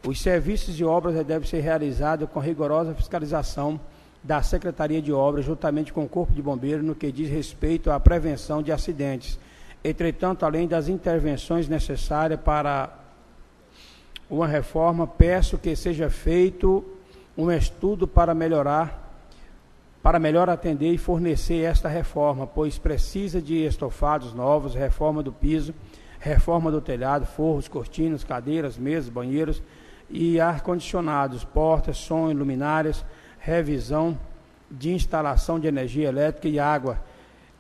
Os 0.06 0.20
serviços 0.20 0.80
e 0.80 0.84
obras 0.84 1.24
devem 1.24 1.48
ser 1.48 1.60
realizados 1.60 2.28
com 2.30 2.40
rigorosa 2.40 2.96
fiscalização 2.96 3.80
da 4.24 4.42
Secretaria 4.42 5.00
de 5.02 5.14
Obras, 5.14 5.46
juntamente 5.46 5.94
com 5.94 6.04
o 6.04 6.10
Corpo 6.10 6.34
de 6.34 6.42
Bombeiros, 6.42 6.84
no 6.84 6.96
que 6.96 7.12
diz 7.12 7.30
respeito 7.30 7.92
à 7.92 8.00
prevenção 8.00 8.64
de 8.64 8.72
acidentes. 8.72 9.40
Entretanto, 9.84 10.44
além 10.44 10.68
das 10.68 10.88
intervenções 10.88 11.70
necessárias 11.70 12.40
para 12.40 12.90
uma 14.28 14.48
reforma, 14.48 15.06
peço 15.06 15.56
que 15.56 15.76
seja 15.76 16.10
feito 16.10 16.84
um 17.38 17.52
estudo 17.52 18.08
para 18.08 18.34
melhorar 18.34 19.07
para 20.08 20.20
melhor 20.20 20.50
atender 20.50 20.94
e 20.94 20.98
fornecer 20.98 21.66
esta 21.66 21.90
reforma, 21.90 22.48
pois 22.48 22.78
precisa 22.80 23.42
de 23.42 23.66
estofados 23.66 24.34
novos, 24.34 24.74
reforma 24.74 25.22
do 25.22 25.34
piso, 25.34 25.74
reforma 26.18 26.72
do 26.72 26.80
telhado, 26.80 27.26
forros, 27.26 27.68
cortinas, 27.68 28.24
cadeiras, 28.24 28.78
mesas, 28.78 29.10
banheiros 29.10 29.62
e 30.10 30.40
ar-condicionados, 30.40 31.44
portas, 31.44 31.98
som, 31.98 32.32
luminárias, 32.32 33.04
revisão 33.38 34.18
de 34.72 34.94
instalação 34.94 35.60
de 35.60 35.68
energia 35.68 36.08
elétrica 36.08 36.48
e 36.48 36.58
água, 36.58 37.02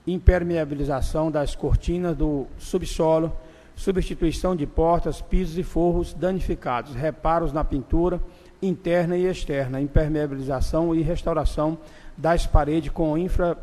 impermeabilização 0.07 1.29
das 1.29 1.53
cortinas 1.53 2.15
do 2.15 2.47
subsolo, 2.57 3.35
substituição 3.75 4.55
de 4.55 4.65
portas, 4.65 5.19
pisos 5.19 5.57
e 5.57 5.63
forros 5.63 6.13
danificados, 6.13 6.95
reparos 6.95 7.51
na 7.51 7.65
pintura 7.65 8.21
interna 8.61 9.17
e 9.17 9.25
externa, 9.25 9.79
impermeabilização 9.79 10.93
e 10.95 11.01
restauração 11.01 11.77
das 12.15 12.47
paredes 12.47 12.91
com, 12.91 13.17
infra, 13.17 13.57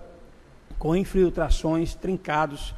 com 0.79 0.95
infiltrações 0.95 1.95
trincados 1.95 2.75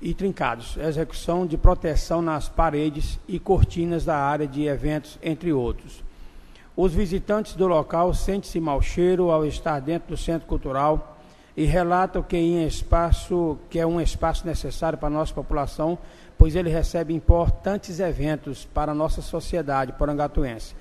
e 0.00 0.12
trincados, 0.12 0.76
execução 0.76 1.46
de 1.46 1.56
proteção 1.56 2.20
nas 2.20 2.48
paredes 2.48 3.18
e 3.28 3.38
cortinas 3.38 4.04
da 4.04 4.16
área 4.16 4.46
de 4.46 4.64
eventos, 4.64 5.18
entre 5.22 5.52
outros. 5.52 6.02
Os 6.76 6.92
visitantes 6.92 7.54
do 7.54 7.66
local 7.66 8.12
sentem-se 8.12 8.58
mau 8.58 8.82
cheiro 8.82 9.30
ao 9.30 9.46
estar 9.46 9.80
dentro 9.80 10.08
do 10.08 10.16
centro 10.16 10.46
cultural 10.48 11.16
e 11.56 11.64
relatam 11.64 12.22
que, 12.22 12.36
em 12.36 12.66
espaço, 12.66 13.56
que 13.70 13.78
é 13.78 13.86
um 13.86 14.00
espaço 14.00 14.44
necessário 14.44 14.98
para 14.98 15.06
a 15.06 15.10
nossa 15.10 15.32
população, 15.32 15.96
pois 16.36 16.56
ele 16.56 16.68
recebe 16.68 17.14
importantes 17.14 18.00
eventos 18.00 18.64
para 18.64 18.90
a 18.90 18.94
nossa 18.94 19.22
sociedade 19.22 19.92
porangatuense. 19.92 20.74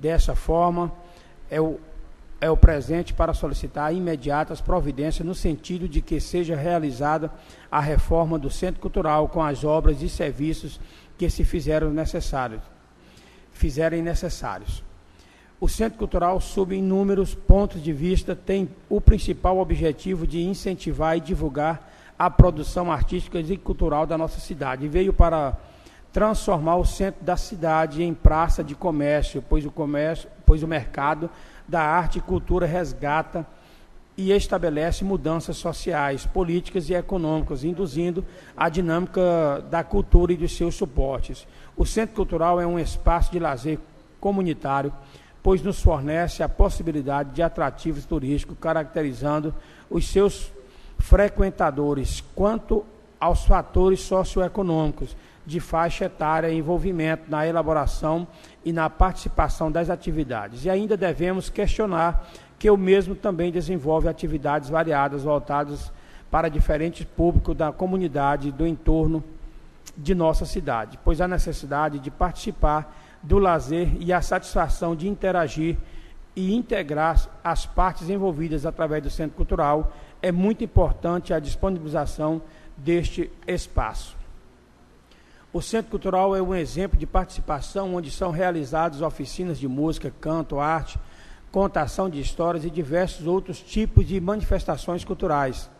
Dessa 0.00 0.34
forma, 0.34 0.92
é 1.50 1.60
o 1.60 1.78
é 2.44 2.50
o 2.50 2.56
presente 2.58 3.14
para 3.14 3.32
solicitar 3.32 3.94
imediatas 3.94 4.60
providências 4.60 5.26
no 5.26 5.34
sentido 5.34 5.88
de 5.88 6.02
que 6.02 6.20
seja 6.20 6.54
realizada 6.54 7.32
a 7.70 7.80
reforma 7.80 8.38
do 8.38 8.50
Centro 8.50 8.82
Cultural 8.82 9.30
com 9.30 9.42
as 9.42 9.64
obras 9.64 10.02
e 10.02 10.10
serviços 10.10 10.78
que 11.16 11.30
se 11.30 11.42
fizeram 11.42 11.90
necessários, 11.90 12.60
fizerem 13.50 14.02
necessários. 14.02 14.84
O 15.58 15.68
Centro 15.68 15.98
Cultural, 15.98 16.38
sob 16.38 16.76
inúmeros 16.76 17.34
pontos 17.34 17.82
de 17.82 17.94
vista, 17.94 18.36
tem 18.36 18.68
o 18.90 19.00
principal 19.00 19.58
objetivo 19.58 20.26
de 20.26 20.42
incentivar 20.42 21.16
e 21.16 21.20
divulgar 21.20 21.90
a 22.18 22.28
produção 22.28 22.92
artística 22.92 23.40
e 23.40 23.56
cultural 23.56 24.06
da 24.06 24.18
nossa 24.18 24.38
cidade. 24.38 24.84
E 24.84 24.88
veio 24.88 25.14
para 25.14 25.56
transformar 26.14 26.76
o 26.76 26.84
centro 26.84 27.24
da 27.24 27.36
cidade 27.36 28.04
em 28.04 28.14
praça 28.14 28.62
de 28.62 28.76
comércio, 28.76 29.42
pois 29.42 29.66
o 29.66 29.70
comércio, 29.70 30.30
pois 30.46 30.62
o 30.62 30.68
mercado 30.68 31.28
da 31.66 31.82
arte 31.82 32.18
e 32.18 32.22
cultura 32.22 32.66
resgata 32.66 33.44
e 34.16 34.30
estabelece 34.30 35.02
mudanças 35.02 35.56
sociais, 35.56 36.24
políticas 36.24 36.88
e 36.88 36.94
econômicas, 36.94 37.64
induzindo 37.64 38.24
a 38.56 38.68
dinâmica 38.68 39.66
da 39.68 39.82
cultura 39.82 40.32
e 40.32 40.36
dos 40.36 40.56
seus 40.56 40.76
suportes. 40.76 41.48
O 41.76 41.84
Centro 41.84 42.14
Cultural 42.14 42.60
é 42.60 42.66
um 42.66 42.78
espaço 42.78 43.32
de 43.32 43.40
lazer 43.40 43.80
comunitário, 44.20 44.94
pois 45.42 45.62
nos 45.62 45.82
fornece 45.82 46.44
a 46.44 46.48
possibilidade 46.48 47.30
de 47.30 47.42
atrativos 47.42 48.04
turísticos, 48.04 48.56
caracterizando 48.60 49.52
os 49.90 50.08
seus 50.08 50.52
frequentadores 50.96 52.22
quanto 52.36 52.84
aos 53.18 53.44
fatores 53.44 54.00
socioeconômicos 54.00 55.16
de 55.46 55.60
faixa 55.60 56.06
etária 56.06 56.48
e 56.48 56.58
envolvimento 56.58 57.30
na 57.30 57.46
elaboração 57.46 58.26
e 58.64 58.72
na 58.72 58.88
participação 58.88 59.70
das 59.70 59.90
atividades. 59.90 60.64
E 60.64 60.70
ainda 60.70 60.96
devemos 60.96 61.50
questionar 61.50 62.26
que 62.58 62.70
o 62.70 62.76
mesmo 62.76 63.14
também 63.14 63.52
desenvolve 63.52 64.08
atividades 64.08 64.70
variadas 64.70 65.22
voltadas 65.22 65.92
para 66.30 66.48
diferentes 66.48 67.04
públicos 67.04 67.56
da 67.56 67.70
comunidade 67.72 68.50
do 68.50 68.66
entorno 68.66 69.22
de 69.96 70.14
nossa 70.14 70.44
cidade, 70.44 70.98
pois 71.04 71.20
a 71.20 71.28
necessidade 71.28 71.98
de 71.98 72.10
participar 72.10 72.92
do 73.22 73.38
lazer 73.38 73.90
e 74.00 74.12
a 74.12 74.20
satisfação 74.20 74.96
de 74.96 75.08
interagir 75.08 75.76
e 76.34 76.54
integrar 76.54 77.28
as 77.42 77.64
partes 77.64 78.10
envolvidas 78.10 78.66
através 78.66 79.02
do 79.02 79.10
Centro 79.10 79.36
Cultural 79.36 79.92
é 80.20 80.32
muito 80.32 80.64
importante 80.64 81.32
a 81.32 81.38
disponibilização 81.38 82.42
deste 82.76 83.30
espaço. 83.46 84.23
O 85.54 85.62
Centro 85.62 85.88
Cultural 85.88 86.34
é 86.34 86.42
um 86.42 86.52
exemplo 86.52 86.98
de 86.98 87.06
participação 87.06 87.94
onde 87.94 88.10
são 88.10 88.32
realizadas 88.32 89.00
oficinas 89.00 89.56
de 89.56 89.68
música, 89.68 90.12
canto, 90.20 90.58
arte, 90.58 90.98
contação 91.52 92.10
de 92.10 92.20
histórias 92.20 92.64
e 92.64 92.70
diversos 92.70 93.28
outros 93.28 93.60
tipos 93.60 94.04
de 94.04 94.20
manifestações 94.20 95.04
culturais. 95.04 95.70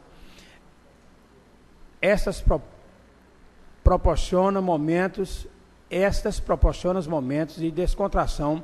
Essas 2.01 2.41
pro 2.41 2.63
proporcionam 3.83 4.63
momentos, 4.63 5.45
estas 5.91 6.39
proporcionam 6.39 7.03
momentos 7.09 7.57
de 7.57 7.69
descontração, 7.73 8.63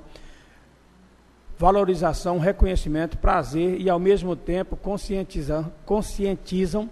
valorização, 1.59 2.39
reconhecimento, 2.39 3.19
prazer 3.19 3.81
e 3.81 3.91
ao 3.91 3.99
mesmo 3.99 4.37
tempo 4.37 4.77
conscientizam, 4.77 5.73
conscientizam 5.85 6.89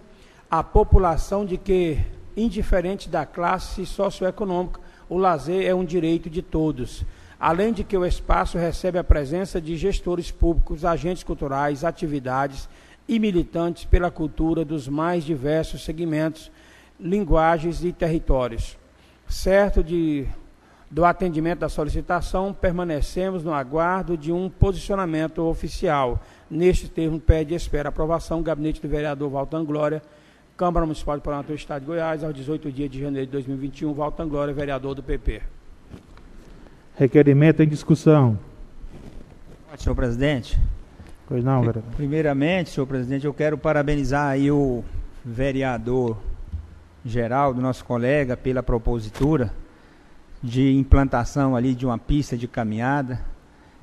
a 0.51 0.65
população 0.65 1.47
de 1.47 1.57
que 1.57 2.18
indiferente 2.39 3.09
da 3.09 3.27
classe 3.27 3.85
socioeconômica. 3.85 4.81
O 5.09 5.19
lazer 5.19 5.67
é 5.67 5.75
um 5.75 5.85
direito 5.85 6.31
de 6.31 6.43
todos. 6.43 7.05
Além 7.41 7.73
de 7.73 7.85
que 7.85 7.97
o 7.97 8.05
espaço 8.05 8.59
recebe 8.59 8.99
a 8.99 9.05
presença 9.05 9.61
de 9.61 9.77
gestores 9.77 10.31
públicos, 10.31 10.85
agentes 10.85 11.23
culturais, 11.23 11.85
atividades 11.85 12.69
e 13.09 13.19
militantes 13.19 13.85
pela 13.85 14.11
cultura 14.11 14.65
dos 14.65 14.87
mais 14.89 15.25
diversos 15.25 15.85
segmentos, 15.85 16.51
linguagens 17.01 17.85
e 17.85 17.93
territórios. 17.93 18.77
Certo 19.29 19.83
de, 19.85 20.27
do 20.91 21.05
atendimento 21.05 21.61
da 21.61 21.69
solicitação, 21.69 22.53
permanecemos 22.53 23.45
no 23.45 23.53
aguardo 23.55 24.17
de 24.17 24.33
um 24.33 24.51
posicionamento 24.51 25.43
oficial. 25.43 26.21
Neste 26.51 26.89
termo, 26.89 27.21
pede 27.21 27.55
e 27.55 27.57
espera 27.57 27.89
aprovação, 27.89 28.43
gabinete 28.43 28.81
do 28.81 28.89
vereador 28.89 29.31
Valtan 29.31 29.65
Glória, 29.65 30.03
Câmara 30.59 30.85
Municipal 30.85 31.17
de 31.17 31.23
Paraná 31.23 31.43
do 31.43 31.55
Estado 31.55 31.83
de 31.83 31.87
Goiás, 31.87 32.25
aos 32.25 32.35
18 32.35 32.73
dias 32.73 32.91
de 32.91 33.01
janeiro 33.01 33.27
de 33.27 33.31
2021, 33.31 33.95
Valtan 33.95 34.29
Glória, 34.29 34.53
vereador 34.53 34.93
do 34.93 35.05
PP. 35.05 35.41
Requerimento 36.97 37.63
em 37.63 37.69
discussão. 37.69 38.37
Senhor 39.77 39.95
presidente. 39.95 40.59
Pois 41.29 41.45
não, 41.45 41.61
vereador. 41.61 41.85
Primeiramente, 41.95 42.71
senhor 42.71 42.89
presidente, 42.89 43.25
eu 43.25 43.33
quero 43.33 43.57
parabenizar 43.57 44.31
aí 44.31 44.51
o 44.51 44.83
vereador 45.25 46.17
geral 47.05 47.55
do 47.55 47.63
nosso 47.63 47.85
colega 47.85 48.37
pela 48.37 48.61
propositura 48.61 49.55
de 50.43 50.77
implantação 50.77 51.55
ali 51.55 51.73
de 51.73 51.87
uma 51.87 51.99
pista 51.99 52.37
de 52.37 52.49
caminhada. 52.49 53.25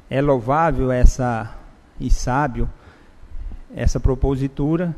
É 0.09 0.21
louvável 0.21 0.91
essa 0.91 1.55
e 1.97 2.09
sábio 2.09 2.69
essa 3.73 3.97
propositura 3.97 4.93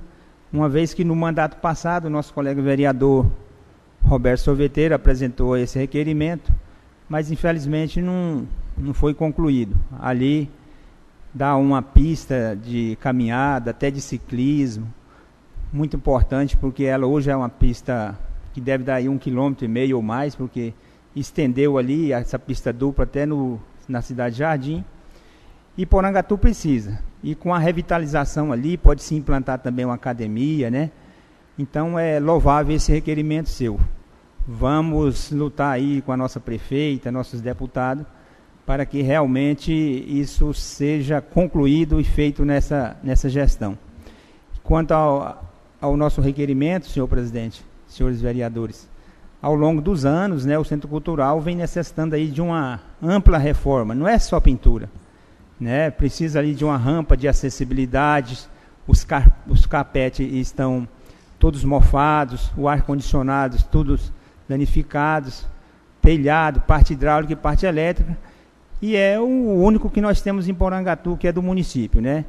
uma 0.51 0.69
vez 0.69 0.93
que 0.93 1.03
no 1.03 1.15
mandato 1.15 1.57
passado 1.57 2.09
nosso 2.09 2.33
colega 2.33 2.61
vereador 2.61 3.29
Roberto 4.03 4.39
Sorveteiro 4.39 4.95
apresentou 4.95 5.57
esse 5.57 5.77
requerimento, 5.77 6.53
mas 7.09 7.29
infelizmente 7.31 8.01
não, 8.01 8.47
não 8.77 8.93
foi 8.93 9.13
concluído. 9.13 9.77
Ali 9.99 10.49
dá 11.33 11.55
uma 11.55 11.81
pista 11.81 12.57
de 12.61 12.97
caminhada, 13.01 13.71
até 13.71 13.91
de 13.91 13.99
ciclismo, 14.01 14.87
muito 15.71 15.97
importante, 15.97 16.55
porque 16.55 16.85
ela 16.85 17.05
hoje 17.05 17.29
é 17.29 17.35
uma 17.35 17.49
pista 17.49 18.17
que 18.53 18.61
deve 18.61 18.83
dar 18.83 18.95
aí 18.95 19.09
um 19.09 19.17
quilômetro 19.17 19.65
e 19.65 19.67
meio 19.67 19.97
ou 19.97 20.01
mais, 20.01 20.35
porque 20.35 20.73
estendeu 21.15 21.77
ali 21.77 22.11
essa 22.11 22.39
pista 22.39 22.71
dupla 22.71 23.03
até 23.03 23.25
no, 23.25 23.59
na 23.87 24.01
cidade 24.01 24.37
Jardim. 24.37 24.83
E 25.77 25.85
Porangatu 25.85 26.37
precisa. 26.37 26.99
E 27.23 27.35
com 27.35 27.53
a 27.53 27.59
revitalização 27.59 28.51
ali, 28.51 28.77
pode 28.77 29.03
se 29.03 29.15
implantar 29.15 29.59
também 29.59 29.85
uma 29.85 29.95
academia, 29.95 30.71
né? 30.71 30.91
Então 31.57 31.97
é 31.97 32.19
louvável 32.19 32.75
esse 32.75 32.91
requerimento 32.91 33.49
seu. 33.49 33.79
Vamos 34.47 35.31
lutar 35.31 35.73
aí 35.73 36.01
com 36.01 36.11
a 36.11 36.17
nossa 36.17 36.39
prefeita, 36.39 37.11
nossos 37.11 37.41
deputados, 37.41 38.05
para 38.65 38.85
que 38.85 39.01
realmente 39.01 39.73
isso 39.73 40.53
seja 40.53 41.21
concluído 41.21 41.99
e 41.99 42.03
feito 42.03 42.45
nessa, 42.45 42.95
nessa 43.03 43.29
gestão. 43.29 43.77
Quanto 44.63 44.93
ao, 44.93 45.43
ao 45.81 45.97
nosso 45.97 46.21
requerimento, 46.21 46.87
senhor 46.87 47.07
presidente, 47.07 47.63
senhores 47.87 48.21
vereadores, 48.21 48.87
ao 49.41 49.53
longo 49.53 49.81
dos 49.81 50.05
anos, 50.05 50.45
né, 50.45 50.57
o 50.57 50.63
Centro 50.63 50.87
Cultural 50.87 51.39
vem 51.39 51.55
necessitando 51.55 52.15
aí 52.15 52.27
de 52.27 52.41
uma 52.41 52.81
ampla 53.01 53.37
reforma, 53.37 53.93
não 53.93 54.07
é 54.07 54.17
só 54.17 54.39
pintura, 54.39 54.89
né, 55.59 55.89
precisa 55.89 56.39
ali 56.39 56.53
de 56.53 56.63
uma 56.63 56.77
rampa 56.77 57.17
de 57.17 57.27
acessibilidade, 57.27 58.47
os, 58.87 59.03
car 59.03 59.31
os 59.47 59.65
capetes 59.65 60.31
estão 60.31 60.87
todos 61.39 61.63
mofados, 61.63 62.51
o 62.55 62.67
ar-condicionado 62.67 63.61
todos 63.63 64.11
danificados, 64.47 65.45
telhado, 66.01 66.61
parte 66.61 66.93
hidráulica 66.93 67.33
e 67.33 67.35
parte 67.35 67.65
elétrica, 67.65 68.17
e 68.81 68.95
é 68.95 69.19
o 69.19 69.25
único 69.25 69.89
que 69.89 69.99
nós 69.99 70.21
temos 70.21 70.47
em 70.47 70.53
Porangatu, 70.53 71.17
que 71.17 71.27
é 71.27 71.31
do 71.31 71.41
município, 71.41 71.99
né? 71.99 72.25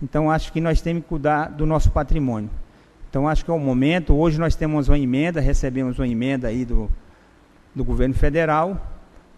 Então 0.00 0.30
acho 0.30 0.52
que 0.52 0.60
nós 0.60 0.80
temos 0.80 1.02
que 1.02 1.08
cuidar 1.08 1.48
do 1.50 1.66
nosso 1.66 1.90
patrimônio. 1.90 2.48
Então 3.10 3.26
acho 3.26 3.44
que 3.44 3.50
é 3.50 3.54
o 3.54 3.58
momento, 3.58 4.14
hoje 4.14 4.38
nós 4.38 4.54
temos 4.54 4.88
uma 4.88 4.98
emenda, 4.98 5.40
recebemos 5.40 5.98
uma 5.98 6.06
emenda 6.06 6.48
aí 6.48 6.64
do, 6.64 6.88
do 7.74 7.84
governo 7.84 8.14
federal. 8.14 8.80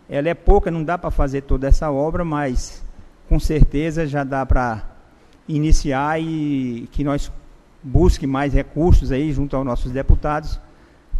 Ela 0.09 0.29
é 0.29 0.35
pouca, 0.35 0.71
não 0.71 0.85
dá 0.85 0.99
para 0.99 1.11
fazer 1.11 1.43
toda 1.43 1.67
essa 1.67 1.91
obra, 1.91 2.25
mas 2.25 2.85
com 3.31 3.39
certeza 3.39 4.09
já 4.09 4.25
dá 4.25 4.45
para 4.45 4.83
iniciar 5.47 6.21
e 6.21 6.89
que 6.91 7.05
nós 7.05 7.31
busque 7.81 8.27
mais 8.27 8.53
recursos 8.53 9.13
aí 9.13 9.33
junto 9.33 9.55
aos 9.55 9.65
nossos 9.65 9.93
deputados 9.93 10.59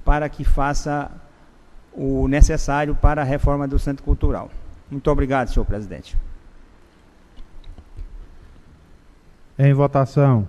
para 0.05 0.29
que 0.29 0.43
faça 0.43 1.09
o 1.93 2.27
necessário 2.27 2.97
para 2.97 3.23
a 3.23 3.25
reforma 3.25 3.69
do 3.69 3.79
Centro 3.79 4.03
Cultural. 4.03 4.51
Muito 4.91 5.09
obrigado, 5.09 5.53
senhor 5.53 5.65
presidente. 5.65 6.19
Em 9.57 9.73
votação. 9.73 10.49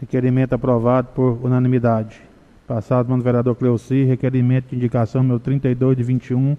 Requerimento 0.00 0.54
aprovado 0.54 1.06
por 1.14 1.38
unanimidade. 1.40 2.20
Passado 2.66 3.06
pelo 3.06 3.22
vereador 3.22 3.54
Cleuci, 3.54 4.02
requerimento 4.02 4.70
de 4.70 4.76
indicação 4.76 5.22
meu 5.22 5.38
32 5.38 5.96
de 5.96 6.02
21, 6.02 6.56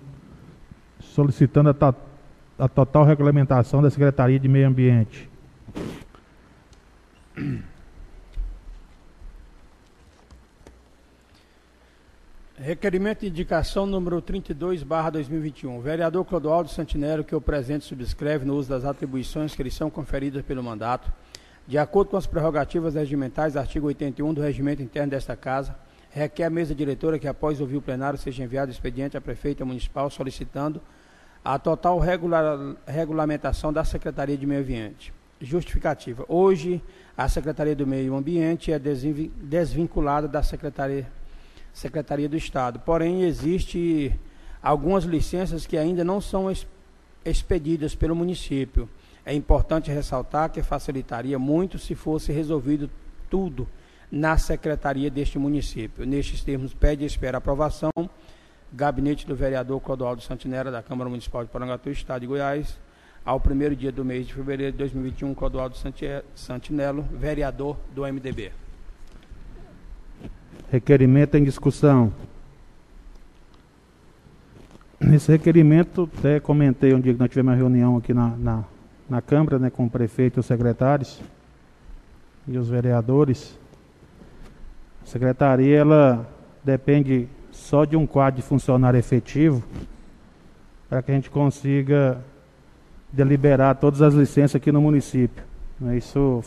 solicitando 1.02 1.70
a, 1.70 1.74
a 2.58 2.68
total 2.68 3.06
regulamentação 3.06 3.82
da 3.82 3.90
Secretaria 3.90 4.40
de 4.40 4.48
Meio 4.48 4.68
Ambiente. 4.68 5.30
Requerimento 12.58 13.20
de 13.20 13.28
indicação 13.28 13.86
número 13.86 14.20
32, 14.20 14.82
barra 14.82 15.12
2021. 15.12 15.80
Vereador 15.80 16.26
Clodoaldo 16.26 16.70
Santinero, 16.70 17.24
que 17.24 17.36
o 17.36 17.40
presente 17.40 17.86
subscreve 17.86 18.44
no 18.44 18.56
uso 18.56 18.70
das 18.70 18.84
atribuições 18.84 19.54
que 19.54 19.62
lhe 19.62 19.70
são 19.70 19.92
conferidas 19.92 20.42
pelo 20.44 20.64
mandato, 20.64 21.14
de 21.68 21.78
acordo 21.78 22.10
com 22.10 22.18
as 22.18 22.26
prerrogativas 22.26 22.96
regimentais, 22.96 23.56
artigo 23.56 23.86
81 23.88 24.34
do 24.34 24.42
regimento 24.42 24.82
interno 24.82 25.12
desta 25.12 25.36
Casa, 25.36 25.76
requer 26.10 26.46
a 26.46 26.50
mesa 26.50 26.74
diretora 26.74 27.20
que, 27.20 27.28
após 27.28 27.62
ouvir 27.62 27.78
o 27.78 27.82
plenário, 27.82 28.18
seja 28.18 28.44
enviado 28.44 28.72
expediente 28.72 29.16
à 29.16 29.22
prefeita 29.22 29.64
municipal 29.64 30.10
solicitando 30.10 30.82
a 31.48 31.58
total 31.58 31.98
regular, 31.98 32.76
regulamentação 32.86 33.72
da 33.72 33.86
Secretaria 33.86 34.38
de 34.38 34.46
Meio 34.46 34.60
Ambiente. 34.60 35.14
Justificativa. 35.40 36.26
Hoje, 36.28 36.82
a 37.16 37.30
Secretaria 37.30 37.74
do 37.74 37.88
Meio 37.88 38.18
Ambiente 38.18 38.70
é 38.74 38.78
desvinculada 38.78 40.28
da 40.28 40.44
Secretaria 40.44 41.08
Secretaria 41.72 42.28
do 42.28 42.36
Estado. 42.36 42.80
Porém, 42.80 43.24
existe 43.24 44.14
algumas 44.62 45.06
licenças 45.06 45.66
que 45.66 45.78
ainda 45.78 46.04
não 46.04 46.20
são 46.20 46.52
expedidas 47.24 47.96
pelo 47.96 48.14
município. 48.14 48.90
É 49.26 49.34
importante 49.34 49.90
ressaltar 49.90 50.50
que 50.50 50.62
facilitaria 50.62 51.40
muito 51.40 51.80
se 51.80 51.96
fosse 51.96 52.34
resolvido 52.34 52.90
tudo 53.30 53.66
na 54.12 54.38
secretaria 54.38 55.10
deste 55.10 55.40
município. 55.40 56.06
Nestes 56.06 56.44
termos, 56.44 56.74
pede 56.74 57.04
e 57.04 57.08
espera 57.08 57.38
aprovação. 57.38 57.92
Gabinete 58.74 59.26
do 59.26 59.36
vereador 59.36 59.80
Clodoaldo 59.80 60.22
Santinera, 60.22 60.70
da 60.70 60.84
Câmara 60.84 61.10
Municipal 61.10 61.44
de 61.44 61.50
Porangatu, 61.50 61.90
Estado 61.90 62.22
de 62.22 62.28
Goiás, 62.28 62.80
ao 63.26 63.40
primeiro 63.40 63.76
dia 63.76 63.92
do 63.92 64.04
mês 64.04 64.28
de 64.28 64.34
fevereiro 64.34 64.72
de 64.72 64.78
2021, 64.78 65.34
Clodoaldo 65.34 65.76
Santinelo, 66.36 67.04
vereador 67.12 67.78
do 67.94 68.04
MDB. 68.04 68.52
Requerimento 70.72 71.36
em 71.36 71.44
discussão. 71.44 72.12
Esse 75.00 75.32
requerimento, 75.32 76.10
até 76.18 76.40
comentei 76.40 76.94
um 76.94 77.00
dia 77.00 77.14
que 77.14 77.20
nós 77.20 77.30
tivemos 77.30 77.52
uma 77.52 77.58
reunião 77.58 77.98
aqui 77.98 78.14
na, 78.14 78.30
na, 78.36 78.64
na 79.10 79.22
Câmara, 79.22 79.60
né, 79.60 79.70
com 79.70 79.86
o 79.86 79.90
prefeito 79.90 80.38
e 80.38 80.42
os 80.42 80.46
secretários 80.46 81.22
e 82.48 82.58
os 82.58 82.68
vereadores. 82.68 83.58
A 85.04 85.06
secretaria, 85.06 85.78
ela 85.78 86.28
depende 86.64 87.28
só 87.58 87.84
de 87.84 87.98
um 87.98 88.06
quadro 88.06 88.40
de 88.40 88.48
funcionário 88.48 88.98
efetivo 88.98 89.64
para 90.88 91.02
que 91.02 91.12
a 91.12 91.16
gente 91.16 91.30
consiga 91.30 92.24
deliberar 93.12 93.76
todas 93.76 94.02
as 94.02 94.14
licenças 94.14 94.56
aqui 94.56 94.72
no 94.72 94.80
município. 94.80 95.44
Isso 95.96 96.42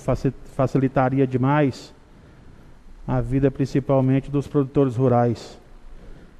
facilitaria 0.55 1.27
demais 1.27 1.93
a 3.07 3.21
vida 3.21 3.51
principalmente 3.51 4.31
dos 4.31 4.47
produtores 4.47 4.97
rurais. 4.97 5.59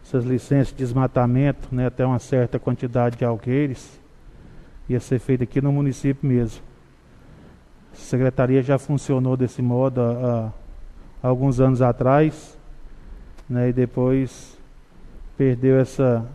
Essas 0.05 0.25
licenças 0.25 0.68
de 0.68 0.77
desmatamento, 0.77 1.68
né, 1.75 1.87
até 1.87 2.07
uma 2.07 2.18
certa 2.18 2.59
quantidade 2.59 3.16
de 3.16 3.25
alqueires, 3.25 4.01
ia 4.89 5.01
ser 5.01 5.18
feito 5.18 5.43
aqui 5.43 5.61
no 5.61 5.73
município 5.73 6.27
mesmo. 6.29 6.62
A 7.93 7.97
secretaria 7.97 8.62
já 8.62 8.79
funcionou 8.79 9.37
desse 9.37 9.61
modo 9.61 10.01
há, 10.01 10.53
há 11.23 11.29
alguns 11.29 11.61
anos 11.61 11.83
atrás, 11.83 12.57
né, 13.49 13.68
e 13.68 13.73
depois 13.73 14.60
perdeu 15.41 15.80
essa, 15.80 16.28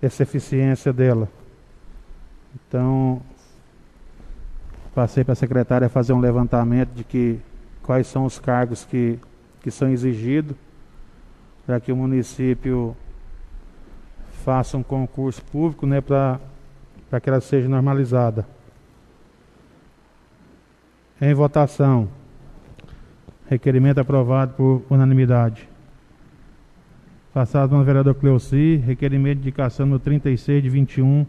essa 0.00 0.22
eficiência 0.22 0.92
dela. 0.92 1.28
Então, 2.54 3.20
passei 4.94 5.24
para 5.24 5.32
a 5.32 5.34
secretária 5.34 5.88
fazer 5.88 6.12
um 6.12 6.20
levantamento 6.20 6.90
de 6.90 7.02
que 7.02 7.40
quais 7.82 8.06
são 8.06 8.24
os 8.24 8.38
cargos 8.38 8.84
que 8.84 9.18
que 9.60 9.72
são 9.72 9.90
exigidos 9.90 10.56
para 11.66 11.80
que 11.80 11.90
o 11.90 11.96
município 11.96 12.96
faça 14.44 14.76
um 14.76 14.84
concurso 14.84 15.42
público 15.46 15.84
né, 15.84 16.00
para 16.00 17.20
que 17.20 17.28
ela 17.28 17.40
seja 17.40 17.68
normalizada. 17.68 18.46
Em 21.20 21.34
votação. 21.34 22.08
Requerimento 23.48 23.98
aprovado 23.98 24.54
por 24.54 24.82
unanimidade. 24.88 25.71
Passado 27.32 27.70
pelo 27.70 27.82
vereador 27.82 28.14
Cleuci, 28.14 28.76
requerimento 28.76 29.36
de 29.36 29.44
indicação 29.44 29.86
no 29.86 29.98
36 29.98 30.62
de 30.62 30.68
21, 30.68 31.24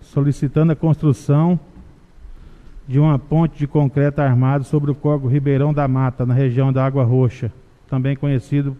solicitando 0.00 0.72
a 0.72 0.76
construção 0.76 1.58
de 2.88 2.98
uma 2.98 3.16
ponte 3.16 3.56
de 3.56 3.68
concreto 3.68 4.20
armado 4.20 4.64
sobre 4.64 4.90
o 4.90 4.94
córrego 4.96 5.28
Ribeirão 5.28 5.72
da 5.72 5.86
Mata, 5.86 6.26
na 6.26 6.34
região 6.34 6.72
da 6.72 6.84
Água 6.84 7.04
Roxa, 7.04 7.52
também 7.88 8.16
conhecido 8.16 8.76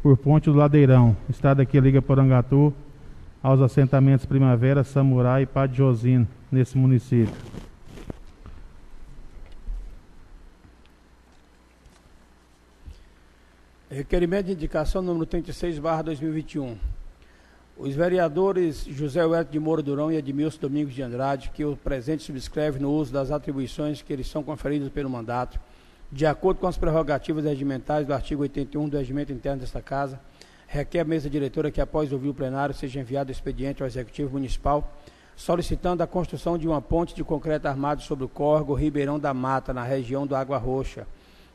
por 0.00 0.16
Ponte 0.16 0.48
do 0.48 0.56
Ladeirão. 0.56 1.16
Estado 1.28 1.60
aqui 1.60 1.80
liga 1.80 2.00
Porangatu 2.00 2.72
aos 3.42 3.60
assentamentos 3.60 4.24
Primavera, 4.24 4.84
Samurai 4.84 5.42
e 5.42 5.46
Padre 5.46 5.76
Josino, 5.76 6.28
nesse 6.52 6.78
município. 6.78 7.34
Requerimento 13.92 14.46
de 14.46 14.52
indicação 14.52 15.02
número 15.02 15.26
36, 15.26 15.78
barra 15.78 16.00
2021. 16.00 16.78
Os 17.76 17.94
vereadores 17.94 18.86
José 18.86 19.22
Huerto 19.22 19.52
de 19.52 19.60
Moura 19.60 19.82
Durão 19.82 20.10
e 20.10 20.16
Edmilson 20.16 20.60
Domingos 20.62 20.94
de 20.94 21.02
Andrade, 21.02 21.50
que 21.52 21.62
o 21.62 21.76
presente 21.76 22.22
subscreve 22.22 22.78
no 22.78 22.90
uso 22.90 23.12
das 23.12 23.30
atribuições 23.30 24.00
que 24.00 24.10
eles 24.10 24.26
são 24.28 24.42
conferidas 24.42 24.88
pelo 24.88 25.10
mandato, 25.10 25.60
de 26.10 26.24
acordo 26.24 26.58
com 26.58 26.66
as 26.66 26.78
prerrogativas 26.78 27.44
regimentais 27.44 28.06
do 28.06 28.14
artigo 28.14 28.40
81 28.40 28.88
do 28.88 28.96
regimento 28.96 29.30
interno 29.30 29.60
desta 29.60 29.82
Casa, 29.82 30.18
requer 30.66 31.00
a 31.00 31.04
mesa 31.04 31.28
diretora 31.28 31.70
que, 31.70 31.78
após 31.82 32.14
ouvir 32.14 32.30
o 32.30 32.34
plenário, 32.34 32.74
seja 32.74 32.98
enviado 32.98 33.30
expediente 33.30 33.82
ao 33.82 33.86
Executivo 33.86 34.30
Municipal, 34.32 34.90
solicitando 35.36 36.02
a 36.02 36.06
construção 36.06 36.56
de 36.56 36.66
uma 36.66 36.80
ponte 36.80 37.14
de 37.14 37.22
concreto 37.22 37.68
armado 37.68 38.00
sobre 38.00 38.24
o 38.24 38.28
córrego 38.28 38.72
Ribeirão 38.72 39.20
da 39.20 39.34
Mata, 39.34 39.74
na 39.74 39.82
região 39.82 40.26
do 40.26 40.34
Água 40.34 40.56
Roxa, 40.56 41.06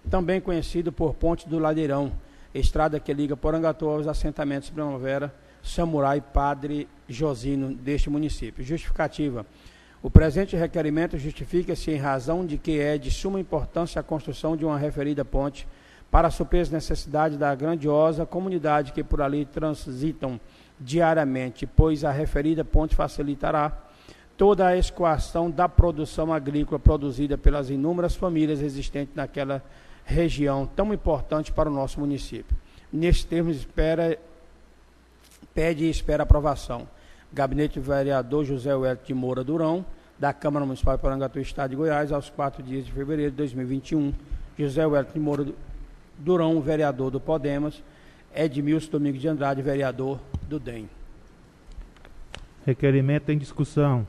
também 0.08 0.40
conhecido 0.40 0.92
por 0.92 1.16
Ponte 1.16 1.50
do 1.50 1.58
Ladeirão, 1.58 2.12
estrada 2.60 3.00
que 3.00 3.14
liga 3.14 3.38
Porangatu 3.38 3.88
aos 3.88 4.08
assentamentos 4.08 4.70
Primavera, 4.70 5.34
Samurai 5.62 6.22
Padre 6.22 6.88
Josino 7.08 7.74
deste 7.74 8.10
município. 8.10 8.64
Justificativa. 8.64 9.46
O 10.02 10.10
presente 10.10 10.56
requerimento 10.56 11.18
justifica-se 11.18 11.92
em 11.92 11.98
razão 11.98 12.46
de 12.46 12.58
que 12.58 12.80
é 12.80 12.98
de 12.98 13.12
suma 13.12 13.40
importância 13.40 14.00
a 14.00 14.04
construção 14.04 14.56
de 14.56 14.64
uma 14.64 14.78
referida 14.78 15.26
ponte 15.26 15.68
para 16.10 16.30
suprir 16.30 16.62
as 16.62 16.70
necessidades 16.70 17.38
da 17.38 17.54
grandiosa 17.54 18.26
comunidade 18.26 18.94
que 18.94 19.04
por 19.04 19.22
ali 19.22 19.46
transitam 19.46 20.40
diariamente, 20.80 21.66
pois 21.66 22.04
a 22.04 22.12
referida 22.12 22.64
ponte 22.64 22.96
facilitará 22.96 23.86
toda 24.38 24.68
a 24.68 24.78
escoação 24.78 25.50
da 25.50 25.68
produção 25.68 26.32
agrícola 26.32 26.80
produzida 26.80 27.38
pelas 27.38 27.70
inúmeras 27.70 28.16
famílias 28.16 28.62
existentes 28.62 29.16
naquela 29.16 29.56
região 29.56 29.87
tão 30.76 30.94
importante 30.94 31.52
para 31.52 31.70
o 31.70 31.74
nosso 31.74 32.00
município. 32.00 32.56
Neste 32.92 33.28
termo, 33.28 33.50
espera, 33.50 34.18
pede 35.54 35.86
e 35.86 35.90
espera 35.90 36.24
aprovação. 36.24 36.88
Gabinete 37.34 37.80
do 37.80 37.86
Vereador 37.86 38.46
José 38.46 38.74
Wellington 38.74 39.06
de 39.06 39.14
Moura 39.14 39.44
Durão, 39.44 39.86
da 40.18 40.34
Câmara 40.34 40.66
Municipal 40.66 40.96
de 40.96 41.02
Porangatu, 41.02 41.40
Estado 41.40 41.72
de 41.72 41.76
Goiás, 41.76 42.12
aos 42.12 42.30
4 42.30 42.64
dias 42.64 42.86
de 42.86 42.92
fevereiro 42.92 43.32
de 43.32 43.38
2021. 43.38 44.14
José 44.58 44.86
Wellington 44.86 45.14
de 45.14 45.20
Moura 45.20 45.46
Durão, 46.18 46.60
vereador 46.62 47.12
do 47.12 47.20
Podemos. 47.20 47.84
Edmilson 48.34 48.92
Domingos 48.92 49.22
de 49.22 49.28
Andrade, 49.28 49.62
vereador 49.62 50.20
do 50.48 50.60
DEM. 50.60 50.90
Requerimento 52.66 53.30
em 53.30 53.38
discussão. 53.38 54.06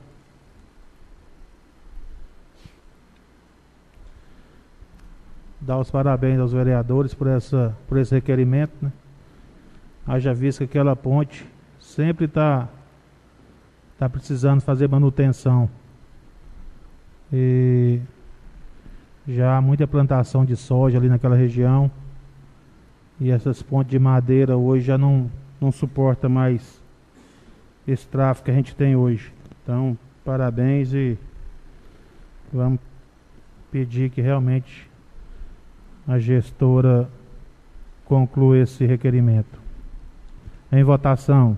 Dar 5.69 5.77
os 5.77 5.91
parabéns 5.91 6.41
aos 6.41 6.51
vereadores 6.51 7.13
por, 7.13 7.27
essa, 7.27 7.77
por 7.87 7.99
esse 7.99 8.15
requerimento. 8.15 8.73
Né? 8.81 8.91
Haja 10.07 10.33
visto 10.33 10.61
que 10.61 10.65
aquela 10.65 10.97
ponte 10.97 11.47
sempre 11.79 12.25
está 12.25 12.67
tá 13.99 14.09
precisando 14.09 14.63
fazer 14.63 14.89
manutenção. 14.89 15.69
E 17.31 18.01
já 19.29 19.59
há 19.59 19.61
muita 19.61 19.87
plantação 19.87 20.43
de 20.43 20.57
soja 20.57 20.97
ali 20.97 21.07
naquela 21.07 21.37
região. 21.37 21.91
E 23.21 23.31
essas 23.31 23.61
pontes 23.61 23.91
de 23.91 23.99
madeira 23.99 24.57
hoje 24.57 24.87
já 24.87 24.97
não, 24.97 25.31
não 25.61 25.71
suporta 25.71 26.31
mais 26.31 26.83
esse 27.87 28.09
tráfego 28.09 28.47
que 28.47 28.51
a 28.53 28.55
gente 28.55 28.75
tem 28.75 28.97
hoje. 28.97 29.35
Então, 29.63 29.99
parabéns 30.25 30.95
e 30.95 31.19
vamos 32.51 32.81
pedir 33.71 34.09
que 34.09 34.23
realmente 34.23 34.88
a 36.09 36.19
gestora 36.19 37.09
conclua 38.05 38.59
esse 38.59 38.85
requerimento. 38.85 39.61
Em 40.73 40.83
votação. 40.83 41.57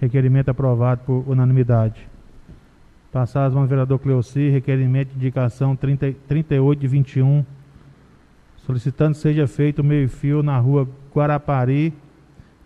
Requerimento 0.00 0.50
aprovado 0.50 1.00
por 1.04 1.24
unanimidade. 1.26 2.06
Passar 3.10 3.46
as 3.46 3.54
mãos 3.54 3.64
do 3.64 3.68
vereador 3.68 3.98
Cleoci, 3.98 4.48
requerimento 4.48 5.08
de 5.10 5.16
indicação 5.16 5.74
30, 5.74 6.14
38 6.28 6.80
de 6.80 6.86
21 6.86 7.44
solicitando 8.66 9.16
seja 9.16 9.46
feito 9.46 9.82
meio-fio 9.82 10.42
na 10.42 10.58
rua 10.58 10.88
Guarapari 11.14 11.92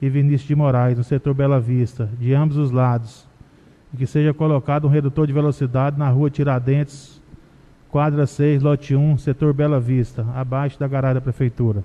e 0.01 0.09
Vinícius 0.09 0.49
de 0.49 0.55
Moraes, 0.55 0.99
no 0.99 1.05
setor 1.05 1.35
Bela 1.35 1.59
Vista, 1.59 2.09
de 2.19 2.35
ambos 2.35 2.57
os 2.57 2.71
lados, 2.71 3.27
e 3.93 3.97
que 3.97 4.07
seja 4.07 4.35
colocado 4.35 4.87
um 4.87 4.91
redutor 4.91 5.27
de 5.27 5.33
velocidade 5.33 5.99
na 5.99 6.09
rua 6.11 6.31
Tiradentes, 6.31 7.16
quadra 7.97 8.27
6, 8.27 8.63
lote 8.63 8.95
1, 8.95 9.17
setor 9.17 9.55
Bela 9.55 9.81
Vista, 9.81 10.27
abaixo 10.35 10.79
da 10.79 10.87
garagem 10.87 11.15
da 11.15 11.21
prefeitura. 11.23 11.83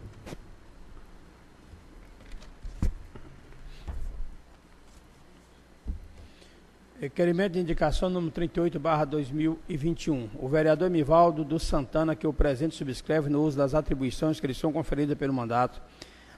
Requerimento 6.99 7.53
de 7.53 7.61
indicação 7.61 8.09
número 8.09 8.29
38, 8.29 8.77
barra 8.77 9.05
2021. 9.05 10.31
O 10.37 10.49
vereador 10.49 10.87
Emivaldo 10.87 11.45
do 11.45 11.57
Santana, 11.57 12.13
que 12.13 12.27
o 12.27 12.33
presente 12.33 12.75
subscreve 12.75 13.29
no 13.29 13.41
uso 13.41 13.55
das 13.55 13.73
atribuições 13.73 14.37
que 14.37 14.47
lhe 14.47 14.53
são 14.53 14.73
conferidas 14.73 15.17
pelo 15.17 15.31
mandato, 15.31 15.81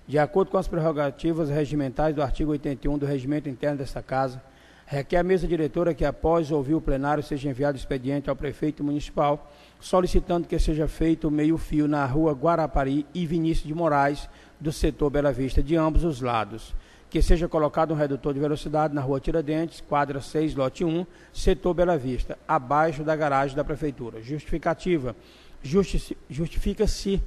de 0.07 0.19
acordo 0.19 0.51
com 0.51 0.57
as 0.59 0.67
prerrogativas 0.67 1.49
regimentais 1.49 2.13
do 2.13 2.21
artigo 2.21 2.51
81 2.51 2.95
do 2.99 3.07
regimento 3.07 3.49
interno 3.49 3.79
desta 3.79 4.03
Casa, 4.03 4.39
requer 4.85 5.17
a 5.17 5.23
mesa 5.23 5.47
diretora 5.47 5.93
que, 5.93 6.05
após 6.05 6.51
ouvir 6.51 6.75
o 6.75 6.81
plenário, 6.81 7.23
seja 7.23 7.49
enviado 7.49 7.77
expediente 7.77 8.29
ao 8.29 8.35
prefeito 8.35 8.83
municipal, 8.83 9.51
solicitando 9.79 10.47
que 10.47 10.57
seja 10.59 10.87
feito 10.87 11.31
meio-fio 11.31 11.87
na 11.87 12.05
rua 12.05 12.33
Guarapari 12.33 13.05
e 13.13 13.25
Vinícius 13.25 13.67
de 13.67 13.73
Moraes, 13.73 14.29
do 14.59 14.71
setor 14.71 15.09
Bela 15.09 15.31
Vista, 15.31 15.61
de 15.61 15.75
ambos 15.75 16.03
os 16.03 16.21
lados 16.21 16.73
que 17.13 17.21
seja 17.21 17.47
colocado 17.47 17.93
um 17.93 17.95
redutor 17.95 18.33
de 18.33 18.39
velocidade 18.39 18.95
na 18.95 18.99
rua 18.99 19.19
Tiradentes, 19.19 19.79
quadra 19.81 20.19
6, 20.19 20.55
lote 20.55 20.83
1, 20.83 21.05
setor 21.31 21.75
Bela 21.75 21.95
Vista, 21.95 22.39
abaixo 22.47 23.03
da 23.03 23.15
garagem 23.15 23.55
da 23.55 23.63
prefeitura. 23.63 24.19
Justificativa. 24.19 25.15
Justi 25.61 26.17
Justifica-se 26.27 27.21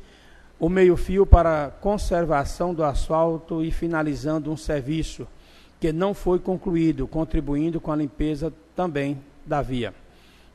o 0.58 0.68
meio-fio 0.68 1.24
para 1.24 1.70
conservação 1.80 2.74
do 2.74 2.82
asfalto 2.82 3.62
e 3.62 3.70
finalizando 3.70 4.50
um 4.50 4.56
serviço 4.56 5.24
que 5.80 5.92
não 5.92 6.14
foi 6.14 6.38
concluído, 6.38 7.06
contribuindo 7.06 7.80
com 7.80 7.92
a 7.92 7.96
limpeza 7.96 8.52
também 8.74 9.20
da 9.44 9.62
via. 9.62 9.94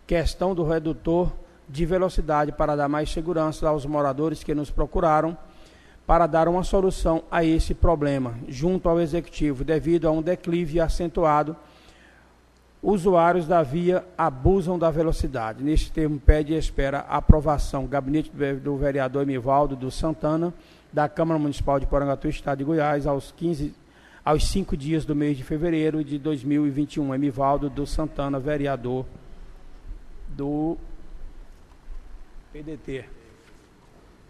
Questão 0.07 0.53
do 0.55 0.63
redutor 0.63 1.31
de 1.69 1.85
velocidade 1.85 2.51
para 2.51 2.75
dar 2.75 2.89
mais 2.89 3.09
segurança 3.09 3.67
aos 3.67 3.85
moradores 3.85 4.43
que 4.43 4.53
nos 4.53 4.69
procuraram 4.69 5.37
para 6.05 6.27
dar 6.27 6.47
uma 6.49 6.63
solução 6.63 7.23
a 7.31 7.43
esse 7.45 7.73
problema, 7.73 8.35
junto 8.47 8.89
ao 8.89 8.99
executivo, 8.99 9.63
devido 9.63 10.07
a 10.07 10.11
um 10.11 10.21
declive 10.21 10.79
acentuado. 10.79 11.55
Usuários 12.83 13.47
da 13.47 13.61
via 13.61 14.03
abusam 14.17 14.77
da 14.77 14.89
velocidade. 14.89 15.63
Neste 15.63 15.91
termo, 15.91 16.19
pede 16.19 16.53
e 16.53 16.57
espera 16.57 17.05
aprovação. 17.07 17.85
Gabinete 17.85 18.31
do 18.61 18.75
vereador 18.75 19.21
Emivaldo 19.21 19.75
do 19.75 19.91
Santana, 19.91 20.51
da 20.91 21.07
Câmara 21.07 21.39
Municipal 21.39 21.79
de 21.79 21.85
Porangatu, 21.85 22.27
Estado 22.27 22.57
de 22.57 22.63
Goiás, 22.63 23.05
aos 23.05 23.31
15 23.31 23.73
aos 24.23 24.47
5 24.47 24.77
dias 24.77 25.05
do 25.05 25.15
mês 25.15 25.37
de 25.37 25.43
fevereiro 25.43 26.03
de 26.03 26.17
2021. 26.17 27.13
Emivaldo 27.13 27.69
do 27.69 27.85
Santana, 27.85 28.39
vereador 28.39 29.05
do 30.29 30.77
PDT. 32.53 33.05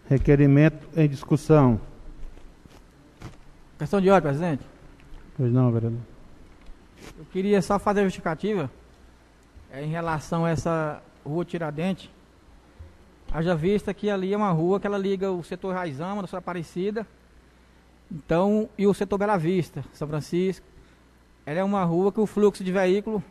Requerimento 0.08 0.88
em 0.96 1.08
discussão. 1.08 1.80
Questão 3.78 4.00
de 4.00 4.10
ordem, 4.10 4.30
presidente. 4.30 4.64
Pois 5.36 5.52
não, 5.52 5.70
vereador. 5.70 6.00
Eu 7.18 7.24
queria 7.26 7.60
só 7.60 7.78
fazer 7.78 8.00
a 8.00 8.04
justificativa 8.04 8.70
é, 9.72 9.82
em 9.84 9.88
relação 9.88 10.44
a 10.44 10.50
essa 10.50 11.02
rua 11.24 11.44
Tiradentes. 11.44 12.08
Haja 13.32 13.54
vista 13.54 13.94
que 13.94 14.10
ali 14.10 14.32
é 14.32 14.36
uma 14.36 14.50
rua 14.50 14.78
que 14.78 14.86
ela 14.86 14.98
liga 14.98 15.30
o 15.32 15.42
setor 15.42 15.74
Raizama, 15.74 16.22
da 16.22 16.28
Sua 16.28 16.38
Aparecida, 16.38 17.06
então, 18.14 18.68
e 18.76 18.86
o 18.86 18.92
setor 18.92 19.16
Bela 19.16 19.38
Vista, 19.38 19.82
São 19.94 20.06
Francisco. 20.06 20.66
Ela 21.46 21.60
é 21.60 21.64
uma 21.64 21.82
rua 21.82 22.12
que 22.12 22.20
o 22.20 22.26
fluxo 22.26 22.62
de 22.62 22.70
veículo 22.70 23.24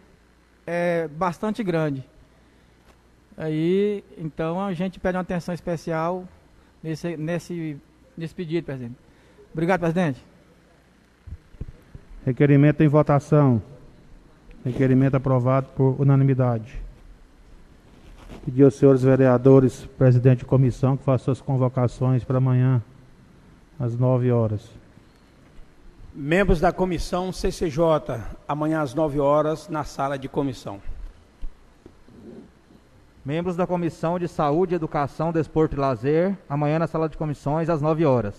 é 0.66 1.08
bastante 1.08 1.64
grande. 1.64 2.04
Aí, 3.38 4.04
então, 4.18 4.60
a 4.60 4.74
gente 4.74 5.00
pede 5.00 5.18
uma 5.18 5.22
atenção 5.22 5.54
especial 5.54 6.28
nesse, 6.82 7.16
nesse, 7.16 7.78
nesse 8.18 8.34
pedido, 8.34 8.66
presidente. 8.66 8.96
Obrigado, 9.54 9.82
presidente. 9.82 10.26
Requerimento 12.26 12.82
em 12.82 12.88
votação. 12.88 13.62
Requerimento 14.66 15.16
aprovado 15.16 15.68
por 15.76 15.96
unanimidade. 16.02 16.82
Pedir 18.44 18.64
aos 18.64 18.76
senhores 18.76 19.04
vereadores, 19.04 19.86
presidente 19.98 20.40
de 20.40 20.46
comissão, 20.46 20.98
que 20.98 21.04
façam 21.04 21.26
suas 21.26 21.42
convocações 21.42 22.24
para 22.24 22.40
amanhã, 22.40 22.82
às 23.82 23.98
9 23.98 24.32
horas. 24.32 24.62
Membros 26.14 26.60
da 26.60 26.72
comissão 26.72 27.34
CCJ, 27.34 28.22
amanhã 28.48 28.82
às 28.82 28.94
9 28.94 29.20
horas, 29.20 29.68
na 29.68 29.84
sala 29.84 30.20
de 30.20 30.30
comissão. 30.30 30.80
Membros 33.24 33.56
da 33.56 33.68
Comissão 33.68 34.18
de 34.18 34.28
Saúde, 34.28 34.74
Educação, 34.74 35.32
Desporto 35.32 35.76
e 35.76 35.80
Lazer, 35.80 36.36
amanhã 36.50 36.80
na 36.80 36.88
sala 36.88 37.08
de 37.08 37.16
comissões 37.16 37.70
às 37.70 37.80
9 37.80 38.04
horas. 38.04 38.34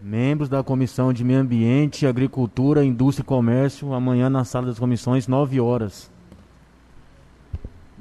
Membros 0.00 0.48
da 0.48 0.62
Comissão 0.62 1.12
de 1.12 1.24
Meio 1.24 1.40
Ambiente, 1.40 2.06
Agricultura, 2.06 2.84
Indústria 2.84 3.24
e 3.24 3.26
Comércio, 3.26 3.92
amanhã 3.92 4.30
na 4.30 4.44
sala 4.44 4.66
das 4.66 4.78
comissões, 4.78 5.26
9 5.26 5.60
horas. 5.60 6.08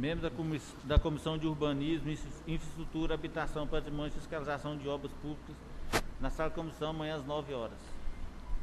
Membros 0.06 0.22
da, 0.22 0.30
comiss 0.30 0.62
da 0.84 1.00
Comissão 1.00 1.36
de 1.36 1.48
Urbanismo, 1.48 2.12
Infraestrutura, 2.48 3.16
Habitação, 3.16 3.66
Patrimônio 3.66 4.10
e 4.10 4.20
Fiscalização 4.20 4.78
de 4.78 4.88
Obras 4.88 5.12
Públicas, 5.14 5.56
na 6.22 6.30
sala 6.30 6.50
de 6.50 6.56
comissão, 6.56 6.92
amanhã 6.92 7.16
às 7.16 7.26
9 7.26 7.56
horas. 7.56 7.74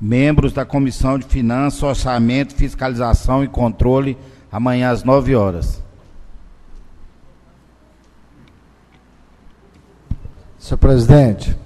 Membros 0.01 0.53
da 0.53 0.65
Comissão 0.65 1.19
de 1.19 1.25
Finanças, 1.25 1.83
Orçamento, 1.83 2.55
Fiscalização 2.55 3.43
e 3.43 3.49
Controle, 3.49 4.17
amanhã 4.53 4.91
às 4.91 5.03
9 5.03 5.35
horas. 5.35 5.83
Senhor 10.61 10.79
presidente, 10.79 11.57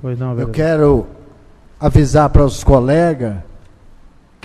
pois 0.00 0.16
não, 0.16 0.38
eu 0.38 0.50
quero 0.50 1.04
avisar 1.80 2.30
para 2.30 2.44
os 2.44 2.62
colegas 2.62 3.38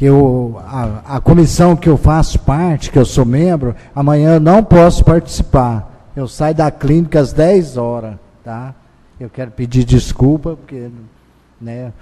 que 0.02 0.06
eu, 0.08 0.60
a, 0.66 1.18
a 1.18 1.22
comissão 1.22 1.76
que 1.76 1.88
eu 1.88 1.96
faço 1.96 2.40
parte, 2.40 2.90
que 2.90 2.98
eu 2.98 3.06
sou 3.06 3.24
membro, 3.24 3.76
amanhã 3.94 4.34
eu 4.34 4.40
não 4.40 4.64
posso 4.64 5.06
participar. 5.06 6.10
Eu 6.16 6.28
saio 6.28 6.56
da 6.56 6.72
clínica 6.72 7.20
às 7.20 7.32
10 7.32 7.78
horas, 7.78 8.16
tá? 8.44 8.74
Eu 9.20 9.30
quero 9.30 9.52
pedir 9.52 9.84
desculpa, 9.84 10.56
porque, 10.56 10.90
né? 11.62 11.94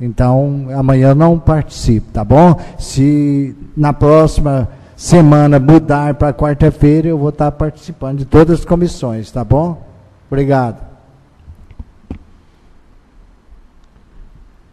Então, 0.00 0.68
amanhã 0.74 1.10
eu 1.10 1.14
não 1.14 1.38
participo, 1.38 2.10
tá 2.14 2.24
bom? 2.24 2.58
Se 2.78 3.54
na 3.76 3.92
próxima 3.92 4.66
semana 4.96 5.60
mudar 5.60 6.14
para 6.14 6.32
quarta-feira, 6.32 7.08
eu 7.08 7.18
vou 7.18 7.28
estar 7.28 7.52
participando 7.52 8.20
de 8.20 8.24
todas 8.24 8.60
as 8.60 8.64
comissões, 8.64 9.30
tá 9.30 9.44
bom? 9.44 9.86
Obrigado. 10.30 10.82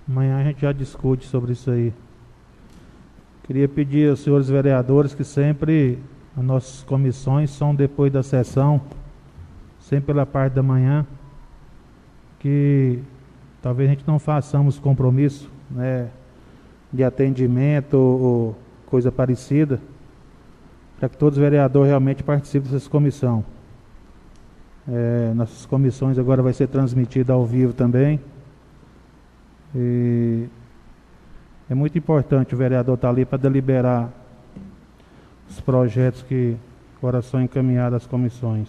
Amanhã 0.08 0.40
a 0.40 0.44
gente 0.46 0.62
já 0.62 0.72
discute 0.72 1.28
sobre 1.28 1.52
isso 1.52 1.70
aí. 1.70 1.92
Queria 3.52 3.68
pedir 3.68 4.10
aos 4.10 4.22
senhores 4.22 4.48
vereadores 4.48 5.14
que 5.14 5.26
sempre 5.26 6.00
as 6.38 6.42
nossas 6.42 6.84
comissões 6.84 7.50
são 7.50 7.76
depois 7.76 8.10
da 8.10 8.24
sessão, 8.24 8.80
sempre 9.78 10.06
pela 10.06 10.26
parte 10.26 10.54
da 10.54 10.64
manhã, 10.64 11.06
que 12.40 13.00
talvez 13.62 13.90
a 13.90 13.94
gente 13.94 14.08
não 14.08 14.18
façamos 14.18 14.80
compromisso 14.80 15.52
né, 15.70 16.08
de 16.94 17.04
atendimento 17.04 17.98
ou 17.98 18.56
coisa 18.86 19.12
parecida, 19.12 19.82
para 20.98 21.10
que 21.10 21.18
todos 21.18 21.38
os 21.38 21.42
vereadores 21.42 21.90
realmente 21.90 22.24
participem 22.24 22.72
dessa 22.72 22.90
comissão. 22.90 23.44
É, 24.88 25.34
nossas 25.36 25.66
comissões 25.66 26.18
agora 26.18 26.42
vai 26.42 26.54
ser 26.54 26.68
transmitida 26.68 27.34
ao 27.34 27.46
vivo 27.46 27.74
também. 27.74 28.18
E 29.76 30.48
é 31.72 31.74
muito 31.74 31.98
importante 31.98 32.54
o 32.54 32.58
vereador 32.58 32.96
estar 32.96 33.08
ali 33.08 33.24
para 33.24 33.38
deliberar 33.38 34.10
os 35.50 35.62
projetos 35.62 36.22
que 36.22 36.58
agora 36.98 37.22
são 37.22 37.42
encaminhados 37.42 37.96
às 37.96 38.06
comissões. 38.06 38.68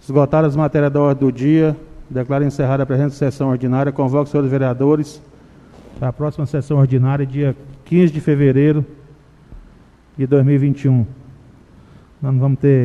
Esgotadas 0.00 0.50
as 0.50 0.56
matérias 0.56 0.92
da 0.92 1.00
ordem 1.00 1.26
do 1.26 1.32
dia, 1.32 1.76
declaro 2.08 2.44
encerrada 2.44 2.84
a 2.84 2.86
presente 2.86 3.16
sessão 3.16 3.48
ordinária, 3.48 3.90
convoco 3.90 4.22
os 4.22 4.30
senhores 4.30 4.48
vereadores 4.48 5.20
para 5.98 6.06
a 6.06 6.12
próxima 6.12 6.46
sessão 6.46 6.78
ordinária, 6.78 7.26
dia 7.26 7.56
15 7.86 8.12
de 8.12 8.20
fevereiro 8.20 8.86
de 10.16 10.24
2021. 10.24 11.04
Nós 12.22 12.32
não 12.32 12.38
vamos 12.38 12.60
ter 12.60 12.84